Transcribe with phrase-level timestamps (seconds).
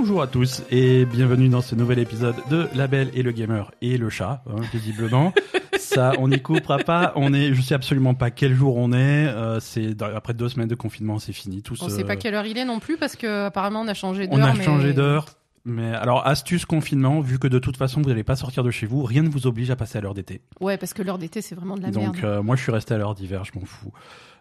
[0.00, 3.72] Bonjour à tous et bienvenue dans ce nouvel épisode de La Belle et le Gamer
[3.82, 5.32] et le chat, hein, visiblement.
[5.76, 7.12] Ça, on n'y coupera pas.
[7.16, 9.26] On est, je sais absolument pas quel jour on est.
[9.26, 11.62] Euh, c'est après deux semaines de confinement, c'est fini.
[11.62, 13.88] Tout On ce- sait pas quelle heure il est non plus parce que apparemment on
[13.88, 14.38] a changé d'heure.
[14.38, 15.26] On a mais- changé d'heure.
[15.64, 18.86] Mais alors, astuce confinement, vu que de toute façon vous n'allez pas sortir de chez
[18.86, 20.40] vous, rien ne vous oblige à passer à l'heure d'été.
[20.60, 22.24] Ouais, parce que l'heure d'été c'est vraiment de la Donc merde.
[22.24, 23.92] euh, moi je suis resté à l'heure d'hiver, je m'en fous.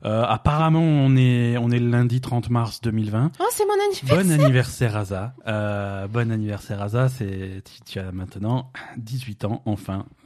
[0.05, 3.31] Euh, apparemment on est on est le lundi 30 mars 2020.
[3.40, 4.16] Oh, c'est mon anniversaire.
[4.23, 5.34] Bon anniversaire Aza.
[5.48, 10.05] Euh, bon anniversaire Aza, c'est tu, tu as maintenant 18 ans enfin.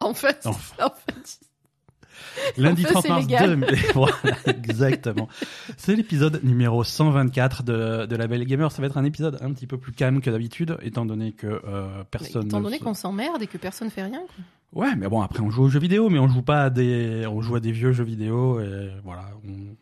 [0.00, 0.86] En fait, Enfin.
[0.86, 1.38] en fait,
[2.56, 3.60] lundi fait, 30 c'est mars légal.
[3.60, 3.78] 2000.
[3.94, 4.14] voilà,
[4.46, 5.28] exactement.
[5.76, 9.52] C'est l'épisode numéro 124 de de la Belle Gamer, ça va être un épisode un
[9.52, 12.84] petit peu plus calme que d'habitude étant donné que euh, personne étant ne donné se-
[12.84, 14.20] qu'on s'emmerde et que personne fait rien.
[14.72, 14.84] quoi.
[14.86, 17.26] Ouais, mais bon, après, on joue aux jeux vidéo, mais on joue pas à des,
[17.26, 19.74] on joue à des vieux jeux vidéo, et voilà, on,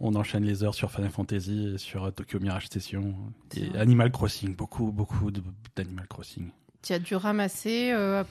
[0.00, 3.16] on enchaîne les heures sur Final Fantasy et sur euh, Tokyo Mirage Session,
[3.52, 3.76] C'est et.
[3.76, 5.32] Animal Crossing, beaucoup, beaucoup
[5.74, 6.50] d'Animal Crossing.
[6.82, 8.22] Tu as dû ramasser euh,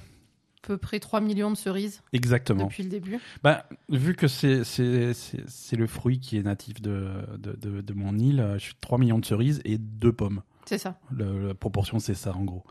[0.61, 2.66] peu près 3 millions de cerises Exactement.
[2.66, 3.19] depuis le début.
[3.44, 7.81] Bah, vu que c'est, c'est, c'est, c'est le fruit qui est natif de, de, de,
[7.81, 10.41] de mon île, euh, je suis 3 millions de cerises et 2 pommes.
[10.66, 10.99] C'est ça.
[11.11, 12.64] Le- la proportion, c'est ça, en gros.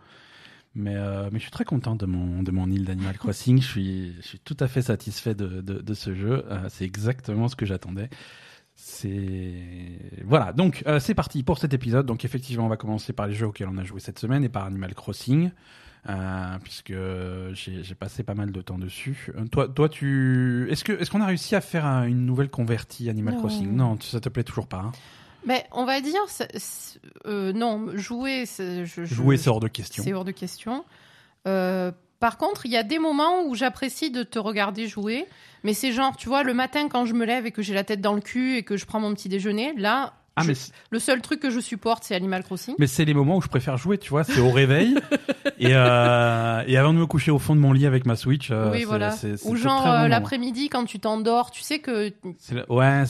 [0.74, 3.62] Mais, euh, mais je suis très content de mon, de mon île d'Animal Crossing.
[3.62, 6.44] je, suis, je suis tout à fait satisfait de, de, de ce jeu.
[6.50, 8.10] Euh, c'est exactement ce que j'attendais.
[8.74, 10.52] C'est voilà.
[10.52, 12.04] Donc euh, c'est parti pour cet épisode.
[12.04, 14.48] Donc effectivement, on va commencer par les jeux auxquels on a joué cette semaine et
[14.50, 15.50] par Animal Crossing,
[16.08, 16.92] euh, puisque
[17.54, 19.32] j'ai passé pas mal de temps dessus.
[19.36, 22.48] Euh, toi, toi, tu est-ce que est-ce qu'on a réussi à faire un- une nouvelle
[22.50, 23.40] convertie Animal Non.
[23.40, 23.72] Crossing?
[23.74, 24.78] Non, ça te plaît toujours pas.
[24.78, 24.92] Hein?
[25.46, 26.20] Mais on va dire,
[27.26, 30.02] euh, non, jouer, c'est- je, je- Jouer, c'est hors de question.
[30.04, 30.84] c'est hors de question.
[32.18, 35.26] Par contre, il y a des moments où j'apprécie de te regarder jouer,
[35.64, 37.84] mais c'est genre, tu vois, le matin quand je me lève et que j'ai la
[37.84, 40.52] tête dans le cul et que je prends mon petit déjeuner, là, Ah mais
[40.90, 42.74] le seul truc que je supporte, c'est Animal Crossing.
[42.78, 44.94] Mais c'est les moments où je préfère jouer, tu vois, c'est au réveil
[45.58, 48.50] et, euh, et avant de me coucher au fond de mon lit avec ma Switch.
[48.50, 49.14] euh, oui, voilà.
[49.44, 52.12] Ou genre euh, l'après-midi quand tu t'endors, tu sais que
[52.68, 53.04] Ouais,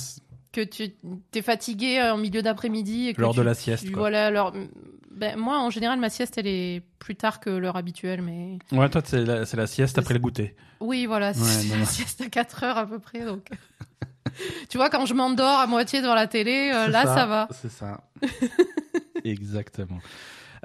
[0.53, 0.93] que tu
[1.35, 3.85] es fatigué en milieu d'après-midi tu- de la sieste.
[3.87, 4.01] tu- Quoi.
[4.03, 4.55] voilà, alors
[5.11, 8.89] ben, moi en général ma sieste elle est plus tard que l'heure habituelle, mais Ouais,
[8.89, 10.55] toi, c'est la, la sieste après le goûter.
[10.81, 13.49] oui voilà, Ouais, c'est la sieste à 4 heures à peu près donc.
[14.69, 17.49] tu vois quand je m'endors à moitié devant la télé, euh, là ça, va.
[17.51, 18.05] C'est ça.
[19.25, 19.99] Exactement.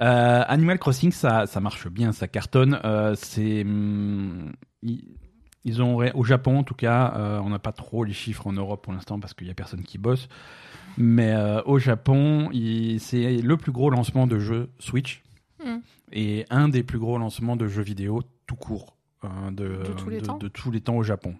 [0.00, 2.80] Euh, Animal Crossing, ça, ça marche bien, ça cartonne.
[2.84, 8.12] Euh, c'est, hum, ils, ont au Japon en tout cas, on n'a pas trop les
[8.12, 10.28] chiffres en Europe pour l'instant parce qu'il y a personne qui bosse.
[10.98, 11.34] Mais
[11.64, 12.50] au Japon,
[12.98, 15.22] c'est le plus gros lancement de jeux Switch
[15.64, 15.78] Mm.
[16.12, 18.96] et un des plus gros lancements de jeux vidéo tout court.
[19.24, 21.34] Euh, de, De tous les temps de tous les temps au Japon.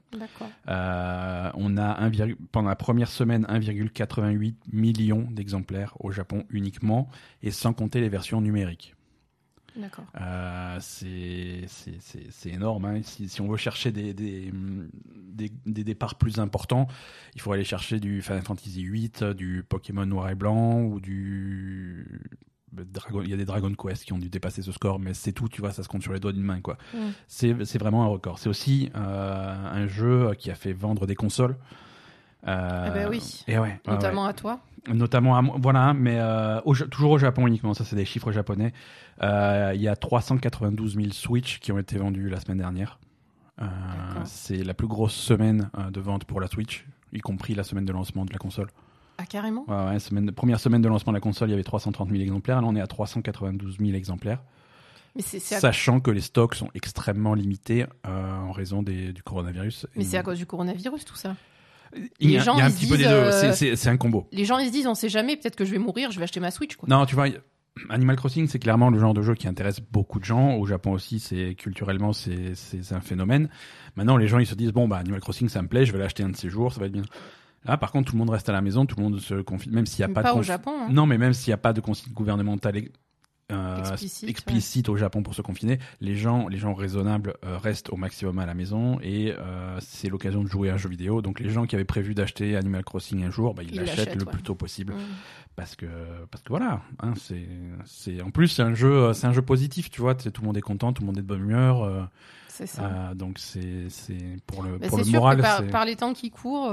[0.68, 2.10] Euh, on a
[2.52, 7.08] pendant la première semaine 1,88 million d'exemplaires au Japon uniquement,
[7.42, 8.94] et sans compter les versions numériques.
[9.74, 10.04] D'accord.
[10.20, 11.64] Euh, c'est
[12.44, 12.84] énorme.
[12.84, 13.00] hein.
[13.02, 14.52] Si, si on veut chercher des, des,
[15.32, 16.88] des, des départs plus importants,
[17.34, 22.20] il faut aller chercher du Final Fantasy VIII, du Pokémon Noir et Blanc ou du
[22.72, 23.22] Dragon.
[23.22, 25.48] Il y a des Dragon Quest qui ont dû dépasser ce score, mais c'est tout.
[25.48, 26.76] Tu vois, ça se compte sur les doigts d'une main, quoi.
[26.94, 26.98] Mm.
[27.28, 28.38] C'est vraiment un record.
[28.38, 31.56] C'est aussi euh, un jeu qui a fait vendre des consoles.
[32.46, 33.44] Euh, Eh ben oui.
[33.46, 34.60] Et ouais, ouais, Notamment à toi.
[34.88, 35.56] Notamment à moi.
[35.60, 37.72] Voilà, mais euh, au toujours au Japon uniquement.
[37.74, 38.72] Ça, c'est des chiffres japonais.
[39.22, 42.98] Euh, Il y a 392 000 Switch qui ont été vendus la semaine dernière.
[43.60, 43.66] Euh,
[44.24, 47.84] c'est la plus grosse semaine euh, de vente pour la Switch, y compris la semaine
[47.84, 48.68] de lancement de la console.
[49.22, 49.64] Ah carrément.
[49.68, 52.20] Ouais, ouais, semaine, première semaine de lancement de la console, il y avait 330 000
[52.20, 52.60] exemplaires.
[52.60, 54.42] Là, on est à 392 000 exemplaires.
[55.14, 55.22] Mais.
[55.22, 59.86] Sachant que les stocks sont extrêmement limités euh, en raison des, du coronavirus.
[59.94, 61.36] mais c'est à cause du coronavirus tout ça.
[62.20, 63.10] Il y a, les gens, il y a un petit peu des deux.
[63.10, 64.26] euh, C'est- un combo.
[64.32, 66.24] Les gens ils se disent on sait jamais, peut-être que je vais mourir, je vais
[66.24, 66.88] acheter ma Switch quoi.
[66.88, 67.26] Non, tu vois,
[67.90, 70.54] Animal Crossing, c'est clairement le genre de jeu qui intéresse beaucoup de gens.
[70.56, 72.54] Au Japon aussi, c'est culturellement, c'est
[72.92, 73.50] un phénomène.
[73.96, 75.98] Maintenant, les gens, ils se disent bon, bah Animal Crossing, ça me plaît, je vais
[75.98, 77.02] l'acheter un de ces jours, ça va être bien.
[77.64, 79.70] Là, par contre, tout le monde reste à la maison, tout le monde se confie,
[79.70, 80.72] même s'il n'y a pas, pas de au conf- Japon.
[80.82, 80.88] hein.
[80.90, 82.82] Non, mais même s'il n'y a pas de consigne gouvernementale
[83.50, 87.90] euh, Explicite, explicite au Japon pour se confiner, les gens, les gens raisonnables euh, restent
[87.90, 91.20] au maximum à la maison et euh, c'est l'occasion de jouer à un jeu vidéo.
[91.20, 94.14] Donc les gens qui avaient prévu d'acheter Animal Crossing un jour, bah, ils Ils l'achètent
[94.14, 94.32] le ouais.
[94.32, 94.98] plus tôt possible Mm.
[95.54, 95.86] parce que
[96.30, 97.46] parce que voilà, hein, c'est
[97.84, 100.56] c'est en plus c'est un jeu c'est un jeu positif, tu vois, tout le monde
[100.56, 102.08] est content, tout le monde est de bonne humeur,
[102.48, 103.12] C'est ça.
[103.14, 106.30] donc c'est c'est pour le Bah, pour le sûr moral, que par, les temps qui
[106.30, 106.72] courent,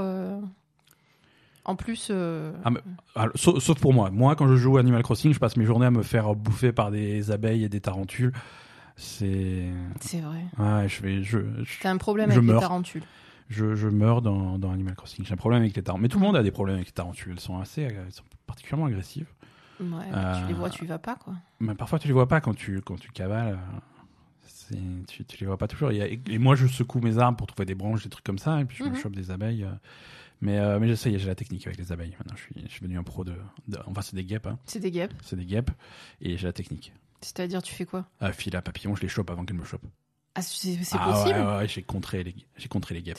[1.70, 2.80] en plus, euh, Ah, mais-
[3.34, 4.10] sauf, sauf pour moi.
[4.10, 6.72] Moi, quand je joue à Animal Crossing, je passe mes journées à me faire bouffer
[6.72, 8.32] par des abeilles et des tarentules.
[8.96, 9.64] C'est.
[10.00, 10.44] c'est vrai.
[10.58, 11.22] Ouais, je vais.
[11.22, 12.56] Je, je, T'as un problème Je avec meurs.
[12.56, 13.02] les tarentules.
[13.48, 15.24] je, je meurs dans, dans Animal Crossing.
[15.24, 16.02] J'ai un problème avec les tarentules.
[16.02, 17.32] Mais tout le monde a des problèmes avec les tarentules.
[17.32, 17.82] Elles sont assez.
[17.82, 19.28] Elles sont particulièrement agressives.
[19.80, 21.32] Ouais, Euh, tu les vois, tu y vas pas, quoi.
[21.60, 23.58] Mais parfois, tu les vois pas quand tu, quand tu cavales.
[25.08, 25.90] Tu, tu les vois pas toujours.
[25.90, 28.64] Et moi, je secoue mes arbres pour trouver des branches, des trucs comme ça, et
[28.64, 28.94] puis je me Mhm.
[28.96, 29.64] chope des abeilles.
[29.64, 29.72] euh.
[30.40, 32.14] Mais, euh, mais j'essaye, j'ai la technique avec les abeilles.
[32.18, 33.34] Maintenant, je suis, je suis devenu un pro de.
[33.68, 34.58] de- enfin, c'est des guêpes, hein.
[34.66, 35.12] C'est des guêpes.
[35.22, 35.70] c'est des guêpes,
[36.22, 36.92] et j'ai la technique.
[37.20, 38.06] C'est-à-dire, tu fais quoi?
[38.22, 39.84] Euh, fil à papillon, je les chope avant qu'elles me chopent.
[40.34, 41.38] Ah, c'est Ah possible?
[41.40, 43.18] ouais, ouais, j'ai contré les, j'ai contré les guêpes.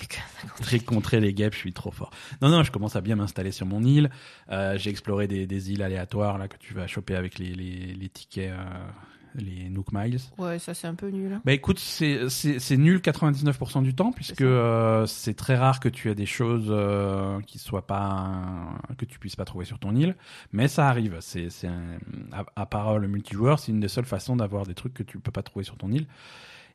[0.67, 2.09] J'ai contré les guêpes, je suis trop fort.
[2.41, 4.09] Non, non, je commence à bien m'installer sur mon île.
[4.49, 7.93] Euh, j'ai exploré des, des îles aléatoires là que tu vas choper avec les, les,
[7.93, 8.87] les tickets, euh,
[9.35, 10.19] les Nook Miles.
[10.37, 11.31] Ouais, ça c'est un peu nul.
[11.33, 11.41] hein.
[11.45, 15.89] Bah écoute, c'est c'est- c'est nul 99% du temps puisque euh, c'est très rare que
[15.89, 19.95] tu aies des choses euh, qui soient pas que tu puisses pas trouver sur ton
[19.95, 20.15] île,
[20.51, 21.17] mais ça arrive.
[21.21, 21.97] C'est c'est un-
[22.31, 25.19] à, à part le multijoueur, c'est une des seules façons d'avoir des trucs que tu
[25.19, 26.07] peux pas trouver sur ton île.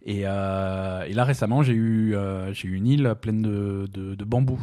[0.09, 4.15] Et, euh, et là récemment, j'ai eu euh, j'ai eu une île pleine de, de,
[4.15, 4.61] de bambou.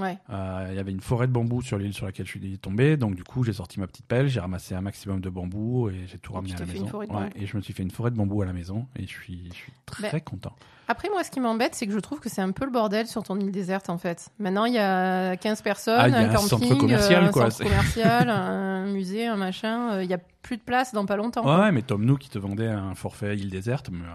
[0.00, 0.16] Ouais.
[0.30, 2.96] Euh, Il y avait une forêt de bambou sur l'île sur laquelle je suis tombé,
[2.96, 6.06] donc du coup j'ai sorti ma petite pelle, j'ai ramassé un maximum de bambou et
[6.06, 6.86] j'ai tout ramené à la maison.
[6.98, 9.08] Ouais, et je me suis fait une forêt de bambou à la maison et je
[9.08, 10.54] suis, je suis très Ben, content.
[10.88, 13.06] Après, moi, ce qui m'embête, c'est que je trouve que c'est un peu le bordel
[13.06, 14.28] sur ton île déserte, en fait.
[14.38, 17.24] Maintenant, il y a 15 personnes, Ah, il y a un un camping, centre commercial,
[17.24, 19.92] euh, un centre commercial, un musée, un machin.
[19.92, 21.42] euh, Il y a plus de place dans pas longtemps.
[21.42, 21.72] Ouais, quoi.
[21.72, 24.10] mais Tom Nook qui te vendait un forfait île déserte, mais, euh,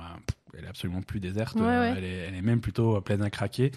[0.58, 1.94] elle est absolument plus déserte, Ouais, euh, ouais.
[1.98, 3.72] Elle, est, elle est même plutôt euh, pleine à craquer.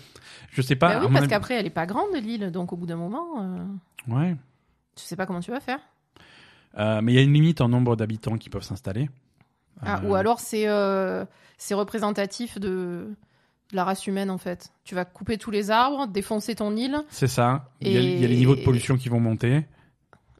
[0.50, 0.94] Je sais pas.
[0.94, 3.42] Bah oui, parce avis- qu'après, elle est pas grande, l'île, donc au bout d'un moment,
[3.42, 3.64] euh,
[4.08, 4.34] Ouais.
[4.96, 5.80] tu sais pas comment tu vas faire.
[6.78, 9.10] Euh, mais il y a une limite en nombre d'habitants qui peuvent s'installer.
[9.82, 10.66] Ah, Euh, ou alors, c'est
[11.58, 12.68] c'est représentatif de...
[13.70, 14.72] de la race humaine, en fait.
[14.84, 16.96] Tu vas couper tous les arbres, défoncer ton île.
[17.10, 17.68] C'est ça.
[17.80, 19.66] Il y, a, Et- il y a les niveaux de pollution qui vont monter.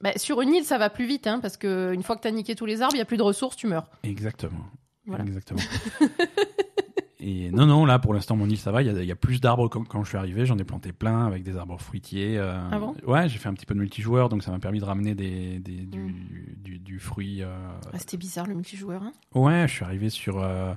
[0.01, 2.31] Bah, sur une île, ça va plus vite, hein, parce que une fois que t'as
[2.31, 3.87] niqué tous les arbres, il y a plus de ressources, tu meurs.
[4.03, 4.65] Exactement.
[5.11, 5.25] Voilà.
[5.25, 5.61] Exactement.
[7.23, 8.81] Et non, non, là pour l'instant mon île ça va.
[8.83, 10.47] Il y a, il y a plus d'arbres quand, quand je suis arrivé.
[10.47, 12.39] J'en ai planté plein avec des arbres fruitiers.
[12.39, 12.95] euh, Ah bon?
[13.07, 15.59] Ouais, j'ai fait un petit peu de multijoueur, donc ça m'a permis de ramener des,
[15.59, 16.15] des- du, Mm.
[16.57, 17.43] du, du fruit.
[17.43, 17.55] euh,
[17.93, 19.03] Ah, C'était bizarre, le multijoueur.
[19.03, 19.13] Hein?
[19.35, 20.39] Ouais, je suis arrivé sur.
[20.39, 20.73] euh,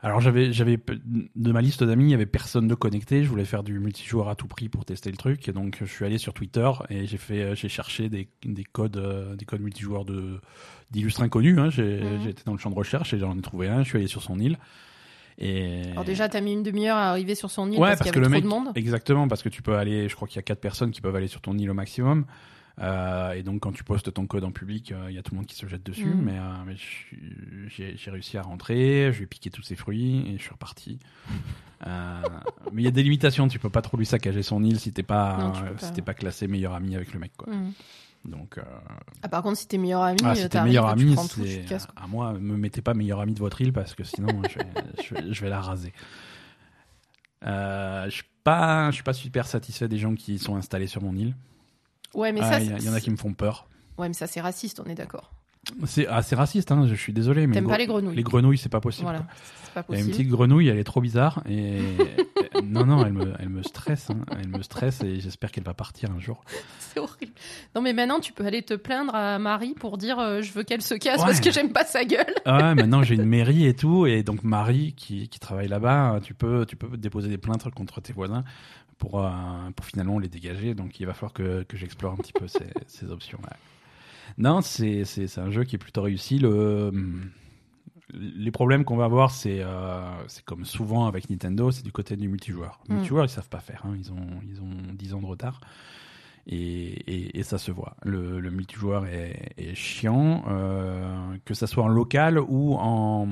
[0.00, 3.24] Alors j'avais, j'avais de ma liste d'amis, il y avait personne de connecté.
[3.24, 5.86] Je voulais faire du multijoueur à tout prix pour tester le truc, et donc je
[5.86, 9.46] suis allé sur Twitter et j'ai fait, euh, j'ai cherché des, des codes, euh, des
[9.46, 10.38] codes multijoueurs de
[10.90, 11.58] d'illustres inconnus.
[11.58, 11.70] Hein.
[11.70, 12.28] J'ai, Mhm.
[12.28, 13.82] été dans le champ de recherche et j'en ai trouvé un.
[13.82, 14.58] Je suis allé sur son île.
[15.38, 18.10] Et Alors déjà, t'as mis une demi-heure à arriver sur son île Ouais, parce, parce
[18.10, 18.68] qu'il y que le trop mec, de monde.
[18.74, 21.16] exactement, parce que tu peux aller, je crois qu'il y a quatre personnes qui peuvent
[21.16, 22.24] aller sur ton île au maximum.
[22.78, 25.32] Euh, et donc quand tu postes ton code en public, euh, il y a tout
[25.32, 26.04] le monde qui se jette dessus.
[26.04, 26.22] Mhm.
[26.22, 26.74] Mais, euh, mais
[27.96, 30.98] j'ai réussi à rentrer, je lui ai piqué tous ses fruits et je suis reparti.
[31.86, 32.22] Euh,
[32.72, 34.94] mais il y a des limitations, tu peux pas trop lui saccager son île si
[34.94, 35.86] t'es pas, Non, euh, pas.
[35.86, 37.32] si t'es pas classé meilleur ami avec le mec.
[37.36, 37.52] Quoi.
[37.52, 37.72] Mhm.
[38.24, 38.62] Donc, euh,
[39.22, 42.06] Ah, par contre, si t'es meilleur ami, ah, euh, si t'es meilleur ami, c'est à
[42.06, 44.64] moi, me mettez pas meilleur ami de votre île parce que sinon je, vais,
[45.04, 45.92] je vais- je vais la raser.
[47.44, 51.02] Euh, je suis pas, je suis pas super satisfait des gens qui sont installés sur
[51.02, 51.34] mon île.
[52.16, 53.68] Ouais, mais Ah, ça, il y, en a qui me font peur.
[53.98, 55.30] ouais, mais ça c'est raciste, on est d'accord.
[55.84, 57.48] C'est assez raciste, hein, je suis désolé.
[57.50, 58.14] T'aimes pas les grenouilles.
[58.14, 59.02] Les grenouilles, c'est pas possible.
[59.08, 59.26] Voilà,
[59.74, 61.80] c'est pas une petite grenouille, elle est trop bizarre et
[62.64, 64.20] non non, elle me, elle me stresse, hein.
[64.38, 66.44] elle me stresse et j'espère qu'elle va partir un jour.
[66.78, 67.32] C'est horrible.
[67.74, 70.62] Non, mais maintenant, tu peux aller te plaindre à Marie pour dire euh, je veux
[70.62, 71.26] qu'elle se casse Ouais.
[71.26, 72.32] parce que j'aime pas sa gueule.
[72.44, 76.20] Ah ouais, maintenant j'ai une mairie et tout et donc Marie qui, qui travaille là-bas,
[76.22, 78.44] tu peux tu peux déposer des plaintes contre tes voisins
[78.98, 79.30] pour euh,
[79.74, 80.74] pour finalement les dégager.
[80.74, 83.38] Donc il va falloir que, que j'explore un petit peu ces, ces options.
[84.38, 86.38] Non, c'est c'est c'est un jeu qui est plutôt réussi.
[86.38, 86.92] Le
[88.14, 92.16] les problèmes qu'on va avoir, c'est euh, c'est comme souvent avec Nintendo, c'est du côté
[92.16, 92.80] du multijoueur.
[92.88, 92.96] Le Mm.
[92.98, 93.82] multijoueur, ils savent pas faire.
[93.84, 93.94] hein.
[93.98, 95.60] Ils ont ils ont 10 ans de retard.
[96.48, 96.56] Et,
[97.12, 97.96] et, et ça se voit.
[98.04, 103.26] Le, le multijoueur est, est chiant, euh, que ça soit en local ou en,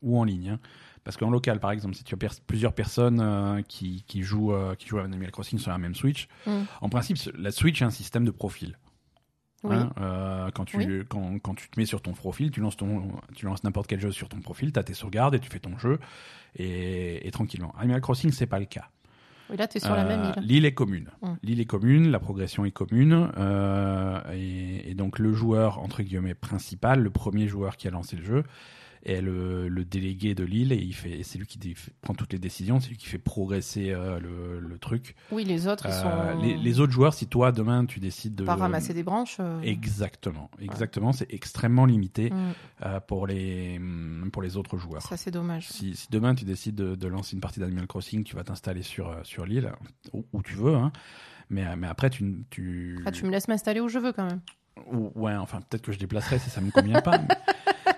[0.00, 0.50] ou en ligne.
[0.50, 0.58] hein.
[1.06, 4.74] Parce qu'en local, par exemple, si tu as plusieurs personnes euh, qui, qui, jouent, euh,
[4.74, 6.50] qui jouent à Animal Crossing sur la même Switch, Mm.
[6.80, 8.76] en principe, la Switch est un système de profil.
[9.62, 9.76] Oui.
[9.76, 11.04] Hein, euh, quand, tu, Oui.
[11.08, 14.00] quand, quand tu te mets sur ton profil, tu lances, ton, tu lances n'importe quel
[14.00, 16.00] jeu sur ton profil, tu as tes sauvegardes et tu fais ton jeu
[16.56, 17.72] et, et tranquillement.
[17.78, 18.90] Animal Crossing, c'est pas le cas.
[19.48, 20.42] Oui, là, t'es sur la même île.
[20.42, 21.08] L'île est commune.
[21.22, 21.28] Mm.
[21.44, 23.30] L'île est commune, la progression est commune,
[24.34, 28.24] et, et donc le joueur entre guillemets principal, le premier joueur qui a lancé le
[28.24, 28.42] jeu,
[29.06, 32.32] est le, le délégué de l'île et il fait, c'est lui qui dé- prend toutes
[32.32, 35.14] les décisions, c'est lui qui fait progresser euh, le, le truc.
[35.30, 36.40] Oui, les autres, ils Euh, sont.
[36.42, 39.36] les, les autres joueurs, si toi demain tu décides de Pas ramasser des branches.
[39.40, 45.02] euh, Exactement, exactement, c'est extrêmement limité mm, pour les hum, pour les autres joueurs.
[45.02, 45.68] Ça, c'est dommage.
[45.68, 48.82] Si, si demain tu décides de, de lancer une partie d'Animal Crossing, tu vas t'installer
[48.82, 49.72] sur, sur l'île,
[50.12, 50.90] où, où tu veux, hein.
[51.48, 52.44] mais, mais après tu...
[52.50, 52.98] tu...
[53.06, 54.40] Ah, tu me laisses m'installer où je veux quand même.
[54.92, 57.18] Ou- Ouais, enfin peut-être que je déplacerai si ça me convient pas.
[57.18, 57.28] mais-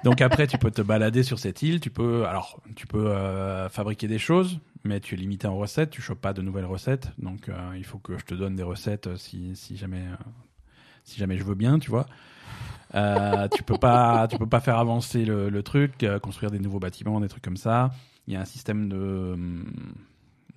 [0.05, 2.27] Donc après tu peux te balader sur cette île, tu peux...
[2.27, 6.21] Alors tu peux euh, fabriquer des choses, mais tu es limité en recettes, tu chopes
[6.21, 9.17] pas de nouvelles recettes, donc euh, il faut que je te donne des recettes euh,
[9.17, 10.03] si, si jamais...
[10.07, 10.17] euh,
[11.05, 12.07] si jamais je veux bien, tu vois.
[12.95, 16.81] Euh, tu peux pas, tu peux pas faire avancer le, le truc, construire des nouveaux
[16.81, 17.93] bâtiments, des trucs comme ça.
[18.27, 19.35] Il y a un système de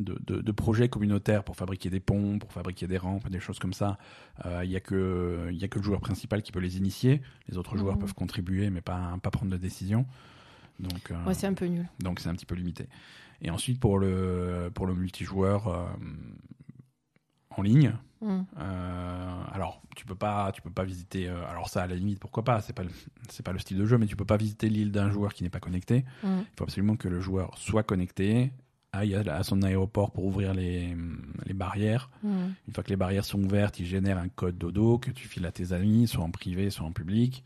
[0.03, 3.59] de, de, de projets communautaires pour fabriquer des ponts, pour fabriquer des rampes, des choses
[3.59, 3.97] comme ça.
[4.45, 7.21] Euh, Il y a que y a que le joueur principal qui peut les initier.
[7.47, 8.01] Les autres joueurs Mhm.
[8.01, 10.05] peuvent contribuer, mais pas pas prendre de décision.
[10.79, 11.87] Donc euh, Ouais, c'est un peu nul.
[11.99, 12.87] donc c'est un petit peu limité.
[13.41, 15.85] Et ensuite pour le pour le multijoueur euh,
[17.57, 17.93] en ligne,
[18.57, 21.27] euh, alors tu peux pas tu peux pas visiter.
[21.27, 22.83] euh, alors ça à la limite pourquoi pas c'est pas
[23.29, 25.43] c'est pas le style de jeu mais tu peux pas visiter l'île d'un joueur qui
[25.43, 26.05] n'est pas connecté.
[26.23, 26.39] Mm.
[26.41, 28.51] Il faut absolument que le joueur soit connecté,
[28.93, 30.95] à, à son aéroport pour ouvrir les
[31.45, 32.09] les barrières.
[32.23, 32.49] Mm.
[32.67, 35.45] Une fois que les barrières sont ouvertes, il génère un code dodo que tu files
[35.45, 37.43] à tes amis, soit en privé, soit en public.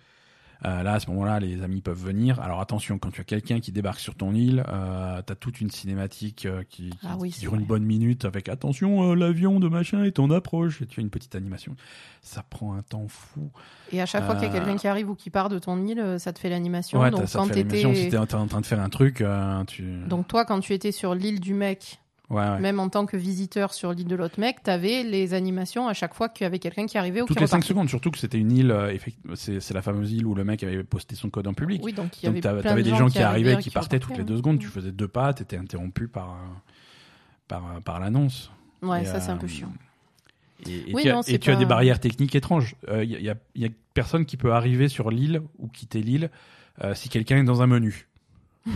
[0.66, 2.40] Euh, là, à ce moment-là, les amis peuvent venir.
[2.40, 5.62] Alors attention, quand tu as quelqu'un qui débarque sur ton île, euh, tu as toute
[5.62, 9.60] une cinématique euh, qui, qui- Ah oui, dure une bonne minute avec attention, euh, l'avion
[9.60, 10.82] de machin est en approche.
[10.82, 11.76] Et tu as une petite animation.
[12.22, 13.52] Ça prend un temps fou.
[13.92, 15.86] Et à chaque fois qu'il y a quelqu'un qui arrive ou qui part de ton
[15.86, 17.00] île, ça te fait l'animation.
[17.00, 19.24] ouais, Donc quand Si t'es en, train de faire un truc,
[19.68, 19.84] tu.
[20.08, 22.60] Donc toi, quand tu étais sur l'île du mec, ouais, ouais.
[22.60, 26.14] même en tant que visiteur sur l'île de l'autre mec, t'avais les animations à chaque
[26.14, 27.68] fois qu'il y avait quelqu'un qui arrivait ou Toutes qui les 5 repartait.
[27.70, 28.98] secondes, surtout que c'était une île, euh,
[29.36, 31.82] c'est la fameuse île où le mec avait posté son code en public.
[31.84, 34.18] Oui, donc il y avait plein de des gens qui arrivaient, arrivaient, qui partaient toutes
[34.18, 34.60] les deux secondes.
[34.60, 36.36] Tu faisais deux pas, t'étais interrompu par euh,
[37.48, 38.52] par euh, par l'annonce.
[38.82, 39.72] Ouais, Et, ça c'est un euh, peu chiant.
[40.66, 42.76] Et, et Oui, tu, as, non, et c'est tu as des barrières techniques étranges.
[42.90, 46.02] Il y, a, y a- y a personne qui peut arriver sur l'île ou quitter
[46.02, 46.30] l'île
[46.84, 48.08] euh, si quelqu'un est dans un menu.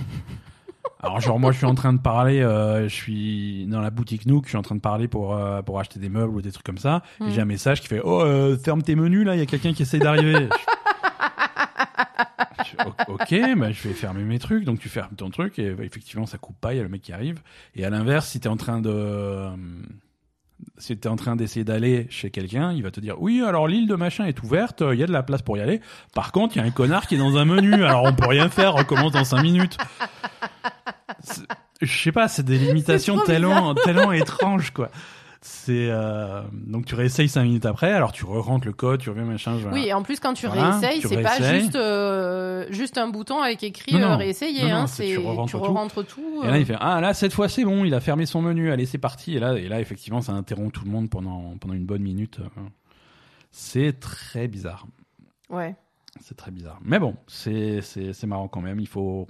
[1.02, 4.26] Alors genre moi je suis en train de parler, euh, je suis dans la boutique
[4.26, 6.52] Nook, je suis en train de parler pour euh, pour acheter des meubles ou des
[6.52, 7.30] trucs comme ça, et Mm.
[7.32, 9.74] j'ai un message qui fait oh euh, ferme tes menus là, il y a quelqu'un
[9.74, 10.48] qui essaye d'arriver.
[12.64, 15.58] Je- je- o- ok, bah, je vais fermer mes trucs, donc tu fermes ton truc
[15.60, 17.42] et bah, effectivement ça coupe pas, il y a le mec qui arrive.
[17.76, 19.48] Et à l'inverse, si t'es en train de
[20.62, 23.68] euh, si t'es en train d'essayer d'aller chez quelqu'un, il va te dire oui alors
[23.68, 25.82] l'île de machin est ouverte, il y a de la place pour y aller.
[26.14, 28.28] Par contre, il y a un connard qui est dans un menu, alors on peut
[28.28, 29.78] rien faire, recommence dans cinq minutes.
[31.22, 31.42] C'est-
[31.82, 34.90] Je sais pas, c'est des limitations tellement tellement étranges quoi.
[35.42, 39.24] C'est euh, donc tu réessayes cinq minutes après, alors tu re-rentres le code, tu reviens
[39.24, 39.56] machin.
[39.56, 39.74] voilà.
[39.74, 43.40] Oui, et en plus quand tu Voilà, réessayes, c'est pas juste euh, juste un bouton
[43.40, 44.08] avec écrit Non, non.
[44.12, 45.16] euh, réessayer, Non, hein, c'est
[45.48, 46.42] tu re-rentres tout.
[46.44, 46.52] Et euh.
[46.52, 48.86] là, il fait ah là cette fois c'est bon, il a fermé son menu, allez
[48.86, 49.38] c'est parti.
[49.38, 52.42] Et là et là effectivement ça interrompt tout le monde pendant pendant une bonne minute.
[53.52, 54.88] C'est très bizarre.
[55.50, 55.76] Ouais.
[56.22, 56.80] C'est très bizarre.
[56.84, 58.82] Mais bon, c'est c'est c'est marrant quand même.
[58.82, 59.26] Il faut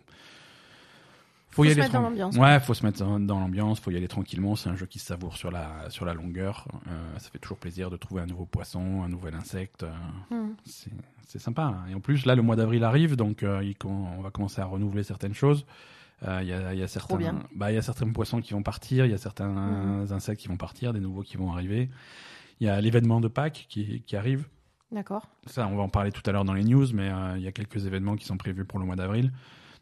[1.52, 2.36] faut, Faut y se aller mettre dans l'ambiance.
[2.38, 3.80] Ouais, faut se mettre dans, l'ambiance.
[3.80, 4.56] Faut y aller tranquillement.
[4.56, 6.68] C'est un jeu qui se savoure sur la sur la longueur.
[6.88, 9.84] Euh, ça fait toujours plaisir de trouver un nouveau poisson, un nouvel insecte.
[9.84, 9.92] euh,
[10.30, 10.54] Hmm.
[11.26, 11.76] c'est sympa.
[11.90, 14.66] Et en plus, là, le mois d'avril arrive, donc euh, il on va commencer à
[14.66, 15.66] renouveler certaines choses.
[16.22, 17.18] Il y, a, y a certains,
[17.56, 20.12] bah, il y a certains poissons qui vont partir, il y a certains Mhm.
[20.12, 21.90] insectes qui vont partir, des nouveaux qui vont arriver.
[22.60, 24.46] Il y a l'événement de Pâques qui, qui arrive.
[24.92, 25.28] D'accord.
[25.46, 27.54] Ça, on va en parler tout à l'heure dans les news, mais il y a
[27.54, 29.32] quelques événements qui sont prévus pour le mois d'avril.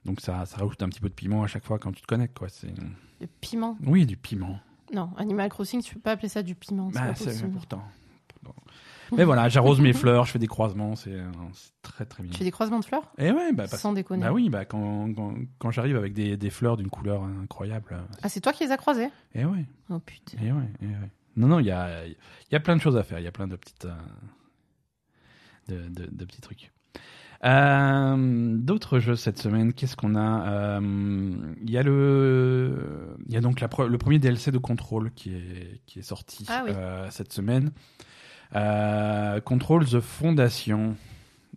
[0.08, 2.08] Donc ça, ça rajoute un petit peu de piment à chaque fois quand tu te
[2.08, 2.50] connectes, quoi.
[2.50, 2.74] C'est
[3.22, 3.78] Le piment?
[3.86, 4.60] oui, du piment.
[4.94, 6.90] Non, Animal Crossing, tu peux pas appeler ça du piment.
[6.94, 7.84] C'est Bah, c'est pourtant.
[8.42, 8.54] Bon.
[9.18, 12.32] Mais voilà, j'arrose mes fleurs, je fais des croisements, c'est euh, c'est très très bien.
[12.32, 13.12] Tu fais des croisements de fleurs?
[13.18, 14.24] Et ouais, bah, parce- Sans déconner.
[14.24, 17.90] bah oui, bah quand, quand, quand j'arrive avec des, des fleurs d'une couleur incroyable.
[17.94, 20.38] euh, Ah, c'est toi qui les as croisés Et ouais, Oh putain.
[20.42, 21.12] et ouais, et ouais.
[21.36, 23.32] Non, non, il y a, y a plein de choses à faire, il y a
[23.34, 23.86] plein de petites.
[23.86, 23.96] euh,
[25.68, 26.72] de, de, de petits trucs.
[27.46, 33.38] Euh, D'autres jeux cette semaine, qu'est-ce qu'on a Euh, Il y a le, il y
[33.38, 36.64] a donc la, pre- le premier DLC de Control qui est qui est sorti Ah
[36.66, 36.72] oui.
[36.76, 37.72] euh, cette semaine.
[39.46, 40.96] Control The Foundation.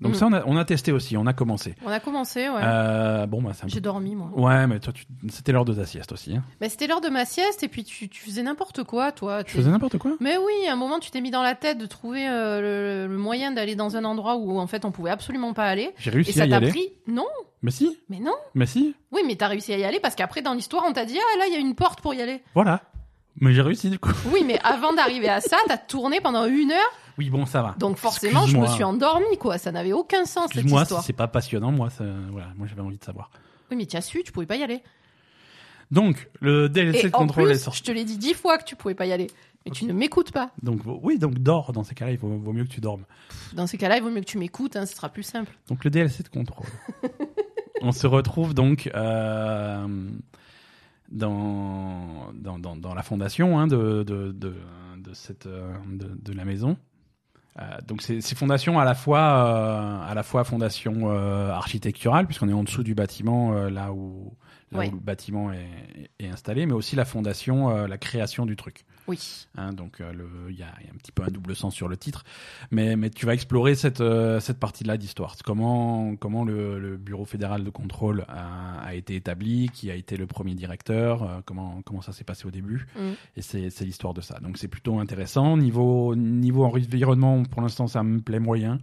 [0.00, 0.14] Donc Mm.
[0.14, 1.74] ça on a, on a testé aussi, on a commencé.
[1.84, 2.60] On a commencé, ouais.
[2.62, 4.30] Euh, bon bah peu J'ai dormi, moi.
[4.34, 5.04] Ouais, mais toi, tu...
[5.28, 6.34] c'était l'heure de ta sieste aussi.
[6.36, 6.42] Hein.
[6.60, 9.44] Bah, c'était l'heure de ma sieste et puis tu, tu faisais n'importe quoi, toi.
[9.44, 10.12] T'es- faisais n'importe quoi?
[10.20, 13.12] Mais oui, à un moment, tu t'es mis dans la tête de trouver euh, le,
[13.12, 15.90] le moyen d'aller dans un endroit où, en fait, on pouvait absolument pas aller.
[15.98, 16.68] J'ai Et réussi ça à y t'a aller.
[16.70, 16.88] pris?
[17.06, 17.26] Non,
[17.62, 18.34] Mais si, mais non.
[18.54, 21.04] mais si, Oui, mais t'as réussi à y aller parce qu'après, dans l'histoire, on t'a
[21.04, 22.42] dit Ah, là, il y a une porte pour y aller.
[22.54, 22.80] voilà.
[23.40, 24.10] Mais j'ai réussi du coup.
[24.32, 26.92] Oui, mais avant d'arriver à ça, t'as tourné pendant une heure.
[27.18, 27.74] Oui, bon, ça va.
[27.78, 29.58] Donc, forcément, je me suis endormie, quoi.
[29.58, 31.02] Ça n'avait aucun sens, cette Excuse-moi si histoire.
[31.04, 32.04] c'est pas passionnant, moi, ça...
[32.30, 33.30] voilà, moi j'avais envie de savoir.
[33.70, 34.82] Oui, mais tu as su, tu pouvais pas y aller.
[35.90, 37.78] Donc, le DLC Et de en contrôle plus, est sorti.
[37.80, 39.26] je te l'ai dit dix fois que tu pouvais pas y aller.
[39.66, 40.50] Mais tu ne m'écoutes pas.
[40.62, 43.04] Donc, oui, donc dors dans ces cas-là, il vaut, vaut mieux que tu dormes.
[43.52, 45.52] Dans ces cas-là, il vaut mieux que tu m'écoutes, hein, ce sera plus simple.
[45.68, 46.66] Donc, le DLC de contrôle.
[47.82, 49.86] On se retrouve donc euh,
[51.10, 54.54] dans, dans, dans, la fondation hein, de, de, de,
[55.12, 56.76] cette, euh, de, la maison.
[57.58, 62.48] Euh, donc c'est fondation à la fois euh, à la fois fondation euh, architecturale puisqu'on
[62.48, 64.32] est en dessous du bâtiment là où
[64.72, 64.88] là Ouais.
[64.88, 68.84] où le bâtiment est, est installé, mais aussi la fondation, euh, la création du truc.
[69.08, 69.18] Oui.
[69.56, 70.12] Hein, donc euh,
[70.48, 72.22] il y, y a un petit peu un double sens sur le titre,
[72.70, 75.34] mais, mais tu vas explorer cette, euh, cette partie-là d'histoire.
[75.44, 80.16] Comment, comment le, le Bureau fédéral de contrôle a, a été établi, qui a été
[80.16, 83.10] le premier directeur, euh, comment, comment ça s'est passé au début, Mm.
[83.36, 84.38] et c'est c'est l'histoire de ça.
[84.40, 85.56] Donc c'est plutôt intéressant.
[85.56, 88.78] Niveau, niveau environnement, pour l'instant, ça me plaît moyen.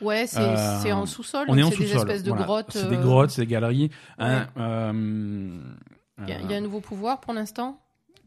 [0.00, 1.46] Ouais, c'est Euh, en sous-sol.
[1.48, 2.08] On est en donc C'est des sous-sol.
[2.08, 2.44] espèces de voilà.
[2.44, 2.66] grottes.
[2.70, 3.90] C'est des euh, grottes, c'est des galeries.
[4.18, 4.26] ouais.
[4.58, 4.92] Euh,
[6.20, 7.78] Il y, a- il y a euh, un nouveau pouvoir pour l'instant?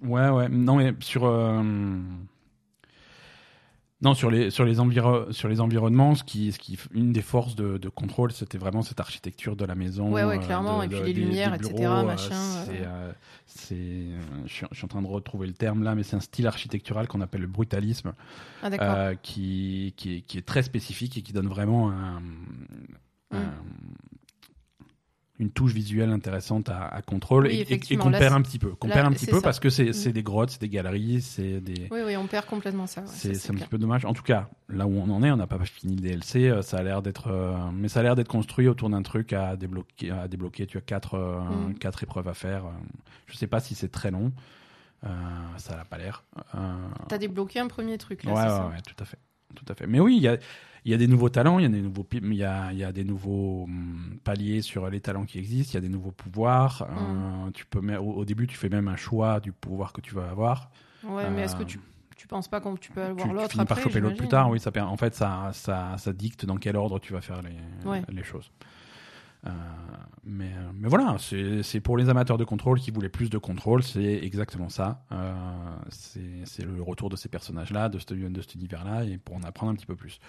[0.04, 0.50] Ouais, ouais.
[0.50, 1.24] Non, mais sur.
[4.02, 7.22] Non, sur les, sur les, enviro- sur les environnements, ce qui, ce qui, une des
[7.22, 10.12] forces de, de contrôle, c'était vraiment cette architecture de la maison.
[10.12, 12.04] Ouais, ouais, euh, clairement, de- et puis de- les des- lumières, des etc., bureaux, euh,
[12.04, 13.12] machin, euh.
[13.46, 16.16] C'est, euh, je, suis, je suis en train de retrouver le terme là, mais c'est
[16.16, 18.14] un style architectural qu'on appelle le brutalisme,
[18.64, 23.36] Ah euh, qui, qui, est, qui est très spécifique et qui donne vraiment un, Mm.
[23.38, 23.54] un-
[25.42, 28.42] une touche visuelle intéressante à, à contrôle Oui, et- et, et effectivement, qu'on perd un
[28.42, 28.70] petit peu.
[28.76, 29.42] Qu'on perd un petit peu ça.
[29.42, 29.94] parce que c'est Mm.
[29.94, 31.88] c'est des grottes, c'est des galeries, c'est des.
[31.92, 33.02] Oui, oui, on perd complètement ça.
[33.02, 33.56] ouais, C'est un clair.
[33.66, 34.06] petit peu dommage.
[34.06, 36.48] En tout cas, là où on en est, on n'a pas fini le DLC.
[36.50, 39.34] euh, Ça a l'air d'être, euh, mais ça a l'air d'être construit autour d'un truc
[39.34, 40.12] à débloquer.
[40.12, 40.68] À débloquer.
[40.68, 41.74] Tu as quatre, euh, Mm.
[41.80, 42.64] quatre épreuves à faire.
[43.28, 44.32] Je sais pas si c'est très long.
[45.04, 45.08] Euh,
[45.58, 46.24] ça n'a pas l'air.
[47.08, 49.18] T'as débloqué un premier truc là, ouais, c'est ouais, ça ouais, tout à fait,
[49.56, 49.88] tout à fait.
[49.88, 50.38] Mais oui, il y a,
[50.86, 52.78] il y a des nouveaux talents, il y a des nouveaux, il y a, il
[52.80, 55.72] y a des nouveaux hum, paliers sur les talents qui existent.
[55.74, 56.88] Il y a des nouveaux pouvoirs.
[56.90, 57.48] Mm.
[57.48, 60.16] euh, tu peux, au, au début, tu fais même un choix du pouvoir que tu
[60.16, 60.72] vas avoir.
[61.04, 61.80] Ouais, mais est-ce que Euh, tu,
[62.18, 64.18] tu penses pas qu'on tu peux avoir tu, tu l'autre finis par après choper l'autre
[64.18, 64.50] plus tard.
[64.50, 67.88] Oui, ça, en fait, ça, ça, ça dicte dans quel ordre tu vas faire les,
[67.90, 68.02] Ouais.
[68.10, 68.52] les choses.
[69.48, 69.50] Euh,
[70.24, 74.20] mais, mais voilà, c'est pour les amateurs de contrôle qui voulaient plus de contrôle, c'est
[74.24, 75.04] exactement ça.
[75.12, 75.34] Euh,
[75.90, 79.42] c'est c'est le retour de ces personnages-là, de, ce- de cet univers-là, et pour en
[79.42, 80.20] apprendre un petit peu plus.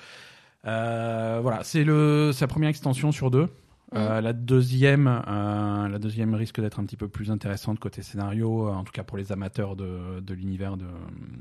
[0.67, 3.49] Euh, voilà, c'est la première extension sur deux.
[3.95, 8.71] Euh, la deuxième, euh, la deuxième risque d'être un petit peu plus intéressante côté scénario,
[8.71, 10.87] en tout cas pour les amateurs de, de l'univers de,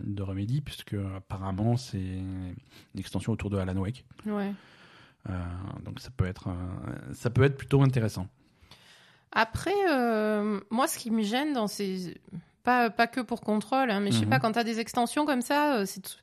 [0.04, 2.54] de Remedy, puisque apparemment c'est une
[2.98, 4.04] extension autour de Alan Wake.
[4.26, 4.52] Ouais.
[5.30, 5.34] Euh,
[5.86, 6.50] donc ça peut être,
[7.14, 8.28] ça peut être plutôt intéressant.
[9.32, 9.72] Après,
[10.72, 12.18] moi, ce qui me gêne dans ces.
[12.64, 14.30] Pas, pas que pour contrôle, hein, mais je sais Mhm.
[14.30, 16.20] pas, quand t'as des extensions comme ça, c'est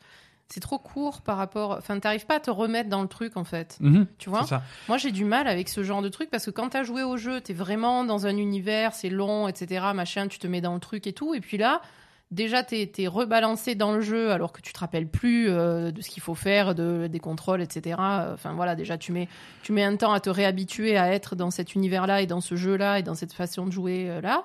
[0.49, 1.73] c'est trop court par rapport.
[1.79, 3.77] Enfin, t'arrives pas à te remettre dans le truc, en fait.
[3.81, 4.41] Mhm, Tu vois.
[4.89, 7.17] Moi, j'ai du mal avec ce genre de truc parce que quand t'as joué au
[7.19, 9.87] jeu, t'es vraiment dans un univers, c'est long, etc.
[9.95, 11.35] Machin, tu te mets dans le truc et tout.
[11.35, 11.83] Et puis là,
[12.31, 16.01] déjà, t'es es rebalancé dans le jeu alors que tu te rappelles plus euh, de
[16.01, 17.97] ce qu'il faut faire, de, des contrôles, etc.
[17.99, 19.29] Enfin voilà, déjà, tu mets,
[19.63, 22.55] tu mets un temps à te réhabituer à être dans cet univers-là et dans ce
[22.57, 24.45] jeu-là et dans cette façon de jouer euh, là.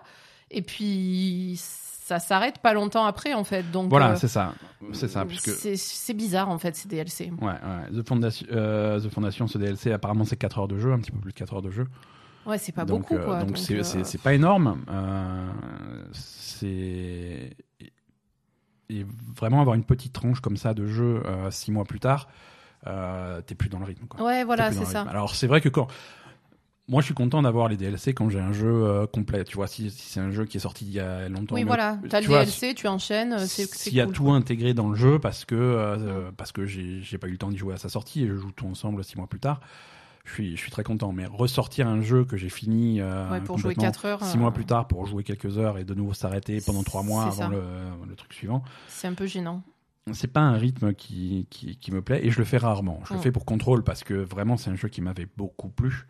[0.52, 1.60] Et puis,
[2.06, 3.72] ça s'arrête pas longtemps après, en fait.
[3.72, 4.54] Donc, Voilà, euh, c'est ça,
[4.92, 7.32] c'est ça, puisque c'est- bizarre, en fait, ces DLC.
[7.42, 10.92] ouais, ouais, The Foundation, euh, The Foundation, ce DLC, apparemment c'est 4 heures de jeu,
[10.92, 11.88] un petit peu plus de 4 heures de jeu.
[12.46, 13.39] Ouais, c'est pas donc, beaucoup, euh, quoi.
[13.44, 14.84] donc c'est euh, c'est- pas énorme.
[16.12, 17.56] C'est
[18.89, 22.28] et vraiment avoir une petite tranche comme ça de jeu euh, six mois plus tard,
[23.46, 24.06] t'es plus dans le rythme.
[24.08, 24.22] Quoi.
[24.26, 25.00] Ouais, voilà, c'est ça.
[25.00, 25.10] rythme.
[25.10, 25.88] Alors c'est vrai que quand
[26.88, 29.43] moi je suis content d'avoir les DLC quand j'ai un jeu euh, complet.
[29.46, 31.56] Tu vois, si, si c'est un jeu qui est sorti il y a longtemps.
[31.56, 31.98] Oui, voilà.
[32.10, 34.13] T'as le vois, DLC, tu enchaînes, euh, s'il y a cool.
[34.13, 37.50] tout intégré dans le jeu parce que euh, parce que j'ai pas eu le temps
[37.50, 39.62] d'y jouer à sa sortie et je joue tout ensemble six mois plus tard.
[40.26, 41.12] Je suis je suis très content.
[41.12, 44.38] Mais ressortir un jeu que j'ai fini euh, Ouais, pour jouer complètement 4 heures, six
[44.38, 47.26] euh, mois plus tard pour jouer quelques heures et de nouveau s'arrêter pendant trois mois
[47.26, 47.62] avant le,
[48.08, 48.63] le truc suivant.
[48.88, 49.63] c'est un peu gênant.
[50.12, 53.00] C'est pas un rythme qui, qui, qui me plaît et je le fais rarement.
[53.08, 53.22] Je le Mm.
[53.24, 56.08] fais pour contrôle parce que vraiment c'est un jeu qui m'avait beaucoup plu.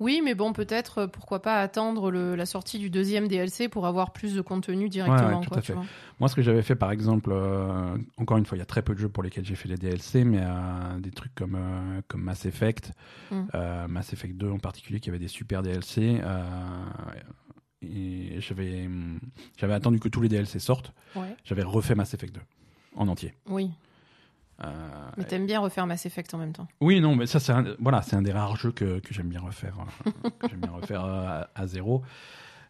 [0.00, 3.84] Oui, mais bon, peut-être, euh, pourquoi pas attendre le- la sortie du deuxième DLC pour
[3.86, 5.38] avoir plus de contenu directement.
[5.38, 5.72] Ouais, tout quoi, à tu fait.
[5.72, 5.84] vois.
[6.20, 8.82] Moi, ce que j'avais fait, par exemple, euh, encore une fois, il y a très
[8.82, 12.00] peu de jeux pour lesquels j'ai fait les DLC, mais euh, des trucs comme, euh,
[12.06, 12.92] comme Mass Effect,
[13.30, 13.86] Mm.
[13.88, 16.20] Mass Effect 2 en particulier, qui avait des super DLC.
[17.82, 18.88] et j'avais,
[19.56, 20.92] j'avais attendu que tous les DLC sortent.
[21.14, 21.36] Ouais.
[21.44, 22.40] J'avais refait Mass Effect 2
[22.96, 23.34] en entier.
[23.46, 23.70] Oui,
[25.16, 26.68] mais t'aimes bien refaire Mass Effect en même temps.
[26.80, 29.28] oui, non, mais ça, c'est un, voilà, c'est un des rares jeux que, que j'aime
[29.28, 32.02] bien refaire, euh, que j'aime bien refaire euh, à, à zéro.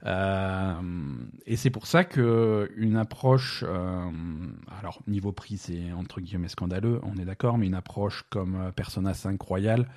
[0.06, 0.74] Euh,
[1.46, 4.08] et c'est pour ça que une approche, euh,
[4.78, 8.70] alors niveau prix, c'est entre guillemets scandaleux, on est d'accord, mais une approche comme euh,
[8.70, 9.88] Persona 5 Royal,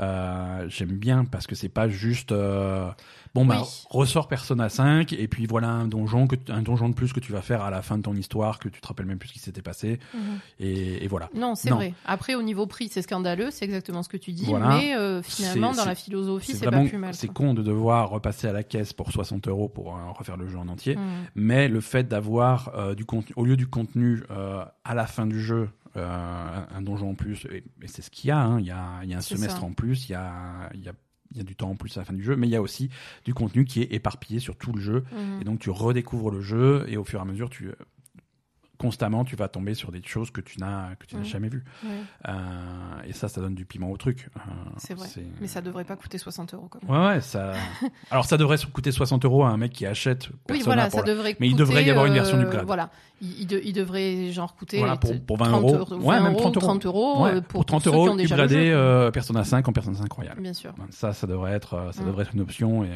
[0.00, 2.90] euh, j'aime bien parce que c'est pas juste euh,
[3.34, 3.68] bon bah Oui.
[3.90, 7.32] ressort Persona 5 et puis voilà un donjon que un donjon de plus que tu
[7.32, 9.32] vas faire à la fin de ton histoire que tu te rappelles même plus ce
[9.34, 10.20] qui s'était passé Mhm.
[10.60, 11.28] et, et voilà.
[11.34, 11.94] Non, c'est vrai.
[12.06, 14.68] Après, au niveau prix, c'est scandaleux, c'est exactement ce que tu dis, Voilà.
[14.78, 17.14] mais euh, finalement, dans la philosophie, c'est pas plus mal.
[17.14, 20.48] c'est con de devoir repasser à la caisse pour 60 euros pour euh, refaire le
[20.48, 21.02] jeu en entier Mhm.
[21.34, 25.26] mais le fait d'avoir euh, du contenu au lieu du contenu euh, à la fin
[25.26, 28.58] du jeu euh, un donjon en plus et, et c'est ce qu'il y a hein.
[28.60, 29.64] il y a, il y a un semestre ça.
[29.64, 30.32] en plus il y a,
[30.74, 30.92] il y a
[31.34, 32.56] il y a du temps en plus à la fin du jeu, mais il y
[32.56, 32.90] a aussi
[33.24, 35.04] du contenu qui est éparpillé sur tout le jeu.
[35.12, 35.40] Mhm.
[35.40, 37.70] Et donc tu redécouvres le jeu et au fur et à mesure, tu
[38.78, 41.26] constamment, tu vas tomber sur des choses que tu n'as que tu n'as Mhm.
[41.26, 41.64] jamais vues.
[41.84, 41.90] Ouais,
[42.28, 42.32] Euh,
[43.06, 44.28] et ça, ça donne du piment au truc.
[44.36, 44.40] Euh,
[44.78, 45.08] c'est vrai.
[45.40, 46.68] Mais ça devrait pas coûter 60 euros.
[46.68, 46.88] Comme...
[46.90, 47.52] Ouais, ouais, ça.
[48.10, 50.28] Alors ça devrait coûter 60 euros à un mec qui achète.
[50.50, 52.42] Oui, voilà, pour ça la- devrait Mais il coûter, devrait y avoir une version euh,
[52.42, 52.66] upgrade.
[52.66, 52.90] Voilà,
[53.22, 55.94] il, il de- il devrait genre coûter Voilà, pour- pour 20 30 euros.
[55.96, 56.66] Ouais, 20 même euros, 30 euros.
[56.66, 59.68] 30 euros, Ouais, euh, pour, pour, 30 ceux qui euros, le upgrader euh, Persona 5
[59.68, 60.36] en Persona 5 Royal.
[60.40, 60.74] Bien sûr.
[60.90, 62.06] Ça, ça devrait être, euh, ça Mm.
[62.06, 62.90] devrait être une option et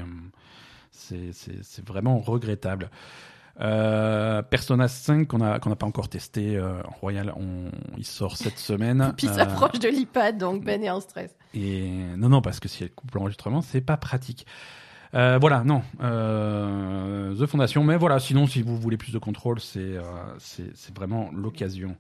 [0.91, 2.91] c'est- c'est c'est vraiment regrettable.
[3.61, 8.07] Euh, Persona 5 qu'on a qu'on n'a pas encore testé euh, en Royal, on, il
[8.07, 9.13] sort cette semaine.
[9.17, 11.35] Puis Euh, s'approche de l'iPad, donc Ben est en stress.
[11.55, 14.47] Et non, non, parce que si elle coupe l'enregistrement, c'est pas pratique.
[15.15, 19.59] Euh, voilà, non, euh, The Foundation, mais voilà, sinon, si vous voulez plus de contrôle,
[19.61, 20.03] c'est euh,
[20.39, 21.97] c'est c'est vraiment l'occasion.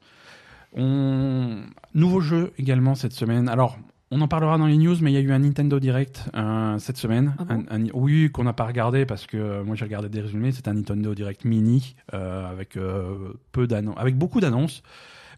[0.76, 1.62] On...
[1.94, 3.48] Nouveau jeu également cette semaine.
[3.48, 3.78] Alors,
[4.10, 6.78] on en parlera dans les news, mais il y a eu un Nintendo Direct euh,
[6.78, 7.34] cette semaine.
[7.38, 10.08] Ah bon Un- un- oui, qu'on n'a pas regardé parce que euh, moi j'ai regardé
[10.08, 10.52] des résumés.
[10.52, 14.82] C'est un Nintendo Direct mini euh, avec euh, peu d'annonces, avec beaucoup d'annonces,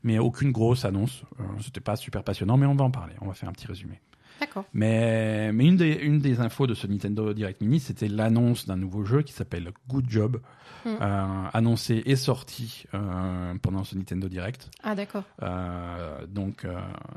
[0.04, 1.22] mais aucune grosse annonce.
[1.40, 3.14] Euh, C'était pas super passionnant, mais on va en parler.
[3.20, 4.00] On va faire un petit résumé.
[4.40, 4.64] D'accord.
[4.72, 8.76] Mais, mais une, des, une des infos de ce Nintendo Direct Mini, c'était l'annonce d'un
[8.76, 10.40] nouveau jeu qui s'appelle Good Job,
[10.86, 10.88] Mm.
[11.02, 14.70] euh, annoncé et sorti euh, pendant ce Nintendo Direct.
[14.82, 15.24] Ah, d'accord.
[15.42, 16.66] Euh, donc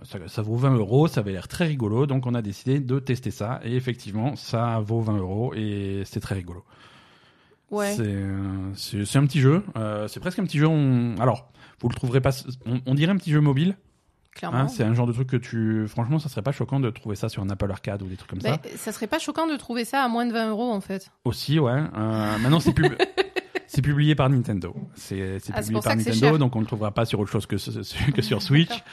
[0.04, 3.00] ça, ça vaut 20 euros, ça avait l'air très rigolo, donc on a décidé de
[3.00, 3.62] tester ça.
[3.64, 6.66] Et effectivement, ça vaut 20 euros et c'est très rigolo.
[7.72, 7.94] Ouais.
[7.96, 9.64] C'est, un petit jeu,
[10.08, 10.68] c'est presque un petit jeu.
[10.68, 12.32] on- Alors, vous le trouverez pas,
[12.66, 13.78] on, on dirait un petit jeu mobile.
[14.36, 14.58] Clairement.
[14.60, 17.15] hein, c'est un genre de truc que tu, franchement, ça serait pas choquant de trouver
[17.15, 18.60] ça sur un Apple Arcade ou des trucs comme ça.
[18.63, 21.12] Mais ça serait pas choquant de trouver ça à moins de 20 euros en fait.
[21.26, 21.72] Aussi, ouais.
[21.72, 22.96] Euh, maintenant, c'est pub-
[23.67, 24.76] c'est publié par Nintendo.
[24.96, 27.46] C'est Ah, publié ça par Nintendo, donc on ne le trouvera pas sur autre chose
[27.46, 28.84] que, sur Switch.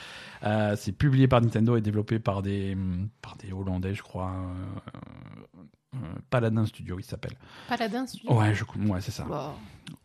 [0.43, 2.77] Euh, c'est publié par Nintendo et développé par des,
[3.21, 4.31] par des Hollandais, je crois.
[4.33, 5.59] Euh,
[5.95, 5.99] euh,
[6.31, 7.35] Paladin Studio, il s'appelle.
[7.69, 9.27] Paladin, celui Ouais, je, ouais, c'est ça.
[9.27, 9.55] Wow.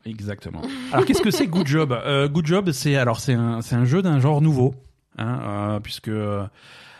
[0.06, 0.62] Exactement.
[0.92, 1.94] Alors qu'est-ce que c'est Good Job?
[2.32, 4.74] Good Job, c'est alors c'est un c'est un jeu d'un genre nouveau,
[5.18, 5.40] hein,
[5.76, 6.46] euh, puisque euh,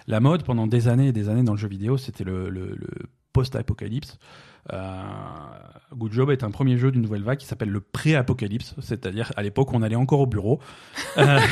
[0.08, 2.76] la mode pendant des années et des années dans le jeu vidéo, c'était le, le,
[2.76, 2.88] le
[3.34, 4.18] post-apocalypse.
[4.74, 5.04] Euh,
[5.94, 9.44] Good Job est un premier jeu d'une nouvelle vague qui s'appelle le pré-apocalypse, c'est-à-dire à
[9.44, 10.60] l'époque où on allait encore au bureau.
[11.18, 11.40] Euh,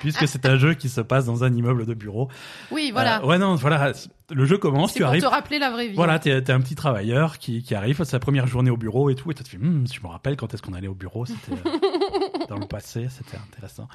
[0.00, 2.28] Puisque c'est un jeu qui se passe dans un immeuble de bureau.
[2.70, 3.20] Oui, voilà.
[3.20, 3.92] Euh, ouais, non, voilà.
[4.30, 5.22] Le jeu commence, tu pour arrives.
[5.22, 5.96] te rappeler la vraie vie.
[5.96, 9.16] Voilà, t'es un petit travailleur qui, qui arrive, c'est sa première journée au bureau et
[9.16, 11.60] tout, et tu fais, Hum, je me rappelle quand est-ce qu'on allait au bureau, c'était
[12.48, 13.88] dans le passé, c'était intéressant.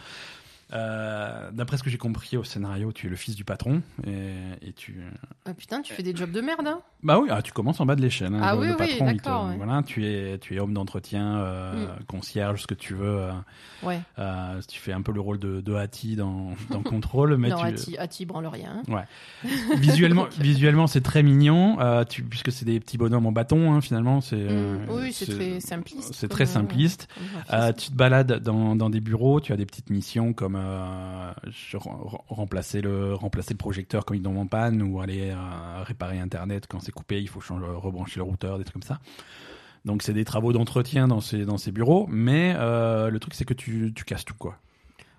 [0.71, 4.33] Euh, D'après ce que j'ai compris au scénario, tu es le fils du patron et,
[4.61, 5.01] et tu.
[5.45, 7.85] Ah, putain, tu fais des jobs de merde, hein Bah oui, ah, tu commences en
[7.85, 8.33] bas de l'échelle.
[8.33, 9.57] hein, Ah le, oui, le oui, patron, il te- ouais.
[9.57, 13.05] voilà, tu es tu es homme d'entretien, euh, concierge, ce que tu veux.
[13.19, 13.31] euh,
[13.83, 13.99] Ouais.
[14.17, 17.57] euh, tu fais un peu le rôle de, de Hattie dans, dans Control, mais non,
[17.75, 18.81] tu, Ati branle rien.
[19.75, 20.37] visuellement, Ok.
[20.39, 24.21] visuellement c'est très mignon, euh, tu, puisque c'est des petits bonhommes en bâton, hein, finalement.
[24.21, 26.13] C'est euh, Mm, oui, c'est très simpliste.
[26.13, 27.07] C'est très euh, simpliste.
[27.51, 30.62] Euh, tu te balades dans, dans des bureaux, tu as des petites missions comme euh,
[30.63, 36.19] rem- remplacer le remplacer le projecteur quand il tombe en panne ou aller euh, réparer
[36.19, 38.99] internet quand c'est coupé, il faut changer, rebrancher le routeur, des trucs comme ça.
[39.85, 43.45] Donc c'est des travaux d'entretien dans ces dans ces bureaux, mais euh, le truc c'est
[43.45, 44.57] que tu, tu casses tout quoi.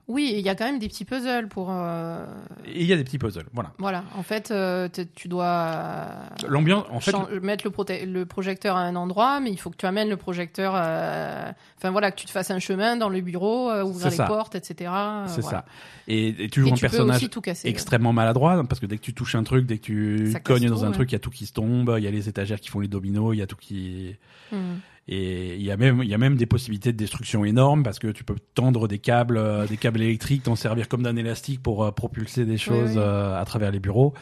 [0.06, 1.68] Oui, il y a quand même des petits puzzles pour.
[1.70, 2.26] euh,
[2.66, 3.72] Et il y a des petits puzzles, voilà.
[3.78, 6.14] Voilà, en fait, euh, tu dois euh,
[6.46, 9.86] L'ambiance, en fait, mettre le, le projecteur à un endroit, mais il faut que tu
[9.86, 10.74] amènes le projecteur.
[10.76, 14.24] euh, Enfin voilà, que tu te fasses un chemin dans le bureau, ouvrir les ça.
[14.26, 14.90] portes, etc.
[15.26, 15.58] c'est voilà.
[15.58, 15.64] ça.
[16.06, 17.68] Et, et tu joues Et un tu personnage casser.
[17.68, 20.64] extrêmement maladroit parce que dès que tu touches un truc, dès que tu Ça cognes
[20.64, 20.94] tout, dans un ouais.
[20.94, 22.80] truc, il y a tout qui se tombe, il y a les étagères qui font
[22.80, 24.16] les dominos, il y a tout qui
[24.52, 24.74] Hmm.
[25.06, 27.98] Et il y a même il y a même des possibilités de destruction énormes parce
[27.98, 31.62] que tu peux tendre des câbles euh, des câbles électriques, t'en servir comme d'un élastique
[31.62, 32.98] pour euh, propulser des choses oui.
[32.98, 34.14] euh, à travers les bureaux.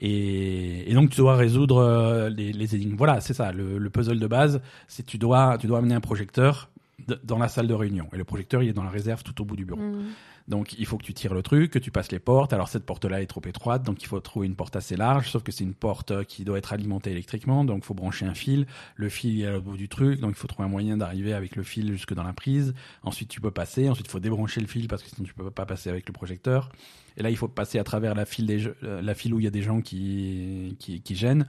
[0.00, 2.96] Et, et donc tu dois résoudre les, les énigmes.
[2.96, 3.52] Voilà, c'est ça.
[3.52, 6.70] Le, le puzzle de base, c'est tu dois tu dois amener un projecteur
[7.22, 9.44] dans la salle de réunion et le projecteur il est dans la réserve tout au
[9.44, 9.80] bout du bureau.
[9.80, 10.06] Hmm.
[10.48, 12.52] Donc il faut que tu tires le truc, que tu passes les portes.
[12.52, 15.42] Alors cette porte-là est trop étroite, donc il faut trouver une porte assez large, sauf
[15.42, 18.34] que c'est une porte euh, qui doit être alimentée électriquement, donc il faut brancher un
[18.34, 18.66] fil.
[18.94, 21.32] Le fil il est au bout du truc, donc il faut trouver un moyen d'arriver
[21.32, 22.74] avec le fil jusque dans la prise.
[23.02, 25.50] Ensuite tu peux passer, ensuite il faut débrancher le fil parce que sinon tu peux
[25.50, 26.70] pas passer avec le projecteur.
[27.16, 29.44] Et là il faut passer à travers la file, des euh, la file où il
[29.44, 31.46] y a des gens qui, qui, qui gênent.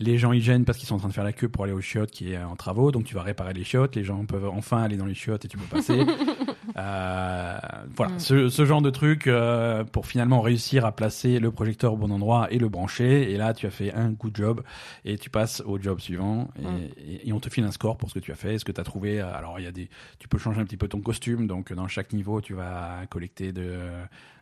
[0.00, 1.72] Les gens ils gênent parce qu'ils sont en train de faire la queue pour aller
[1.72, 3.94] aux chiottes qui est en travaux, donc tu vas réparer les chiottes.
[3.94, 6.04] Les gens peuvent enfin aller dans les chiottes et tu peux passer.
[6.76, 7.58] Euh,
[7.96, 8.18] voilà, Mm.
[8.18, 12.10] ce, ce genre de truc euh, pour finalement réussir à placer le projecteur au bon
[12.10, 13.30] endroit et le brancher.
[13.32, 14.62] Et là, tu as fait un good job
[15.04, 16.78] et tu passes au job suivant et, Mm.
[16.98, 18.72] et- et on te file un score pour ce que tu as fait, ce que
[18.72, 19.20] tu as trouvé.
[19.20, 21.46] Alors, il y a des, tu peux changer un petit peu ton costume.
[21.46, 23.78] Donc, dans chaque niveau, tu vas collecter de,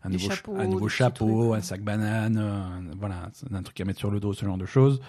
[0.05, 2.61] un Des nouveau, chapeaux, un chapeau, trucs, un sac banane, euh,
[2.99, 5.01] voilà, un truc à mettre sur le dos, ce genre de choses.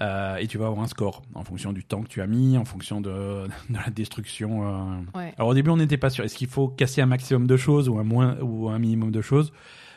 [0.00, 2.56] Euh, et tu vas avoir un score en fonction du temps que tu as mis,
[2.56, 3.10] en fonction de,
[3.70, 4.66] de la destruction.
[4.66, 5.18] euh.
[5.18, 5.34] Ouais.
[5.36, 6.24] Alors au début, on n'était pas sûr.
[6.24, 9.20] Est-ce qu'il faut casser un maximum de choses ou un moins ou un minimum de
[9.20, 9.52] choses?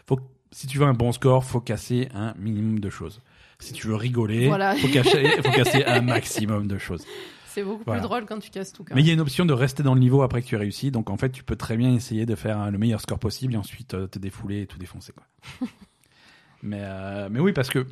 [0.06, 0.20] Faut,
[0.52, 3.22] Si tu veux un bon score, faut casser un minimum de choses.
[3.60, 4.76] Si tu veux rigoler, Voilà.
[4.76, 7.06] faut, casser, faut casser un maximum de choses.
[7.48, 8.02] C'est beaucoup Voilà.
[8.02, 8.84] plus drôle quand tu casses tout.
[8.84, 10.56] quand Mais il y a une option de rester dans le niveau après que tu
[10.58, 10.92] as réussi.
[10.92, 13.54] Donc en fait, tu peux très bien essayer de faire euh, le meilleur score possible
[13.54, 15.14] et ensuite te défouler et tout défoncer.
[15.14, 15.68] Quoi.
[16.64, 17.86] mais, euh, mais oui, parce que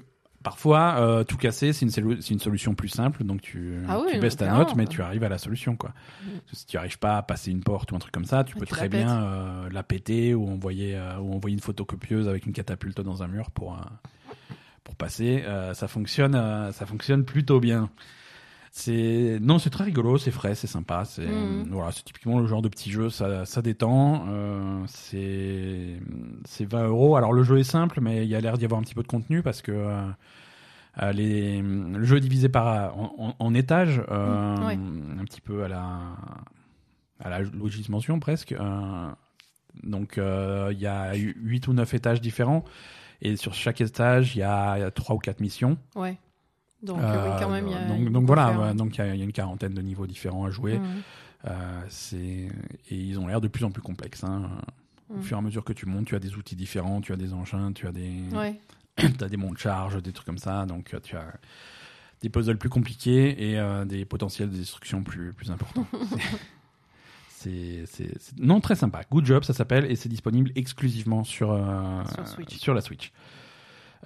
[0.44, 3.24] parfois, euh, tout casser, c'est une, une solution plus simple.
[3.24, 5.76] Donc tu, Ah oui, tu baisses ta note, mais tu arrives à la solution.
[5.76, 5.92] Quoi.
[6.24, 6.28] Mm.
[6.54, 8.66] Si tu n'arrives pas à passer une porte ou un truc comme ça, tu peux
[8.66, 12.46] tu très la bien euh, la péter ou envoyer, euh, ou envoyer une photocopieuse avec
[12.46, 13.82] une catapulte dans un mur pour, euh,
[14.84, 15.44] pour passer.
[15.46, 17.90] Euh, ça, fonctionne, euh, ça fonctionne plutôt bien.
[18.74, 21.04] C'est non, c'est très rigolo, c'est frais, c'est sympa.
[21.04, 21.68] C'est Mhm.
[21.72, 24.26] voilà, c'est typiquement le genre de petit jeu, ça, ça détend.
[24.30, 26.00] Euh, c'est
[26.46, 27.18] c'est 20 euros.
[27.18, 29.04] Alors le jeu est simple, mais il y a l'air d'y avoir un petit peu
[29.04, 30.08] de contenu parce que euh,
[31.02, 34.76] euh, les, le jeu est divisé par en, en, en étages, euh, ouais.
[35.20, 36.00] un petit peu à la
[37.20, 38.54] à la Luigi's Mansion presque.
[38.54, 39.10] Euh,
[39.84, 42.64] donc il y a 8 ou 9 étages différents
[43.22, 45.78] et sur chaque étage il y a 3 ou 4 missions.
[45.96, 46.18] Ouais.
[46.84, 48.10] Donc, Euh, euh, oui, quand même, il y a.
[48.10, 48.76] donc, voilà, faire.
[48.76, 50.80] donc il y, a- il y a une quarantaine de niveaux différents à jouer.
[50.80, 50.86] Mhm.
[51.48, 52.18] Euh, c'est
[52.90, 54.24] et ils ont l'air de plus en plus complexes.
[54.24, 54.50] hein.
[55.10, 55.22] Au Mm.
[55.24, 57.34] fur et à mesure que tu montes, tu as des outils différents, tu as des
[57.34, 58.60] engins, tu as des, Ouais.
[59.22, 60.66] as des monts de charge, des trucs comme ça.
[60.66, 61.34] Donc euh, tu as
[62.22, 65.86] des puzzles plus compliqués et euh, des potentiels de destruction plus plus importants.
[67.28, 67.86] C'est-
[68.40, 69.02] non très sympa.
[69.10, 72.58] Good job, ça s'appelle et c'est disponible exclusivement sur euh, Sur Switch.
[72.58, 73.12] sur la Switch.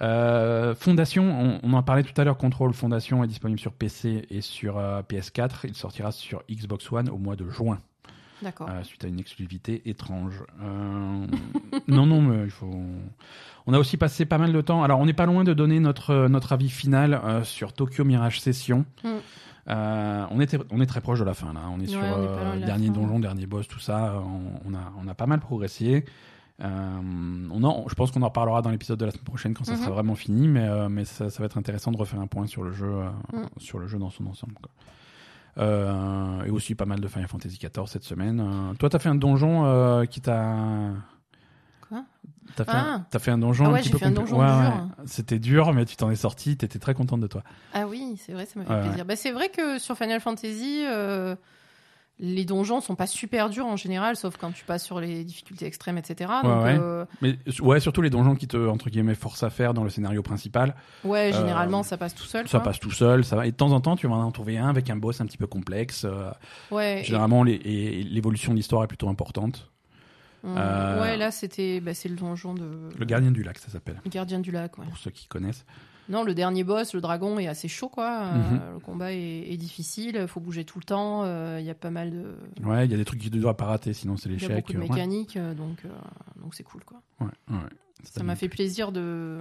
[0.02, 2.36] Euh, Fondation, on, on en parlait tout à l'heure.
[2.36, 5.60] Control Fondation est disponible sur PC et sur euh, PS4.
[5.64, 7.78] Il sortira sur Xbox One au mois de juin,
[8.42, 8.68] D'accord.
[8.70, 10.42] euh, suite à une exclusivité étrange.
[11.88, 12.80] Non, non, mais il faut.
[13.66, 14.82] On a aussi passé pas mal de temps.
[14.82, 18.84] Alors, on n'est pas loin de donner notre notre avis final sur Tokyo Mirage Session.
[19.04, 19.08] Mm.
[19.68, 21.62] Euh, on était, on est très proche de la fin là.
[21.72, 22.92] On est Ouais, sur on est euh, dernier fin.
[22.92, 24.22] donjon, dernier boss, tout ça.
[24.24, 26.04] On, on a, on a pas mal progressé.
[26.62, 27.00] Euh,
[27.52, 29.72] on en, je pense qu'on en reparlera dans l'épisode de la semaine prochaine quand ça
[29.72, 29.78] Mhm.
[29.80, 32.46] sera vraiment fini, mais, euh, mais ça, ça va être intéressant de refaire un point
[32.46, 33.46] sur le jeu, euh, Mm.
[33.58, 34.54] sur le jeu dans son ensemble.
[34.54, 34.70] quoi.
[35.58, 38.40] Euh, et aussi pas mal de Final Fantasy XIV cette semaine.
[38.40, 40.90] Euh, toi, t'as fait un donjon euh, qui t'a.
[41.88, 42.04] Quoi?
[42.56, 42.94] T'as fait, Ah.
[42.94, 44.54] un- t'as fait un donjon Ah un ouais, petit peu fait un donjon Ouais, dur.
[44.56, 45.04] ouais.
[45.06, 47.42] C'était dur, mais tu t'en es sorti, t'étais très contente de toi.
[47.72, 49.04] Ah oui, c'est vrai, ça m'a fait plaisir.
[49.06, 50.84] Bah, c'est vrai que sur Final Fantasy,
[52.18, 55.66] les donjons sont pas super durs en général, sauf quand tu passes sur les difficultés
[55.66, 56.30] extrêmes, etc.
[56.42, 56.76] Ouais, Donc, ouais.
[56.80, 59.90] euh, Mais ouais, surtout les donjons qui te, entre guillemets, forcent à faire dans le
[59.90, 60.74] scénario principal.
[61.04, 62.48] ouais, Euh, généralement, ça passe tout seul.
[62.48, 62.64] Ça quoi.
[62.70, 63.46] passe tout seul, ça va.
[63.46, 65.36] Et de temps en temps, tu vas en trouver un avec un boss un petit
[65.38, 66.04] peu complexe.
[66.04, 66.30] euh,
[66.70, 69.70] Ouais, généralement, et l'évolution de l'histoire est plutôt importante.
[70.44, 72.88] Euh, ouais, là, c'était, bah, c'est le donjon de.
[72.96, 74.84] Le gardien du lac, ça s'appelle, Le gardien du lac, ouais.
[74.86, 75.64] pour ceux qui connaissent.
[76.08, 78.22] Non, le dernier boss, le dragon, est assez chaud, quoi.
[78.26, 78.60] Euh, Mhm.
[78.74, 79.18] Le combat est,
[79.50, 81.22] est difficile, il faut bouger tout le temps.
[81.24, 82.36] euh, Il y a pas mal de.
[82.64, 84.44] Ouais, il y a des trucs que tu dois pas rater, sinon c'est Il y
[84.44, 84.56] a l'échec.
[84.66, 84.86] beaucoup de euh, ouais.
[85.36, 85.88] euh, donc euh,
[86.40, 87.00] donc c'est cool, quoi.
[87.20, 87.56] Ouais, ouais.
[88.04, 89.38] Ça m'a fait plaisir de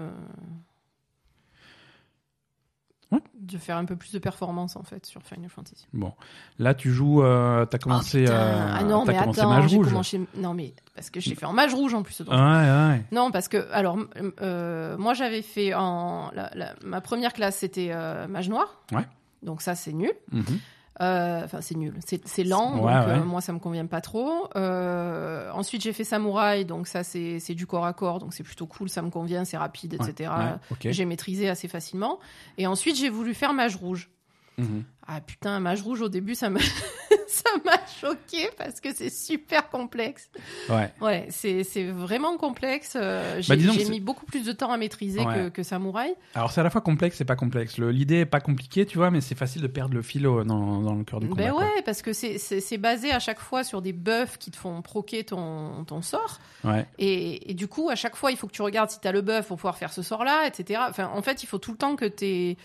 [3.12, 3.20] Ouais.
[3.40, 5.86] de faire un peu plus de performance en fait sur Final Fantasy.
[5.94, 6.12] Bon,
[6.58, 8.34] là tu joues, euh, t'as commencé, Oh, putain.
[8.36, 9.88] euh, ah non, mais commencé attends, mage rouge.
[9.88, 10.22] commencé...
[10.38, 12.20] Non mais parce que j'ai fait en mage rouge en plus.
[12.22, 12.34] donc.
[12.34, 13.06] Ouais, ouais.
[13.12, 13.98] Non parce que alors
[14.42, 18.82] euh, moi j'avais fait en la- la- ma première classe c'était euh, mage noir.
[18.92, 19.06] Ouais.
[19.44, 20.12] Donc ça c'est nul.
[20.32, 20.44] Mhm.
[20.50, 20.54] Euh,
[21.00, 21.94] Enfin, c'est nul.
[22.06, 23.14] C'est lent, Ouais, donc ouais.
[23.14, 24.48] euh, moi, ça me convient pas trop.
[24.56, 28.44] Euh, ensuite, j'ai fait samouraï, donc ça, c'est c'est du corps à corps, donc c'est
[28.44, 30.14] plutôt cool, ça me convient, c'est rapide, etc.
[30.38, 30.88] Ouais, ouais, ok.
[30.92, 32.20] J'ai maîtrisé assez facilement.
[32.58, 34.10] Et ensuite, j'ai voulu faire mage rouge.
[34.58, 34.84] Mhm.
[35.08, 36.60] Ah putain, mage rouge, au début, ça m'a
[37.28, 40.30] ça m'a choqué parce que c'est super complexe.
[40.70, 40.92] Ouais.
[41.02, 42.94] Ouais, c'est c'est vraiment complexe.
[42.96, 45.36] Euh, J'ai Bah, j'ai mis beaucoup plus de temps à maîtriser Ouais.
[45.36, 46.16] que, que samouraï.
[46.34, 47.78] Alors c'est à la fois complexe et pas complexe.
[47.78, 50.44] Le- L'idée est pas compliquée, tu vois, mais c'est facile de perdre le fil dans,
[50.44, 51.44] dans le cœur du combat.
[51.44, 51.62] Ben quoi.
[51.64, 54.58] ouais, parce que c'est- c'est c'est basé à chaque fois sur des buffs qui te
[54.58, 56.40] font proquer ton, ton sort.
[56.64, 56.86] Ouais.
[56.98, 59.12] Et, et du coup, à chaque fois, il faut que tu regardes si tu as
[59.12, 60.82] le buff pour pouvoir faire ce sort-là, etc.
[60.90, 62.58] Enfin, en fait, il faut tout le temps que tu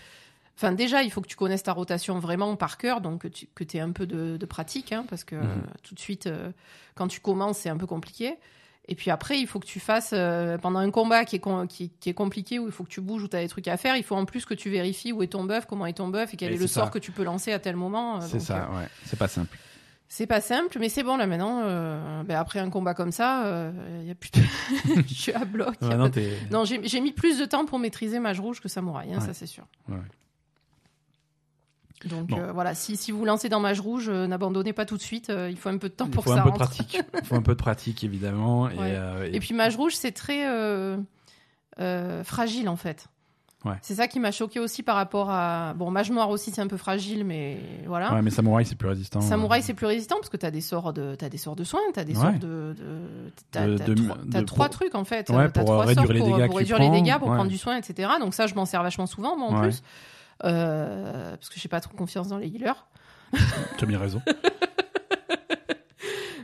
[0.57, 3.47] Enfin, déjà, il faut que tu connaisses ta rotation vraiment par cœur, donc que tu
[3.55, 5.41] que aies un peu de, de pratique, hein, parce que Mhm.
[5.43, 6.51] euh, tout de suite, euh,
[6.95, 8.35] quand tu commences, c'est un peu compliqué.
[8.87, 11.67] Et puis après, il faut que tu fasses, euh, pendant un combat qui est, com-
[11.67, 13.67] qui, qui est compliqué, où il faut que tu bouges, où tu as des trucs
[13.67, 15.93] à faire, il faut en plus que tu vérifies où est ton buff, comment est
[15.93, 18.19] ton buff, et quel Et est le sort que tu peux lancer à tel moment.
[18.21, 18.87] C'est ça, ouais.
[19.05, 19.57] C'est pas simple.
[20.09, 21.61] C'est pas simple, mais c'est bon là maintenant.
[21.63, 24.41] euh, ben, après un combat comme ça, euh, y a plus de-
[25.07, 25.75] je suis à bloc.
[25.81, 28.59] Ouais, non, de- t'es- Non, j'ai j'ai mis plus de temps pour maîtriser Mage Rouge
[28.59, 29.25] que Samouraï, hein, Ouais.
[29.25, 29.63] ça c'est sûr.
[29.87, 29.95] Ouais.
[32.05, 32.39] Donc Bon.
[32.39, 35.29] euh, voilà, si, si vous lancez dans Mage Rouge, euh, n'abandonnez pas tout de suite,
[35.29, 36.55] euh, il faut un peu de temps Il pour faut que un ça peu de
[36.55, 36.97] pratique.
[37.21, 38.69] Il faut un peu de pratique, évidemment.
[38.69, 39.29] Et, Ouais.
[39.29, 40.45] et- Et puis Mage Rouge, c'est très
[42.23, 43.07] fragile en fait.
[43.63, 43.75] Ouais.
[43.83, 45.75] C'est ça qui m'a choqué aussi par rapport à.
[45.75, 48.11] Bon, Mage Noir aussi, c'est un peu fragile, mais voilà.
[48.11, 49.21] Ouais, mais samouraï, c'est plus résistant.
[49.21, 51.79] Samouraï, c'est plus résistant parce que t'as des sorts de, t'as des sorts de soins,
[51.93, 52.21] t'as des Ouais.
[52.23, 55.29] sorts de, de- t'as, De- t'as de- trois, pour- trucs en fait.
[55.29, 57.57] Ouais, T'as pour, trois réduire sorts les dégâts pour réduire les dégâts, pour prendre du
[57.59, 58.09] soin, etc.
[58.19, 59.83] Donc ça, je m'en sers vachement souvent, moi en plus,
[60.41, 62.87] parce que j'ai pas trop confiance dans les healers.
[63.77, 64.21] Tu as bien raison.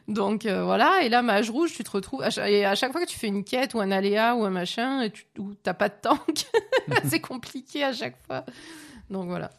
[0.08, 2.22] Donc euh, voilà, et là, mage rouge, tu te retrouves.
[2.22, 4.46] À chaque, et à chaque fois que tu fais une quête ou un aléa ou
[4.46, 5.26] un machin, et tu,
[5.64, 6.46] t'as pas de tank,
[7.04, 8.46] c'est compliqué à chaque fois.
[9.10, 9.50] Donc voilà.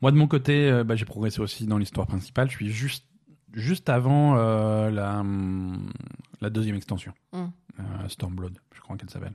[0.00, 2.48] Moi, de mon côté, euh, bah, j'ai progressé aussi dans l'histoire principale.
[2.48, 3.04] Je suis juste,
[3.52, 5.90] juste avant euh, la, hum,
[6.40, 7.46] la deuxième extension, Mm.
[7.80, 9.34] Euh, Stormblood, je crois qu'elle s'appelle.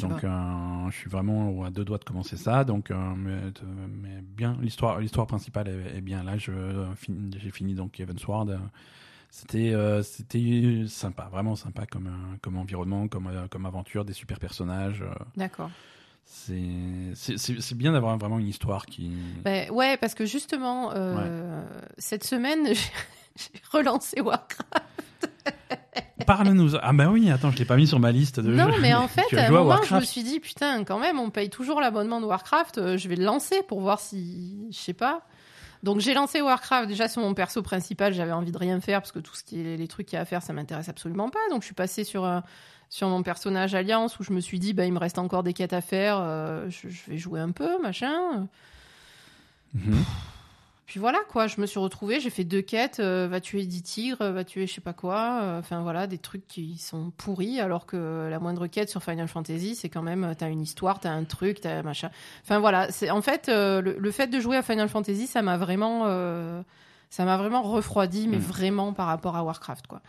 [0.00, 2.64] Donc, euh, je suis vraiment à deux doigts de commencer ça.
[2.64, 3.52] Donc, euh, mais,
[3.88, 6.36] mais bien, l'histoire, l'histoire principale est, est bien là.
[6.36, 6.84] Je, euh,
[7.38, 8.50] j'ai fini donc Evansward.
[8.50, 8.58] Euh,
[9.30, 12.10] C'était, euh, c'était sympa, vraiment sympa comme,
[12.42, 15.04] comme environnement, comme, comme aventure, des super personnages.
[15.36, 15.70] D'accord.
[16.24, 16.62] c'est,
[17.14, 19.12] c'est, c'est, c'est bien d'avoir vraiment une histoire qui.
[19.44, 20.92] Ben, ouais, parce que justement,
[21.98, 22.66] cette semaine,
[23.36, 24.84] j'ai relancé Warcraft.
[26.26, 26.74] Parle-nous.
[26.82, 28.80] Ah bah oui, attends, je l'ai pas mis sur ma liste de Non, jeux.
[28.80, 31.50] mais en fait, à un moment, je me suis dit, putain, quand même, on paye
[31.50, 34.66] toujours l'abonnement de Warcraft, euh, je vais le lancer pour voir si.
[34.72, 35.22] Je sais pas.
[35.82, 39.12] Donc j'ai lancé Warcraft déjà sur mon perso principal, j'avais envie de rien faire parce
[39.12, 41.28] que tout ce qui est les trucs qu'il y a à faire, ça m'intéresse absolument
[41.28, 41.38] pas.
[41.50, 42.42] Donc je suis passée sur un-
[42.88, 45.52] sur mon personnage Alliance où je me suis dit bah il me reste encore des
[45.52, 48.48] quêtes à faire, euh, je, je vais jouer un peu, machin.
[49.74, 50.02] Mhm.
[50.86, 53.82] Puis voilà quoi, je me suis retrouvée, j'ai fait deux quêtes, euh, va tuer 10
[53.82, 57.10] tigres, euh, va tuer je sais pas quoi, euh, enfin voilà, des trucs qui sont
[57.16, 61.00] pourris alors que la moindre quête sur Final Fantasy, c'est quand même, t'as une histoire,
[61.00, 62.08] t'as un truc, t'as un machin.
[62.44, 65.42] Enfin voilà, c'est en fait, euh, le, le fait de jouer à Final Fantasy, ça
[65.42, 66.04] m'a vraiment,
[67.10, 68.40] ça m'a vraiment refroidi, mais Mm.
[68.40, 70.00] vraiment par rapport à Warcraft quoi.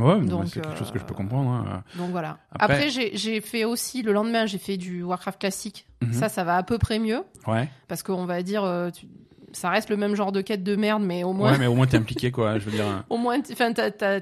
[0.00, 0.14] Ouais,
[0.46, 1.50] c'est quelque chose que je peux comprendre.
[1.50, 1.82] hein.
[1.96, 2.38] Donc voilà.
[2.52, 5.86] Après- Après, j'ai- j'ai fait aussi, le lendemain, j'ai fait du Warcraft classique.
[6.02, 6.12] Mhm.
[6.12, 7.68] Ça, ça va à peu près mieux Ouais.
[7.88, 8.62] parce qu'on va dire,
[8.94, 9.06] tu-
[9.52, 11.74] ça reste le même genre de quête de merde, mais au moins ouais, mais au
[11.74, 12.58] moins t'es impliqué, quoi.
[12.58, 13.04] Je veux dire.
[13.10, 14.20] au moins, enfin, t'as-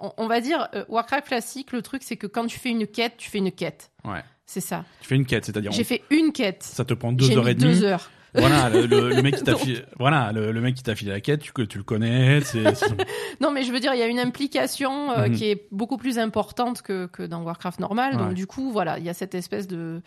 [0.00, 1.72] on, on va dire euh, Warcraft classique.
[1.72, 3.90] Le truc, c'est que quand tu fais une quête, tu fais une quête.
[4.04, 4.22] Ouais.
[4.46, 4.84] C'est ça.
[5.00, 6.62] Tu fais une quête, c'est-à-dire J'ai on- fait une quête.
[6.62, 7.72] ça te prend deux heures et demie.
[7.74, 8.10] deux heures.
[8.32, 11.40] Voilà, le, mec qui t'a filé, voilà, le, le mec qui t'a filé la quête,
[11.40, 12.38] tu, que tu le connais,
[13.40, 15.34] Non, mais je veux dire, il y a une implication euh, Mhm.
[15.34, 18.12] qui est beaucoup plus importante que, que dans Warcraft normal.
[18.14, 18.18] Ouais.
[18.22, 20.00] Donc du coup, voilà, il y a cette espèce de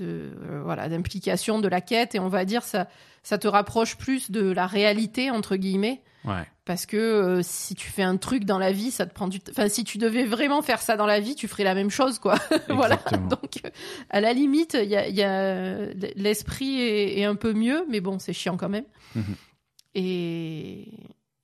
[0.00, 2.14] de euh, voilà d'implication de la quête.
[2.14, 2.88] Et on va dire ça
[3.22, 6.02] ça te rapproche plus de la réalité entre guillemets.
[6.26, 6.46] Ouais.
[6.66, 9.38] parce que euh, si tu fais un truc dans la vie ça te prend du
[9.48, 12.18] enfin si tu devais vraiment faire ça dans la vie tu ferais la même chose
[12.18, 12.34] quoi.
[12.68, 12.96] Voilà.
[13.30, 13.70] Donc euh,
[14.10, 15.78] à la limite il y a, il y a
[16.16, 18.84] l'esprit est, est un peu mieux mais bon c'est chiant quand même.
[19.14, 19.34] Mhm.
[19.94, 20.88] et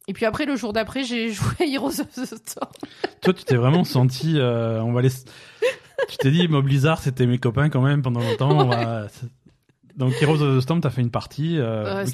[0.08, 2.70] et puis après le jour d'après j'ai joué à Heroes of the Storm.
[3.22, 5.24] Toi, tu t'es vraiment senti, euh, on va laisser,
[6.08, 8.50] tu t'es dit, Mob Blizzard, c'était mes copains quand même pendant longtemps.
[8.58, 9.06] on va-
[9.96, 12.06] Donc, Heroes of the Storm, t'as fait une partie, euh, Ouais,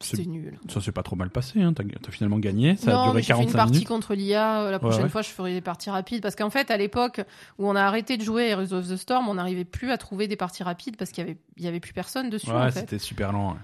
[0.00, 1.72] c'était- nul ça s'est pas trop mal passé, hein.
[1.74, 3.88] T'as, finalement gagné, ça a non, duré mais j'ai fait une 45 partie minutes.
[3.88, 4.62] contre l'IA.
[4.62, 5.08] euh, La prochaine ouais.
[5.08, 6.22] fois, je ferai des parties rapides.
[6.22, 7.22] Parce qu'en fait, à l'époque
[7.58, 9.98] où on a arrêté de jouer à Heroes of the Storm, on n'arrivait plus à
[9.98, 12.48] trouver des parties rapides parce qu'il y avait, il y avait plus personne dessus.
[12.50, 12.80] Ouais, en fait.
[12.80, 13.56] c'était super lent.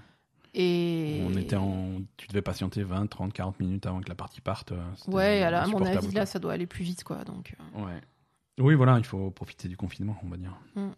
[0.53, 4.41] Et On était en, tu devais patienter 20, 30, 40 minutes avant que la partie
[4.41, 4.73] parte.
[4.73, 7.23] euh, Ouais, alors, à mon avis, là, ça doit aller plus vite, quoi.
[7.23, 8.01] Donc, euh, Ouais.
[8.61, 10.53] Oui, voilà, il faut profiter du confinement, on va dire.
[10.75, 10.89] Mm.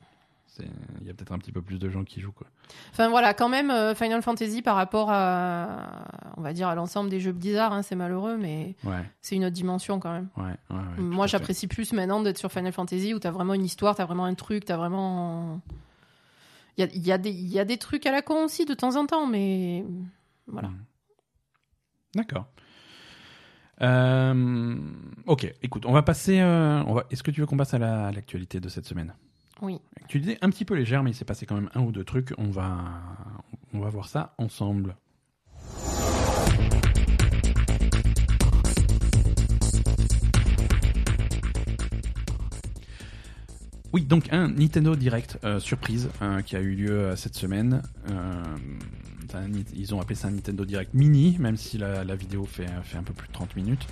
[1.02, 2.45] Il y a peut-être un petit peu plus de gens qui jouent, quoi.
[2.91, 6.06] Enfin voilà, quand même, euh, Final Fantasy par rapport à,
[6.38, 9.45] on va dire, à l'ensemble des jeux Blizzard, hein, c'est malheureux, mais Ouais, c'est une
[9.45, 10.30] autre dimension quand même.
[10.38, 10.84] ouais, ouais.
[10.99, 14.26] Moi, j'apprécie plus maintenant d'être sur Final Fantasy où t'as vraiment une histoire, t'as vraiment
[14.26, 15.60] un truc, t'as vraiment.
[16.78, 19.26] Il y a, y a des trucs à la con aussi de temps en temps,
[19.26, 19.84] mais
[20.47, 20.67] voilà.
[20.67, 20.86] Mm.
[22.15, 22.45] D'accord.
[23.84, 24.76] Euh,
[25.26, 26.39] ok, écoute, on va passer.
[26.39, 27.04] euh, on va...
[27.12, 29.13] Est-ce que tu veux qu'on passe à la- à l'actualité de cette semaine?
[29.62, 29.80] Oui.
[30.02, 32.34] Actualité un petit peu légère, mais il s'est passé quand même un ou deux trucs.
[32.38, 32.76] On va,
[33.74, 34.96] on va voir ça ensemble.
[43.91, 46.10] Oui, donc un Nintendo Direct euh, surprise
[46.46, 47.84] qui a eu lieu cette semaine.
[49.36, 52.67] Un ils ont appelé ça un Nintendo Direct Mini, même si la, la vidéo fait,
[52.84, 53.88] fait un peu plus de 30 minutes.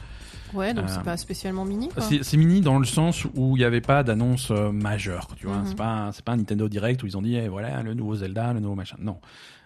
[0.54, 1.90] Ouais, donc Euh, c'est pas spécialement mini.
[2.22, 5.60] C'est mini dans le sens où il n'y avait pas d'annonce euh, majeure, tu vois.
[5.60, 5.66] Mhm.
[5.68, 8.16] C'est pas c'est pas un Nintendo Direct où ils ont dit eh, voilà le nouveau
[8.16, 8.98] Zelda, le nouveau machin.
[9.00, 9.20] Non,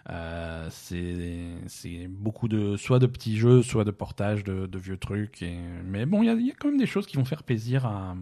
[0.08, 5.42] Euh, c'est beaucoup de soit de petits jeux, soit de portages de, de vieux trucs.
[5.42, 7.24] Et, mais bon, il y a, il y a quand même des choses qui vont
[7.24, 8.14] faire plaisir à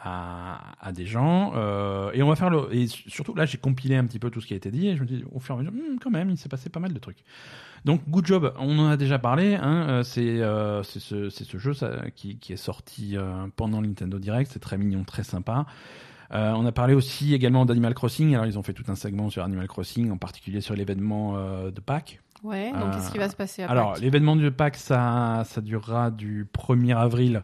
[0.00, 1.52] à, à des gens.
[1.54, 4.40] Euh, et on va faire le et surtout là j'ai compilé un petit peu tout
[4.40, 5.98] ce qui a été dit et je me dis au fur et à mesure Hum,
[6.00, 7.18] quand même il s'est passé pas mal de trucs.
[7.84, 9.54] Donc Good Job, on en a déjà parlé.
[9.56, 13.46] Hein, euh, c'est euh, c'est ce, c'est ce jeu ça, qui, qui est sorti euh,
[13.56, 14.50] pendant le Nintendo Direct.
[14.52, 15.66] C'est très mignon, très sympa.
[16.32, 18.32] Euh, on a parlé aussi également d'Animal Crossing.
[18.34, 21.70] Alors ils ont fait tout un segment sur Animal Crossing, en particulier sur l'événement euh,
[21.70, 22.20] de Pâques.
[22.42, 23.72] Ouais, donc Euh, qu'est-ce qui va se passer après?
[23.72, 27.42] Alors l'événement de Pâques, ça, ça durera du 1er avril,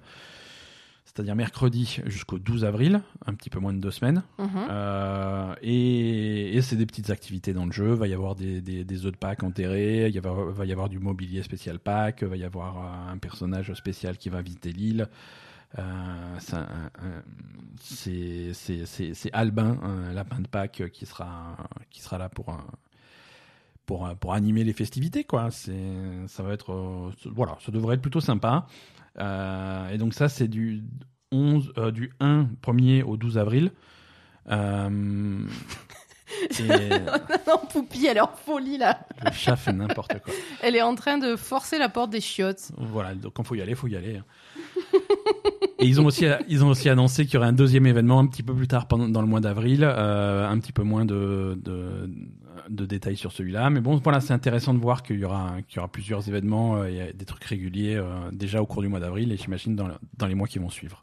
[1.13, 4.23] c'est-à-dire mercredi, jusqu'au 12 avril, un petit peu moins de deux semaines.
[4.39, 4.49] Mhm.
[4.71, 7.93] Euh, et et c'est des petites activités dans le jeu.
[7.95, 10.09] Va y avoir des, des, des œufs de Pâques enterrés.
[10.09, 12.23] Il y va y avoir du mobilier spécial Pâques.
[12.23, 15.09] Va y avoir un personnage spécial qui va visiter l'île.
[15.79, 16.37] Euh,
[17.81, 21.57] c'est Albin, un lapin de Pâques qui sera
[21.91, 22.65] qui sera là pour un-
[23.91, 25.51] pour euh, pour animer les festivités quoi.
[25.51, 25.73] C'est
[26.29, 28.67] ça va être euh, voilà, ça devrait être plutôt sympa.
[29.19, 30.85] Euh, et donc ça c'est du
[31.33, 33.73] 11 euh, du 1 1er au 12 avril.
[34.49, 35.45] Euh,
[36.61, 36.89] et
[37.49, 39.01] non, Poupie, elle est en folie là.
[39.25, 40.33] le chat fait n'importe quoi.
[40.63, 42.71] Elle est en train de forcer la porte des chiottes.
[42.77, 44.21] Voilà, donc quand faut y aller, faut y aller.
[45.81, 48.27] Et ils ont aussi, ils ont aussi annoncé qu'il y aurait un deuxième événement un
[48.27, 51.59] petit peu plus tard dans le mois d'avril, euh, un petit peu moins de,
[52.69, 53.71] de, détails sur celui-là.
[53.71, 56.77] Mais bon, voilà, c'est intéressant de voir qu'il y aura, qu'il y aura plusieurs événements
[56.77, 59.89] euh, et des trucs réguliers euh, déjà au cours du mois d'avril et j'imagine dans,
[60.19, 61.03] dans les mois qui vont suivre.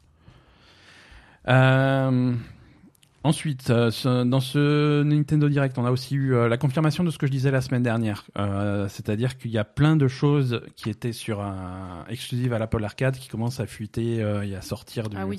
[3.23, 7.09] Ensuite, euh, ce- dans ce Nintendo Direct, on a aussi eu euh, la confirmation de
[7.11, 8.23] ce que je disais la semaine dernière.
[8.37, 12.83] Euh, C'est-à-dire qu'il y a plein de choses qui étaient sur un, exclusives à l'Apple
[12.83, 15.37] Arcade qui commencent à fuiter et à sortir du, Ah oui.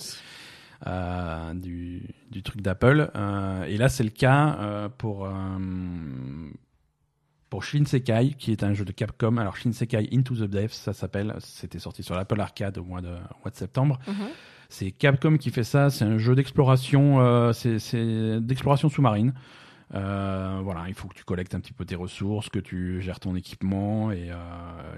[1.55, 3.11] du, du truc d'Apple.
[3.67, 5.29] Et là, c'est le cas pour,
[7.51, 9.39] pour Shinsekai, qui est un jeu de Capcom.
[9.39, 11.35] Alors, Shinsekai Into the Depths, ça s'appelle.
[11.41, 13.99] C'était sorti sur l'Apple Arcade au mois de, au mois de septembre.
[14.07, 14.15] Mhm.
[14.71, 15.91] C'est Capcom qui fait ça.
[15.91, 19.33] C'est un jeu d'exploration, euh, c'est- d'exploration sous-marine.
[19.95, 23.21] Euh, voilà, il faut que tu collectes un petit peu tes ressources, que tu gères
[23.21, 24.37] ton équipement, et, euh,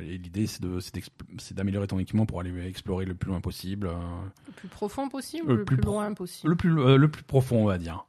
[0.02, 0.64] et l'idée c'est
[1.54, 5.56] d'améliorer ton équipement pour aller explorer le plus loin possible, Le plus profond possible, Le
[5.58, 6.50] le, plus loin possible.
[6.50, 8.04] le plus le plus profond, on va dire.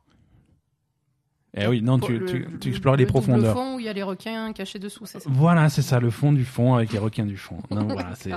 [1.54, 3.54] Eh oui, non, tu, Le- tu, le- tu explores les le profondeurs.
[3.54, 5.30] fond où il y a les requins cachés dessous, c'est ça?
[5.34, 7.58] Voilà, c'est ça, le fond du fond avec les requins du fond.
[7.72, 8.32] Non, voilà, c'est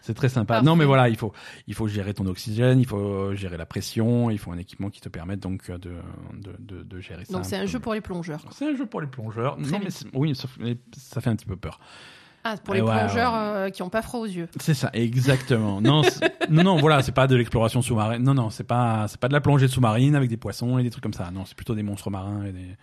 [0.00, 0.54] c'est très sympa.
[0.54, 0.66] Parfait.
[0.66, 1.32] Non, mais voilà, il faut
[1.68, 5.00] il faut gérer ton oxygène, il faut gérer la pression, il faut un équipement qui
[5.00, 7.32] te permette donc de de de, de gérer ça.
[7.34, 8.44] Donc c'est un jeu pour les plongeurs.
[8.50, 9.54] C'est un jeu pour les plongeurs.
[9.58, 9.88] Très non, bien.
[9.88, 11.78] mais oui, mais ça fait un petit peu peur.
[12.48, 13.38] Ah, pour les ouais, plongeurs ouais.
[13.38, 14.48] euh, qui ont pas froid aux yeux.
[14.60, 15.80] C'est ça, exactement.
[15.82, 16.02] non,
[16.48, 18.22] non, non, voilà, c'est pas de l'exploration sous-marine.
[18.22, 20.90] Non, non, c'est pas, c'est pas de la plongée sous-marine avec des poissons et des
[20.90, 21.30] trucs comme ça.
[21.32, 22.76] Non, c'est plutôt des monstres marins et des.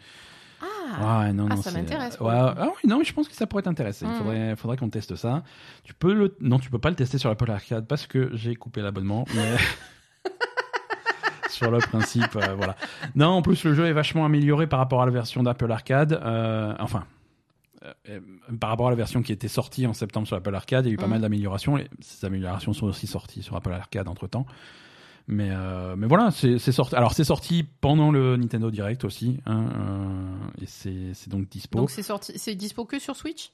[0.61, 3.35] Ah, ouais, non, ah, non, ça m'intéresse, Ouais, ah oui, non, mais je pense que
[3.35, 4.05] ça pourrait t'intéresser.
[4.05, 4.17] Il Mhm.
[4.17, 5.43] faudrait, faudrait qu'on teste ça.
[5.83, 8.55] Tu peux le, non, tu peux pas le tester sur l'Apple Arcade parce que j'ai
[8.55, 9.55] coupé l'abonnement, mais.
[11.49, 12.75] sur le principe, euh, voilà.
[13.15, 16.13] Non, en plus, le jeu est vachement amélioré par rapport à la version d'Apple Arcade.
[16.13, 17.03] euh, enfin,
[18.09, 18.19] euh,
[18.59, 20.91] par rapport à la version qui était sortie en septembre sur Apple Arcade, il y
[20.91, 21.09] a eu pas Mhm.
[21.11, 21.77] mal d'améliorations.
[21.77, 24.45] et Ces améliorations sont aussi sorties sur Apple Arcade entre temps.
[25.27, 26.95] Mais, euh, mais voilà, c'est sorti.
[26.95, 29.39] Alors, c'est sorti pendant le Nintendo Direct aussi.
[29.45, 29.69] hein,
[30.59, 30.65] euh, et
[31.13, 31.77] c'est donc dispo.
[31.79, 33.51] Donc c'est sorti, c'est dispo que sur Switch?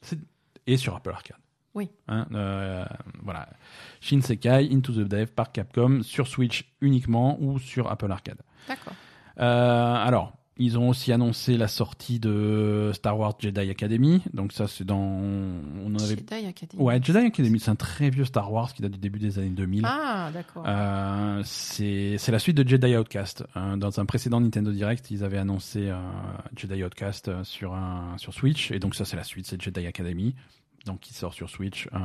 [0.66, 1.38] Et sur Apple Arcade.
[1.76, 1.90] Oui.
[2.08, 2.84] Hein, euh,
[3.22, 3.48] voilà.
[4.02, 8.40] Shinsekai Into the Dev par Capcom sur Switch uniquement ou sur Apple Arcade.
[8.68, 8.94] D'accord.
[9.40, 14.22] Euh, alors, ils ont aussi annoncé la sortie de Star Wars Jedi Academy.
[14.34, 15.00] Donc ça, c'est dans...
[15.00, 16.16] On en avait...
[16.16, 16.84] Jedi Academy.
[16.84, 19.50] Ouais, Jedi Academy, c'est un très vieux Star Wars qui date du début des années
[19.50, 19.84] 2000.
[19.86, 20.64] Ah, d'accord.
[20.68, 23.44] Euh, c'est c'est la suite de Jedi Outcast.
[23.56, 25.98] Euh, dans un précédent Nintendo Direct, ils avaient annoncé euh,
[26.56, 29.86] Jedi Outcast euh, sur un sur Switch, et donc ça c'est la suite, c'est Jedi
[29.88, 30.36] Academy,
[30.90, 31.98] donc qui sort sur Switch euh,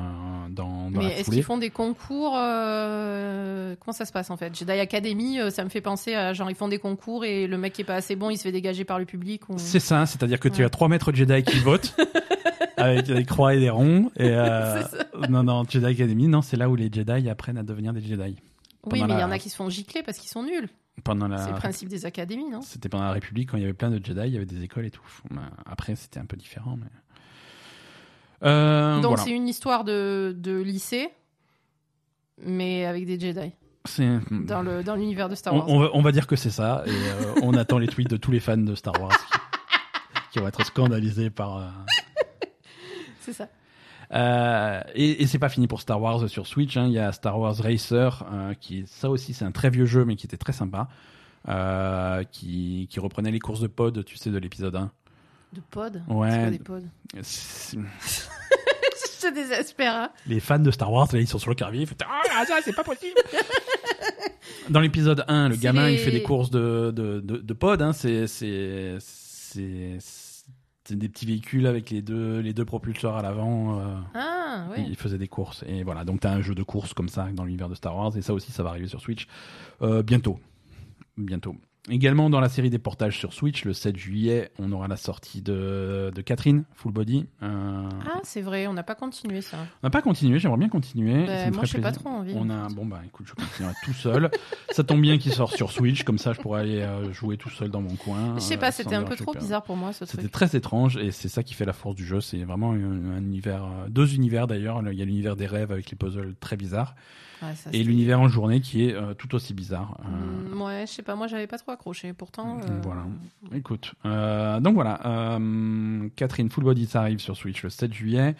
[0.51, 4.37] dans, dans Mais la est-ce qu'ils font des concours euh, Comment ça se passe en
[4.37, 4.55] fait?
[4.55, 7.57] Jedi Academy, euh, ça me fait penser à genre ils font des concours et le
[7.57, 9.49] mec qui est pas assez bon, il se fait dégager par le public.
[9.49, 9.55] Ou...
[9.57, 11.97] C'est ça, c'est-à-dire que tu as trois maîtres Jedi qui votent
[12.77, 14.11] avec des croix et des ronds.
[14.17, 14.83] Et euh,
[15.31, 18.37] non, non, Jedi Academy, non, c'est là où les Jedi apprennent à devenir des Jedi.
[18.85, 20.69] Oui, mais il y la- en a qui se font gicler parce qu'ils sont nuls.
[21.03, 22.61] Pendant C'est le la, principe des académies, non?
[22.63, 24.63] C'était pendant la République quand il y avait plein de Jedi, il y avait des
[24.63, 25.03] écoles et tout.
[25.67, 26.87] Après, c'était un peu différent, mais.
[28.45, 29.23] Euh, Donc voilà.
[29.23, 31.09] c'est une histoire de, de lycée,
[32.39, 33.53] mais avec des Jedi
[33.87, 35.65] C'est- dans le dans l'univers de Star Wars.
[35.69, 38.17] on va, on va dire que c'est ça, et euh, on attend les tweets de
[38.17, 39.39] tous les fans de Star Wars qui,
[40.33, 41.69] qui vont être scandalisés par, euh,
[43.21, 43.49] C'est ça.
[44.13, 46.77] Euh, et et c'est pas fini pour Star Wars sur Switch.
[46.77, 46.85] hein.
[46.87, 50.05] Il y a Star Wars Racer, euh, qui ça aussi c'est un très vieux jeu,
[50.05, 50.89] mais qui était très sympa,
[51.49, 54.91] euh, qui, qui reprenait les courses de pod, tu sais, de l'épisode 1.
[55.55, 56.31] De pod Ouais.
[56.31, 57.23] C'est quoi des pods?
[57.23, 57.79] C'est-
[59.29, 59.95] te désespère.
[59.95, 60.11] Hein.
[60.27, 62.59] Les fans de Star Wars, là, ils sont sur le carvier, ils font Ah, ça,
[62.65, 63.15] c'est pas possible
[64.71, 67.81] Dans l'épisode 1, le C'est gamin, il fait des courses de, de, de, de pod,
[67.83, 67.93] hein.
[67.93, 69.97] c'est, c'est, c'est,
[70.85, 73.79] c'est des petits véhicules avec les deux, les deux propulseurs à l'avant.
[73.81, 74.85] euh, Ah, oui.
[74.89, 75.65] Il faisait des courses.
[75.67, 77.97] Et voilà, donc tu as un jeu de course comme ça dans l'univers de Star
[77.97, 78.17] Wars.
[78.17, 79.27] Et ça aussi, ça va arriver sur Switch
[79.83, 80.39] euh, bientôt.
[81.17, 81.57] Bientôt.
[81.91, 85.43] Également dans la série des portages sur Switch, le 7 juillet, on aura la sortie
[85.43, 87.27] de, de Catherine, Full Body.
[87.43, 89.59] Euh, Ah, c'est vrai, on n'a pas continué ça.
[89.83, 91.27] On n'a pas continué, j'aimerais bien continuer.
[91.27, 92.33] Bah, moi, ferait j'ai pas trop envie.
[92.37, 94.31] On a, bon bah écoute, je continuerai tout seul.
[94.71, 97.51] ça tombe bien qu'il sort sur Switch, comme ça je pourrais aller euh, jouer tout
[97.51, 98.35] seul dans mon coin.
[98.37, 100.33] Je sais euh, pas, sans c'était un peu trop bizarre pour moi ce C'était truc.
[100.33, 102.23] très étrange et c'est ça qui fait la force du jeu.
[102.23, 104.81] C'est vraiment un, un univers, euh, deux univers d'ailleurs.
[104.91, 106.95] Il y a l'univers des rêves avec les puzzles très bizarres
[107.49, 109.99] Ouais, ça, et l'univers en journée qui est euh, tout aussi bizarre.
[110.05, 112.13] Euh, Mm, ouais, je sais pas, moi j'avais pas trop accroché.
[112.13, 113.03] Pourtant, euh, Voilà.
[113.55, 115.01] Écoute, euh, donc voilà,
[116.17, 118.35] Catherine Full Body, ça arrive sur Switch le 7 juillet.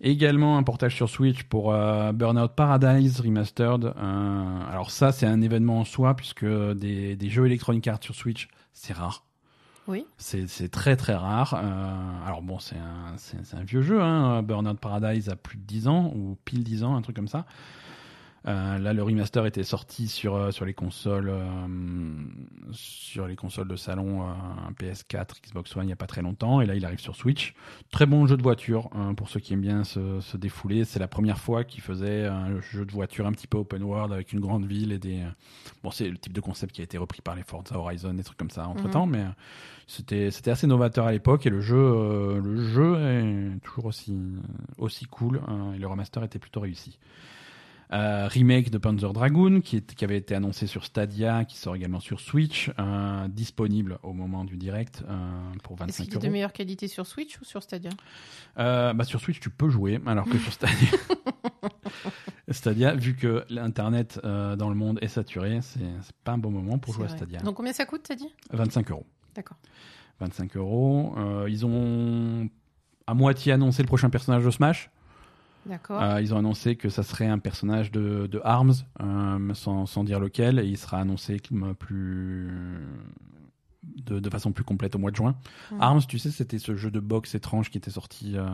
[0.00, 3.84] Également un portage sur Switch pour euh, Burnout Paradise Remastered.
[3.96, 8.14] Euh, alors ça, c'est un événement en soi puisque des, des jeux Electronic Arts sur
[8.14, 9.24] Switch, c'est rare.
[9.88, 10.04] Oui.
[10.18, 11.54] C'est très très rare.
[11.54, 14.02] Euh, alors bon, c'est un, c'est c'est un vieux jeu.
[14.02, 14.42] Hein.
[14.42, 17.46] Burnout Paradise a plus de 10 ans ou pile 10 ans, un truc comme ça.
[18.46, 21.66] Euh, là, le remaster était sorti sur euh, sur les consoles euh,
[22.70, 24.34] sur les consoles de salon euh,
[24.78, 27.54] PS4, Xbox One il y a pas très longtemps et là il arrive sur Switch.
[27.90, 30.84] Très bon jeu de voiture hein, pour ceux qui aiment bien se, se défouler.
[30.84, 34.12] C'est la première fois qu'il faisait un jeu de voiture un petit peu open world
[34.12, 35.24] avec une grande ville et des
[35.82, 38.22] bon c'est le type de concept qui a été repris par les Forza Horizon des
[38.22, 39.30] trucs comme ça entre temps mais euh,
[39.86, 44.16] c'était c'était assez novateur à l'époque et le jeu euh, le jeu est toujours aussi
[44.78, 46.98] aussi cool hein, et le remaster était plutôt réussi.
[47.92, 51.76] Euh, remake de Panzer Dragoon qui, est- qui avait été annoncé sur Stadia, qui sort
[51.76, 56.18] également sur Switch, euh, disponible au moment du direct euh, pour Est-ce 25 qu'il est
[56.26, 57.90] de meilleure qualité sur Switch ou sur Stadia
[58.56, 60.88] bah, sur Switch, tu peux jouer, alors que sur Stadia,
[62.50, 66.78] Stadia, vu que l'internet dans le monde est saturé, c'est c'est pas un bon moment
[66.78, 67.16] pour C'est jouer à.
[67.16, 67.40] Stadia.
[67.40, 68.32] Donc combien ça coûte, t'as dit?
[68.52, 69.06] 25 euros.
[69.34, 69.56] D'accord.
[70.20, 71.14] 25 euros.
[71.48, 72.48] Ils ont
[73.06, 74.90] à moitié annoncé le prochain personnage de Smash.
[75.90, 80.04] Euh, ils ont annoncé que ça serait un personnage de, de Arms, euh, sans, sans
[80.04, 81.38] dire lequel, et il sera annoncé
[81.78, 82.50] plus
[83.82, 85.36] de, de façon plus complète au mois de juin.
[85.72, 85.80] Mhm.
[85.80, 88.46] Arms, tu sais, c'était ce jeu de boxe étrange qui était sorti euh,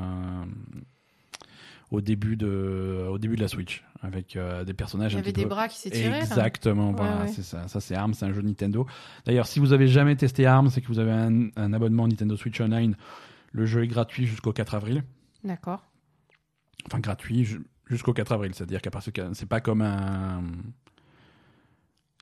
[1.91, 5.43] au début de au début de la Switch, avec des personnages Il y avait des
[5.43, 5.49] peu.
[5.51, 6.21] bras qui s'étiraient.
[6.21, 7.29] Exactement, voilà, ouais.
[7.29, 7.69] c'est ça.
[7.69, 8.87] Ça, c'est Arms, c'est un jeu Nintendo.
[9.27, 12.37] D'ailleurs, si vous avez jamais testé Arms et que vous avez un, un abonnement Nintendo
[12.37, 12.97] Switch Online,
[13.53, 15.05] le jeu est gratuit jusqu'au 4 avril.
[15.45, 15.85] D'accord.
[16.87, 18.53] Enfin, gratuit ju- jusqu'au 4 avril.
[18.55, 20.43] C'est-à-dire qu'à partir que c'est pas comme un.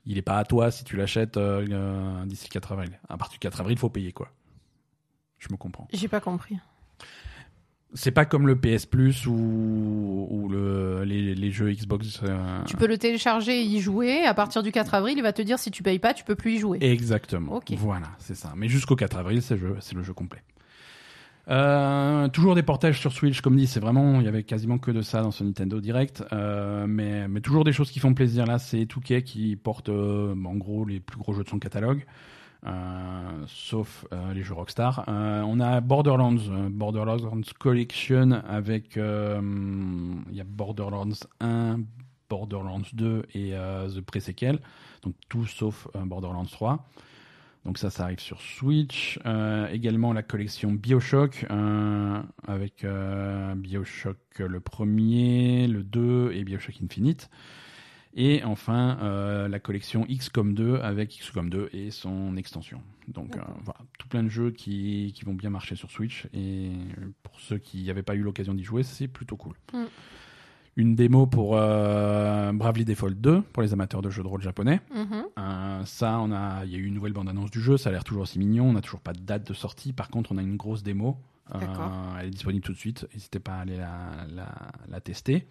[0.05, 2.99] Il est pas à toi si tu l'achètes euh, euh, d'ici le 4 avril.
[3.07, 4.29] À partir du 4 avril, il faut payer, quoi.
[5.37, 5.87] Je me comprends.
[5.93, 6.57] J'ai pas compris.
[7.93, 12.21] C'est pas comme le PS Plus ou, ou le, les, les jeux Xbox.
[12.23, 14.23] euh, Tu peux le télécharger et y jouer.
[14.25, 16.35] À partir du 4 avril, il va te dire si tu payes pas, tu peux
[16.35, 16.77] plus y jouer.
[16.81, 17.53] Exactement.
[17.57, 17.71] Ok.
[17.73, 18.53] Voilà, c'est ça.
[18.55, 20.41] Mais jusqu'au 4 avril, c'est le jeu, c'est le jeu complet.
[21.49, 24.91] Euh, toujours des portages sur Switch, comme dit, c'est vraiment, il y avait quasiment que
[24.91, 28.45] de ça dans ce Nintendo Direct, euh, mais, toujours des choses qui font plaisir.
[28.45, 32.05] Là, c'est 2K qui porte euh, en gros les plus gros jeux de son catalogue,
[33.47, 35.03] sauf les jeux Rockstar.
[35.07, 41.79] On a Borderlands, Borderlands Collection avec, il y a Borderlands 1,
[42.29, 43.53] Borderlands 2 et
[43.95, 44.59] The Pre-Sequel,
[45.01, 46.85] donc tout sauf Borderlands 3.
[47.65, 49.19] Donc ça, ça arrive sur Switch.
[49.25, 56.75] Euh, également la collection Bioshock, euh, avec euh, Bioshock le premier, le 2 et Bioshock
[56.83, 57.29] Infinite.
[58.13, 62.81] Et enfin, la collection XCOM 2 avec XCOM 2 et son extension.
[63.07, 66.27] Donc voilà, tout plein de jeux qui, qui vont bien marcher sur Switch.
[66.33, 66.71] Et
[67.23, 69.55] pour ceux qui n'avaient pas eu l'occasion d'y jouer, c'est plutôt cool.
[69.71, 69.85] Mm.
[70.77, 74.79] Une démo pour euh, Bravely Default 2, pour les amateurs de jeux de rôle japonais.
[74.95, 75.23] Mhm.
[75.37, 77.91] Euh, ça, on a, il y a eu une nouvelle bande-annonce du jeu, ça a
[77.91, 78.69] l'air toujours aussi mignon.
[78.69, 79.91] On n'a toujours pas de date de sortie.
[79.91, 81.17] Par contre, on a une grosse démo.
[81.53, 81.59] Euh,
[82.19, 83.05] elle est disponible tout de suite.
[83.13, 84.47] N'hésitez pas à aller la, la,
[84.89, 85.45] la tester.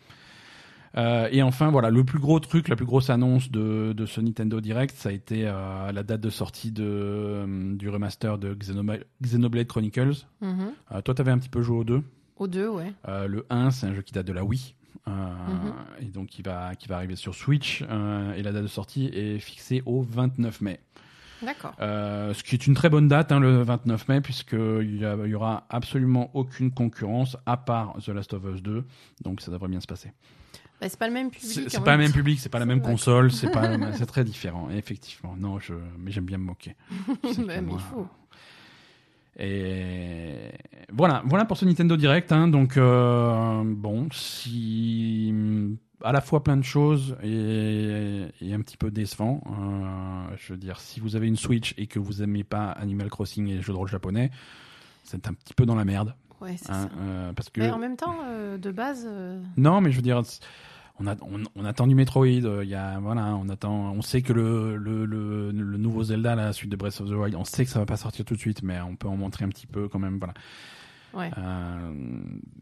[0.96, 4.60] Et enfin, voilà, le plus gros truc, la plus grosse annonce de, de ce Nintendo
[4.60, 10.26] Direct, ça a été la date de sortie de, du remaster de Xenoblade, Xenoblade Chronicles.
[10.40, 10.72] Mhm.
[11.04, 12.02] Toi, tu avais un petit peu joué aux deux.
[12.36, 12.94] Au 2, ouais.
[13.06, 14.74] Le 1, c'est un jeu qui date de la Wii.
[15.08, 15.12] Euh.
[16.00, 17.82] Et donc, qui va, qui va arriver sur Switch.
[17.88, 20.80] euh, et la date de sortie est fixée au 29 mai.
[21.42, 21.74] D'accord.
[21.80, 25.16] Euh, ce qui est une très bonne date, hein, le 29 mai, puisqu'il y, a-
[25.24, 28.84] il y aura absolument aucune concurrence à part The Last of Us 2,
[29.24, 30.12] donc ça devrait bien se passer.
[30.82, 31.64] Bah, c'est pas le même public.
[31.70, 34.68] C'est pas le même public, c'est pas la même console, c'est pas, c'est très différent.
[34.70, 36.76] Effectivement, non, je, mais j'aime bien me moquer.
[37.22, 38.06] Bah, moi- il faut.
[39.38, 40.34] Et
[40.92, 42.30] voilà, voilà pour ce Nintendo Direct.
[42.32, 42.48] hein.
[42.48, 45.32] donc euh, bon, si
[46.02, 49.42] à la fois plein de choses et, et un petit peu décevant.
[49.46, 53.10] euh, je veux dire, si vous avez une Switch et que vous aimez pas Animal
[53.10, 54.30] Crossing et les jeux de rôle japonais,
[55.04, 56.14] c'est un petit peu dans la merde.
[56.40, 57.02] Ouais, c'est hein, ça.
[57.02, 59.06] euh, parce que Mais en même temps, euh, de base,
[59.58, 60.22] non, mais je veux dire,
[61.00, 62.26] on, a, on, on attend du Metroid.
[62.44, 63.92] euh, Il y a, voilà, on attend.
[63.92, 67.12] On sait que le, le, le, le nouveau Zelda, la suite de Breath of the
[67.14, 69.16] Wild, on sait que ça va pas sortir tout de suite, mais on peut en
[69.16, 70.18] montrer un petit peu quand même.
[70.18, 70.34] Voilà.
[71.14, 71.30] ouais.
[71.38, 71.92] Euh,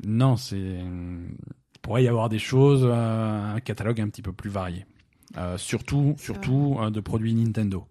[0.07, 0.59] non, c'est.
[0.59, 4.87] Il pourrait y avoir des choses, euh, un catalogue un petit peu plus varié.
[5.37, 7.87] Euh, surtout, surtout de produits Nintendo.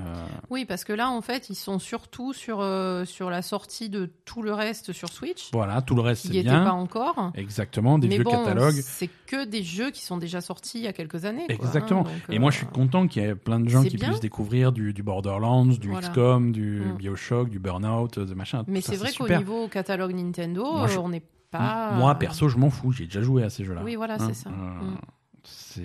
[0.00, 3.88] Euh, Oui, parce que là, en fait, ils sont surtout sur, euh, sur la sortie
[3.90, 5.50] de tout le reste sur Switch.
[5.52, 6.64] voilà, tout le reste qui c'est n'y était bien.
[6.64, 7.32] pas encore.
[7.34, 8.80] Exactement, des Mais vieux bon, catalogues.
[8.80, 11.46] c'est que des jeux qui sont déjà sortis il y a quelques années.
[11.46, 12.00] quoi, Exactement.
[12.02, 13.96] hein, donc, Et euh, moi, je suis content qu'il y ait plein de gens qui
[13.96, 14.08] bien.
[14.08, 16.08] puissent découvrir du, du Borderlands, du Voilà.
[16.08, 16.96] XCOM, du Mm.
[16.96, 18.64] Bioshock, du Burnout, de machin.
[18.68, 21.92] Mais Ça, c'est vrai qu'au niveau catalogue Nintendo, Moi, je- euh, on n'est pas.
[21.92, 22.92] Moi, perso, je m'en fous.
[22.92, 23.80] J'ai déjà joué à ces jeux-là.
[23.84, 24.50] Oui, voilà, Hein, c'est ça.
[24.50, 24.96] euh, Mm.
[25.42, 25.82] C'est.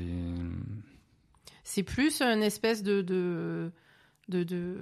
[1.64, 3.02] C'est plus une espèce de.
[3.02, 3.72] de,
[4.30, 4.78] de, de-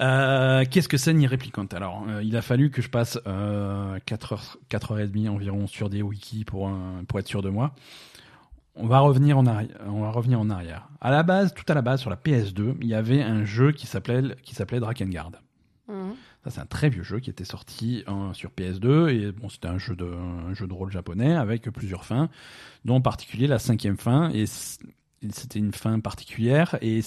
[0.00, 3.98] Euh, Qu'est-ce que c'est Nier Replicant Alors, euh, il a fallu que je passe euh,
[4.06, 6.72] 4 heures, 4 heures et demie environ sur des wikis pour, euh,
[7.08, 7.74] pour être sûr de moi.
[8.76, 9.76] On va revenir en arrière.
[9.86, 10.88] On va revenir en arrière.
[11.00, 13.72] À la base, tout à la base, sur la PS2, il y avait un jeu
[13.72, 15.30] qui s'appelait qui s'appelait Drakengard.
[16.46, 19.78] Ça, c'est un très vieux jeu qui était sorti sur PS2 et bon, c'était un
[19.78, 22.28] jeu de un jeu de rôle japonais avec plusieurs fins,
[22.84, 27.00] dont en particulier la cinquième fin et c'était une fin particulière et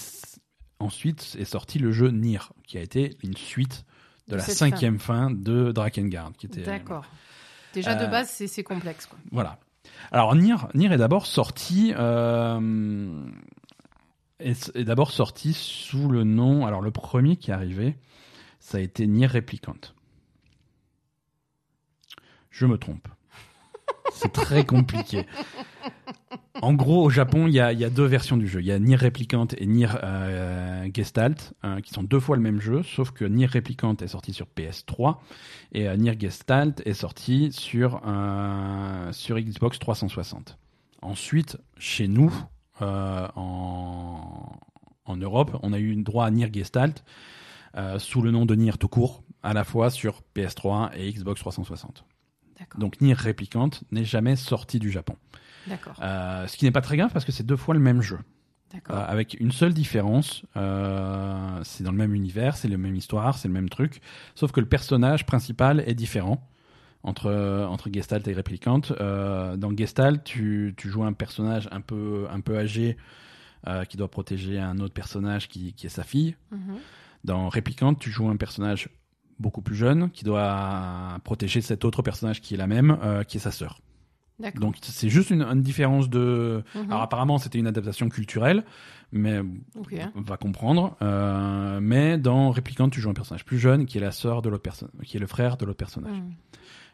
[0.78, 3.86] ensuite est sorti le jeu Nier qui a été une suite
[4.28, 5.30] de la cette cinquième fin.
[5.30, 7.06] de Drakengard qui était D'accord.
[7.72, 9.06] Déjà de Euh, base, c'est c'est complexe.
[9.06, 9.18] Quoi.
[9.32, 9.58] voilà.
[10.12, 13.24] Alors Nier, Nier est d'abord sorti euh,
[14.38, 16.66] est, est d'abord sorti sous le nom.
[16.66, 17.96] Alors le premier qui est arrivé,
[18.60, 19.92] ça a été Nier Replicant.
[22.50, 23.08] Je me trompe.
[24.12, 25.26] C'est très compliqué.
[26.62, 28.60] En gros, au Japon, il y a, deux versions du jeu.
[28.60, 32.42] Il y a Nier Replicant et Nier euh, Gestalt, hein, qui sont deux fois le
[32.42, 35.16] même jeu, sauf que Nier Replicant est sorti sur PS3
[35.72, 40.58] et euh, Nier Gestalt est sorti sur, euh, sur Xbox 360.
[41.02, 42.32] Ensuite, chez nous,
[42.82, 44.58] euh, en,
[45.06, 47.04] en Europe, on a eu droit à Nier Gestalt
[47.98, 52.04] sous le nom de Nier tout court, à la fois sur PS3 et Xbox 360.
[52.58, 52.80] D'accord.
[52.80, 55.16] Donc Nier Replicant n'est jamais sorti du Japon.
[56.02, 58.18] Euh, ce qui n'est pas très grave parce que c'est deux fois le même jeu.
[58.74, 63.36] Euh, avec une seule différence, euh, c'est dans le même univers, c'est la même histoire,
[63.36, 64.00] c'est le même truc,
[64.36, 66.46] sauf que le personnage principal est différent
[67.02, 68.82] entre, entre Gestalt et Replicant.
[69.00, 72.96] Euh, dans Gestalt, tu, tu joues un personnage un peu, un peu âgé
[73.66, 76.36] euh, qui doit protéger un autre personnage qui, qui est sa fille.
[76.52, 76.76] Mhm.
[77.24, 78.88] Dans Replicant, tu joues un personnage
[79.38, 83.38] beaucoup plus jeune qui doit protéger cet autre personnage qui est la même, euh, qui
[83.38, 83.80] est sa sœur.
[84.54, 86.62] Donc c'est juste une, une différence de.
[86.74, 86.84] Mhm.
[86.88, 88.64] Alors apparemment c'était une adaptation culturelle,
[89.12, 89.40] mais
[90.14, 90.96] on va comprendre.
[91.02, 94.48] Euh, mais dans Replicant, tu joues un personnage plus jeune qui est la sœur de
[94.48, 96.16] l'autre personne, qui est le frère de l'autre personnage.
[96.16, 96.32] Mhm.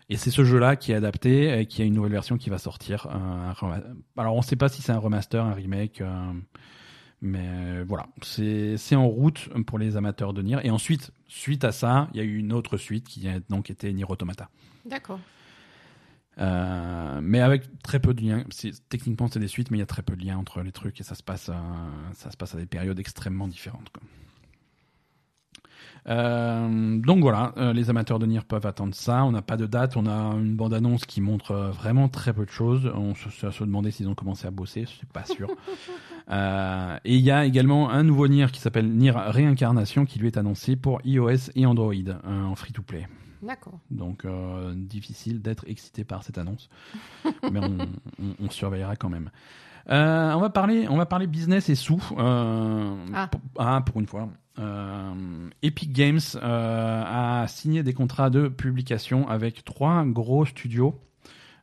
[0.09, 2.59] Et c'est ce jeu-là qui est adapté et qui a une nouvelle version qui va
[2.59, 3.07] sortir.
[3.13, 3.79] euh,
[4.17, 6.33] Alors on ne sait pas si c'est un remaster, un remake, euh,
[7.23, 10.59] mais voilà, c'est en route pour les amateurs de Nier.
[10.65, 13.71] Et ensuite, suite à ça, il y a eu une autre suite qui a donc
[13.71, 14.49] été Nier Automata.
[14.85, 15.21] D'accord.
[16.39, 18.45] Euh, mais avec très peu de liens.
[18.89, 21.01] Techniquement, c'est des suites, mais il y a très peu de liens entre les trucs
[21.01, 21.63] et ça se passe, à,
[22.13, 23.89] ça se passe à des périodes extrêmement différentes.
[23.91, 24.03] quoi.
[26.09, 29.25] Euh, donc voilà, euh, les amateurs de Nier peuvent attendre ça.
[29.25, 32.45] On n'a pas de date, on a une bande-annonce qui montre euh, vraiment très peu
[32.45, 32.91] de choses.
[32.95, 35.49] On se, se, demander s'ils ont commencé à bosser, je suis pas sûr.
[36.29, 40.27] Euh, et il y a également un nouveau Nier qui s'appelle Nier Réincarnation qui lui
[40.27, 41.95] est annoncé pour iOS et Android
[42.27, 43.07] en free-to-play.
[43.45, 43.79] D'accord.
[43.93, 44.27] Donc
[44.75, 46.69] difficile d'être excité par cette annonce,
[47.53, 47.79] mais on,
[48.21, 49.31] on- on surveillera quand même.
[49.89, 52.03] On va parler, on va parler business et sous.
[52.19, 53.29] Ah.
[53.31, 54.29] pour, ah, pour une fois.
[54.59, 61.01] Euh, Epic Games euh, a signé des contrats de publication avec trois gros studios.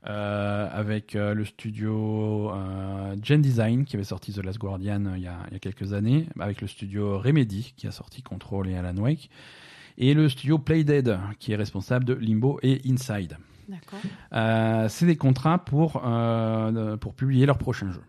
[0.06, 5.22] Euh, avec euh, le studio euh, Gen Design qui avait sorti The Last Guardian il
[5.22, 8.68] y, a, il y a quelques années, avec le studio Remedy qui a sorti Control
[8.68, 9.30] et Alan Wake,
[9.98, 13.38] et le studio Playdead qui est responsable de Limbo et Inside.
[14.90, 16.02] C'est des contrats pour,
[17.00, 18.02] pour publier leur prochain jeu.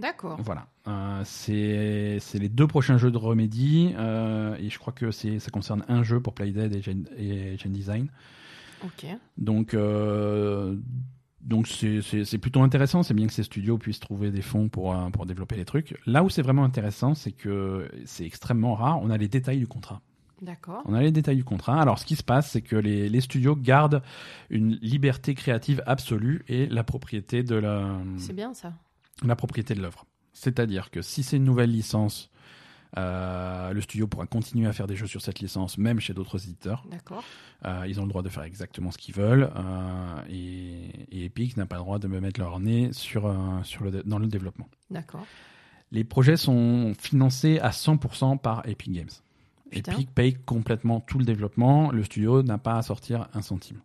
[0.00, 0.38] D'accord.
[0.42, 0.66] Voilà.
[0.88, 5.84] Euh, c'est les deux prochains jeux de Remedy, euh, et je crois que ça concerne
[5.88, 8.08] un jeu pour Playdead et Gen, et Gen Design.
[8.82, 9.06] Ok.
[9.36, 10.76] Donc, euh,
[11.42, 13.02] donc c'est plutôt intéressant.
[13.02, 15.98] C'est bien que ces studios puissent trouver des fonds pour, euh, pour développer les trucs.
[16.06, 19.00] Là où c'est vraiment intéressant, c'est que c'est extrêmement rare.
[19.02, 20.00] On a les détails du contrat.
[20.40, 20.82] D'accord.
[20.86, 21.78] On a les détails du contrat.
[21.78, 24.02] Alors, ce qui se passe, c'est que les, les studios gardent
[24.48, 28.72] une liberté créative absolue et la propriété de la, C'est bien ça.
[29.24, 30.06] La propriété de l'œuvre.
[30.32, 32.30] C'est-à-dire que si c'est une nouvelle licence,
[32.98, 36.42] euh, le studio pourra continuer à faire des jeux sur cette licence, même chez d'autres
[36.44, 36.84] éditeurs.
[36.90, 37.22] D'accord.
[37.64, 41.56] Euh, ils ont le droit de faire exactement ce qu'ils veulent euh, et, et Epic
[41.56, 43.32] n'a pas le droit de me mettre leur nez sur,
[43.64, 44.68] sur le, dans le développement.
[44.90, 45.26] D'accord.
[45.92, 49.08] Les projets sont financés à 100% par Epic Games.
[49.70, 49.92] Putain.
[49.92, 51.90] Epic paye complètement tout le développement.
[51.90, 53.80] Le studio n'a pas à sortir un centime.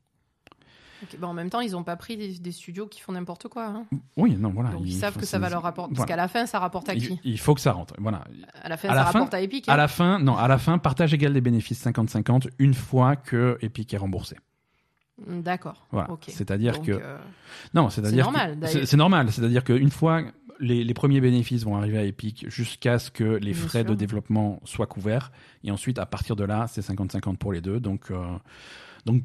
[1.20, 3.66] Bon, en même temps, ils n'ont pas pris des, des studios qui font n'importe quoi.
[3.66, 3.86] hein.
[4.18, 4.70] Oui, non, voilà.
[4.72, 5.94] Donc ils il savent que ça va c'est- leur rapporter.
[5.96, 7.20] Parce qu'à la fin, ça rapporte à qui?
[7.24, 7.94] Il, il faut que ça rentre.
[8.00, 8.24] Voilà.
[8.64, 9.68] À la fin, à ça la fin- rapporte à Epic.
[9.70, 9.78] À hein.
[9.78, 13.94] la fin, non, à la fin, partage égal des bénéfices 50-50 une fois que Epic
[13.94, 14.38] est remboursé.
[15.28, 15.86] Mm, D'accord.
[15.92, 16.12] Voilà.
[16.12, 16.26] Ok.
[16.28, 17.18] C'est-à-dire que euh,
[17.74, 18.80] non, c'est-à-dire normal, que- d'ailleurs.
[18.82, 19.32] c'est c'est normal.
[19.32, 20.22] C'est-à-dire qu'une fois
[20.60, 23.90] les, les premiers bénéfices vont arriver à Epic jusqu'à ce que les Bien frais sûr.
[23.92, 25.32] de développement soient couverts
[25.66, 27.80] et ensuite à partir de là, c'est 50-50 pour les deux.
[27.80, 28.26] Donc euh,
[29.06, 29.22] donc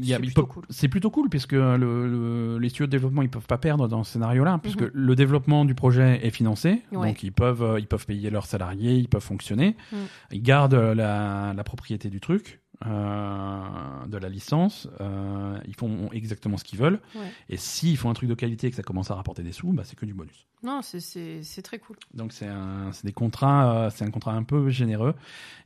[0.00, 0.64] C'est plutôt cool.
[0.70, 4.04] c'est plutôt cool puisque le, le- les studios de développement ils peuvent pas perdre dans
[4.04, 4.90] ce scénario-là puisque Mhm.
[4.94, 7.08] le développement du projet est financé Ouais.
[7.08, 9.98] donc ils peuvent euh, ils peuvent payer leurs salariés ils peuvent fonctionner Mhm.
[10.32, 16.56] ils gardent la, la propriété du truc euh, de la licence euh, ils font exactement
[16.58, 17.32] ce qu'ils veulent Ouais.
[17.48, 19.72] et s'ils font un truc de qualité et que ça commence à rapporter des sous
[19.72, 21.96] bah c'est que du bonus Non, c'est- très cool.
[22.14, 22.48] donc c'est
[23.04, 25.14] des contrats, euh, c'est un contrat un peu généreux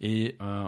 [0.01, 0.64] et, euh,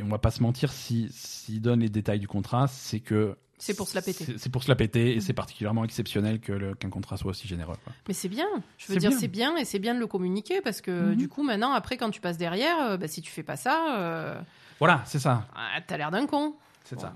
[0.00, 3.36] et on va pas se mentir si s'ils donnent les détails du contrat, c'est que
[3.58, 4.24] C'est pour se la péter.
[4.38, 5.20] C'est pour se la péter et Mhm.
[5.20, 7.76] c'est particulièrement exceptionnel que qu'un contrat soit aussi généreux.
[7.84, 7.92] quoi.
[8.08, 8.46] Mais c'est bien.
[8.78, 11.16] Je veux dire, c'est bien et c'est bien de le communiquer parce que Mhm.
[11.16, 13.98] du coup, maintenant, après, quand tu passes derrière, euh, bah, si tu fais pas ça,
[13.98, 14.40] euh,
[14.78, 16.54] Voilà, c'est ça, ah, t'as l'air d'un con.
[16.84, 17.14] c'est Bon, ça.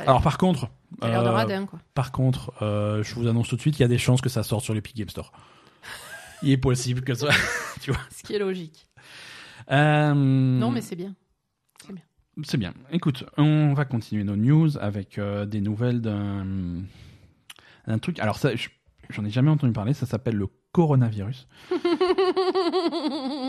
[0.00, 1.78] Alors par contre, t'as l'air de euh, radin, quoi.
[1.92, 4.30] par contre, euh, je vous annonce tout de suite qu'il y a des chances que
[4.30, 5.30] ça sorte sur l'Epic Game Store.
[6.42, 7.28] Il est possible que ça.
[8.10, 8.88] Ce qui est logique.
[9.70, 11.14] Euh, Non, mais c'est bien.
[12.44, 12.72] C'est bien.
[12.90, 16.46] Écoute, on va continuer nos news avec euh, des nouvelles d'un
[17.86, 18.18] un truc.
[18.20, 18.68] Alors ça, je-
[19.10, 19.92] j'en ai jamais entendu parler.
[19.92, 21.46] Ça s'appelle le coronavirus.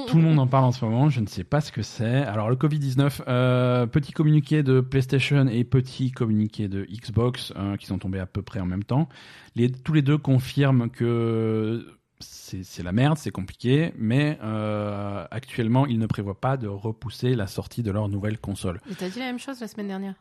[0.07, 1.09] Tout le monde en parle en ce moment.
[1.09, 2.23] Je ne sais pas ce que c'est.
[2.23, 7.77] Alors le Covid 19, euh, petit communiqué de PlayStation et petit communiqué de Xbox euh,
[7.77, 9.07] qui sont tombés à peu près en même temps.
[9.55, 11.85] Les, tous les deux confirment que
[12.23, 17.47] c'est la merde, c'est compliqué, mais euh, actuellement ils ne prévoient pas de repousser la
[17.47, 18.79] sortie de leur nouvelle console.
[18.87, 20.15] Mais t'as dit la même chose la semaine dernière.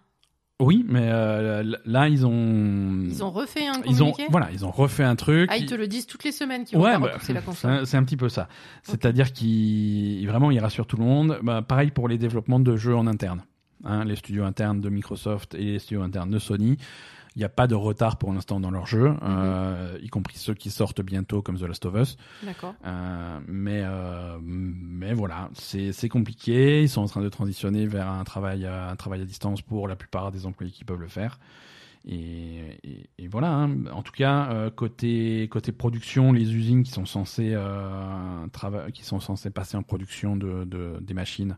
[0.61, 4.71] Oui, mais euh, là ils ont Ils ont refait un ils ont voilà ils ont
[4.71, 5.49] refait un truc.
[5.53, 7.87] Ah, ils te le disent toutes les semaines qu'ils vont Ouais, bah, la console.
[7.87, 8.49] c'est un petit peu ça.
[8.85, 11.39] C'est-à-dire qu'ils vraiment ils rassurent tout le monde.
[11.43, 13.43] Bah, pareil pour les développements de jeux en interne.
[13.85, 16.77] Hein, les studios internes de Microsoft et les studios internes de Sony.
[17.35, 20.53] Il n'y a pas de retard pour l'instant dans leur jeu, euh, y compris ceux
[20.55, 22.17] qui sortent bientôt comme The Last of Us.
[22.43, 22.75] D'accord.
[22.85, 26.83] Euh, mais euh, mais voilà, c'est compliqué.
[26.83, 29.89] Ils sont en train de transitionner vers un travail à, un travail à distance pour
[29.89, 31.39] la plupart des employés qui peuvent le faire.
[32.05, 33.49] Et, et, et voilà.
[33.51, 33.87] hein.
[33.93, 38.47] En tout cas, euh, côté côté production, les usines qui sont censées euh,
[38.93, 41.57] qui sont censées passer en production de, de des machines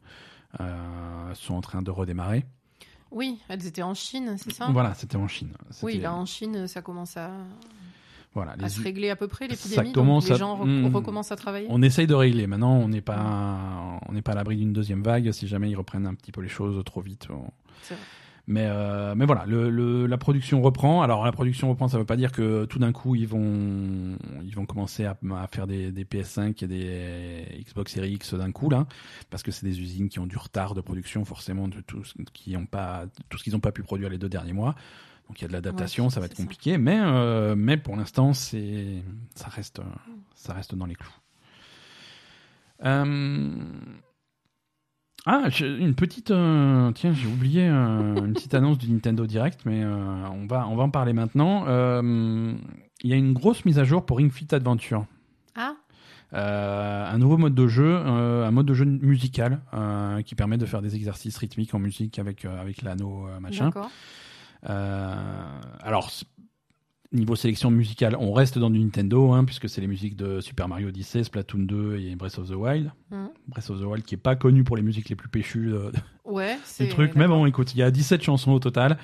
[0.60, 2.44] euh, sont en train de redémarrer.
[3.10, 4.68] Oui, elles étaient en Chine, c'est ça?
[4.72, 5.52] Voilà, c'était en Chine.
[5.82, 7.30] Oui, là en Chine, ça commence à,
[8.34, 9.92] voilà, à les se régler à peu près l'épidémie.
[9.92, 10.94] donc les à- gens re- Hmm.
[10.94, 11.66] recommencent à travailler?
[11.70, 12.46] On essaye de régler.
[12.48, 15.76] Maintenant, on n'est pas, on n'est pas à l'abri d'une deuxième vague si jamais ils
[15.76, 17.28] reprennent un petit peu les choses trop vite.
[17.30, 17.50] On-
[17.82, 18.02] C'est vrai.
[18.46, 21.00] Mais, euh, mais voilà, le, le- la production reprend.
[21.00, 24.54] Alors la production reprend, ça veut pas dire que tout d'un coup ils vont, ils
[24.54, 28.68] vont commencer à, à faire des, des PS5 et des Xbox Series X d'un coup
[28.68, 28.86] là,
[29.30, 32.12] parce que c'est des usines qui ont du retard de production forcément de tout ce
[32.34, 34.74] qui ont pas, tout ce qu'ils n'ont pas pu produire les deux derniers mois.
[35.28, 36.42] Donc il y a de l'adaptation, Ouais, ça va être ça.
[36.42, 39.02] compliqué, mais euh, mais pour l'instant c'est,
[39.34, 39.80] ça reste,
[40.34, 41.08] ça reste dans les clous.
[42.84, 43.54] Euh,
[45.26, 46.30] Ah, j'ai une petite.
[46.30, 49.94] euh, Tiens, j'ai oublié euh, une petite annonce du Nintendo Direct, mais euh,
[50.32, 51.64] on, va, on va en parler maintenant.
[51.66, 52.52] Euh,
[53.02, 55.06] Il y a une grosse mise à jour pour Ring Fit Adventure.
[55.56, 55.74] Ah,
[56.34, 60.58] Euh, un nouveau mode de jeu, euh, un mode de jeu musical euh, qui permet
[60.58, 63.66] de faire des exercices rythmiques en musique avec, euh, avec l'anneau euh, machin.
[63.66, 63.88] d'accord.
[64.68, 65.14] Euh,
[65.82, 66.10] alors,
[67.12, 70.66] niveau sélection musicale, on reste dans du Nintendo, hein, puisque c'est les musiques de Super
[70.68, 72.90] Mario Odyssey, Splatoon 2 et Breath of the Wild.
[73.10, 73.28] Mhm.
[73.48, 75.92] Breath of the Wild qui est pas connu pour les musiques les plus péchues de-
[76.24, 77.12] Ouais, du truc.
[77.14, 78.98] Mais bon, écoute, il y a 17 chansons au total.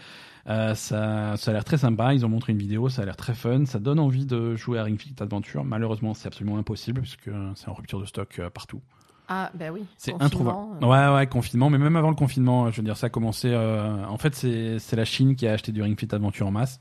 [0.49, 2.15] Euh, ça, ça a l'air très sympa.
[2.15, 3.67] Ils ont montré une vidéo, ça a l'air très fun.
[3.67, 5.65] Ça donne envie de jouer à Ring Fit Adventure.
[5.65, 8.81] Malheureusement, c'est absolument impossible puisque c'est en rupture de stock euh, partout.
[9.29, 9.83] Ah, ben oui.
[9.97, 10.85] C'est introuvable.
[10.85, 11.71] Ouais, ouais, confinement.
[11.71, 13.51] Mais même avant le confinement, je veux dire, ça a commencé.
[13.53, 16.51] euh, En fait, c'est c'est la Chine qui a acheté du Ring Fit Adventure en
[16.51, 16.81] masse.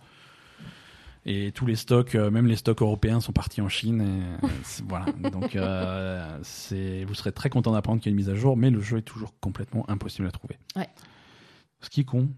[1.25, 4.01] Et tous les stocks, euh, même les stocks européens, sont partis en Chine.
[4.01, 4.49] Et, euh,
[4.87, 5.05] voilà.
[5.31, 8.55] Donc, euh, c'est, vous serez très content d'apprendre qu'il y a une mise à jour,
[8.55, 10.57] mais le jeu est toujours complètement impossible à trouver.
[10.75, 10.87] Ouais.
[11.81, 12.29] Ce qui est con.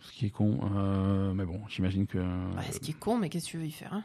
[0.00, 0.58] Ce qui est con.
[0.74, 2.18] euh, mais bon, j'imagine que.
[2.18, 4.04] Ouais, ce qui est con, mais qu'est-ce que tu veux y faire hein?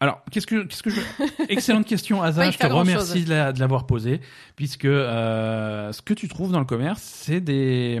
[0.00, 1.00] Alors, qu'est-ce que, qu'est-ce que je...
[1.48, 2.50] Excellente question, Asa.
[2.50, 4.20] Je te remercie de, la- de l'avoir posée,
[4.54, 8.00] puisque euh, ce que tu trouves dans le commerce, c'est des,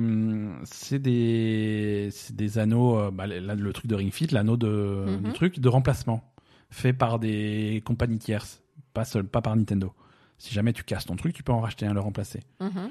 [0.64, 2.98] c'est des, c'est des anneaux.
[2.98, 5.22] euh, bah, là, le truc de Ring Fit, l'anneau de, Mhm.
[5.24, 6.32] du truc de remplacement,
[6.70, 8.62] fait par des compagnies tierces,
[8.94, 9.92] pas seul, pas par Nintendo.
[10.38, 12.44] Si jamais tu casses ton truc, tu peux en racheter un, le remplacer.
[12.60, 12.90] Mhm.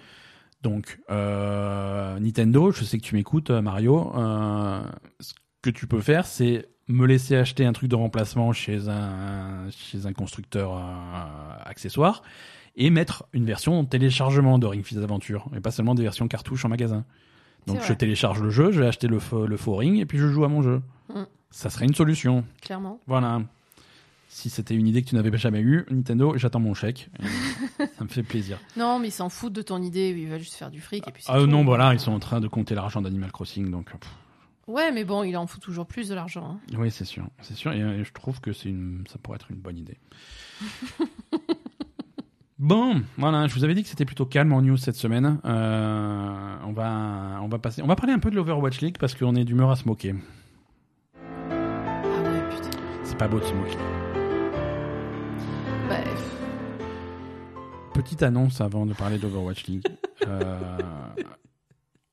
[0.64, 4.12] Donc, euh, Nintendo, je sais que tu m'écoutes, euh, Mario.
[4.18, 4.82] euh,
[5.22, 9.70] ce que tu peux faire, c'est me laisser acheter un truc de remplacement chez un,
[9.72, 10.80] chez un constructeur euh,
[11.66, 12.24] accessoire
[12.76, 16.28] et mettre une version en téléchargement de Ring Fit Adventure et pas seulement des versions
[16.28, 17.04] cartouches en magasin.
[17.66, 20.18] Donc, je télécharge le jeu, je vais acheter le, faux- le faux ring et puis
[20.18, 20.82] je joue à mon jeu.
[21.14, 21.24] Mm.
[21.52, 22.46] Ça serait une solution.
[22.62, 23.00] Clairement.
[23.08, 23.42] Voilà.
[24.30, 27.10] Si c'était une idée que tu n'avais jamais eue, Nintendo, j'attends mon chèque.
[27.98, 28.58] Ça me fait plaisir.
[28.78, 30.10] Non, mais ils s'en foutent de ton idée.
[30.18, 31.06] Ils veulent juste faire du fric.
[31.08, 31.48] Et puis Ah tout.
[31.48, 34.12] non, voilà, ils sont en train de compter l'argent d'Animal Crossing, donc pff,
[34.68, 36.59] Ouais, mais bon, il en fout toujours plus de l'argent.
[36.59, 36.76] hein.
[36.78, 39.49] oui, c'est sûr, c'est sûr, et, euh, je trouve que c'est une, ça pourrait être
[39.49, 39.97] une bonne idée.
[42.59, 45.39] bon, voilà, je vous avais dit que c'était plutôt calme en news cette semaine.
[45.45, 49.15] Euh, on va, on va passer, on va parler un peu de l'Overwatch League parce
[49.15, 50.13] qu'on est d'humeur à se moquer.
[51.49, 52.78] Ah ouais, putain.
[53.03, 53.78] C'est pas beau de se moquer.
[55.88, 56.34] Bah, pff,
[57.93, 59.88] Petite annonce avant de parler d'Overwatch League.
[60.28, 60.78] Euh,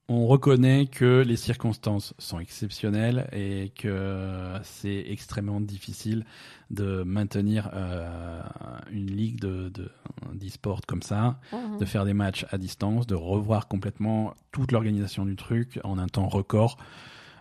[0.09, 6.27] on reconnaît que les circonstances sont exceptionnelles et que c'est extrêmement difficile
[6.71, 8.43] de maintenir euh,
[8.91, 9.91] une ligue de de-
[10.35, 11.79] d'e-sport comme ça, mhm.
[11.79, 16.07] de faire des matchs à distance, de revoir complètement toute l'organisation du truc en un
[16.07, 16.77] temps record.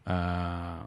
[0.10, 0.78] Euh,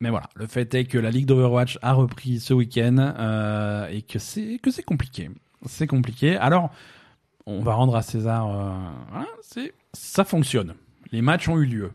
[0.00, 4.02] mais voilà, le fait est que la ligue d'Overwatch a repris ce week-end euh, et
[4.02, 5.30] que c'est que c'est compliqué.
[5.64, 6.36] C'est compliqué.
[6.36, 6.70] Alors,
[7.46, 8.46] on va rendre à César.
[9.10, 10.74] voilà, c'est ça fonctionne.
[11.12, 11.92] Les matchs ont eu lieu.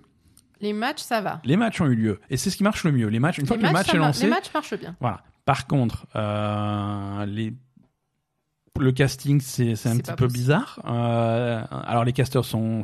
[0.60, 1.42] Les matchs, ça va.
[1.44, 3.08] Les matchs ont eu lieu et c'est ce qui marche le mieux.
[3.08, 4.96] Les matchs, une fois que le match est lancé, les matchs marchent bien.
[5.00, 5.24] voilà.
[5.46, 7.54] Par contre, euh, les
[8.80, 10.34] le casting c'est un petit peu possible.
[10.34, 10.80] bizarre.
[10.86, 12.84] Euh, alors les casteurs sont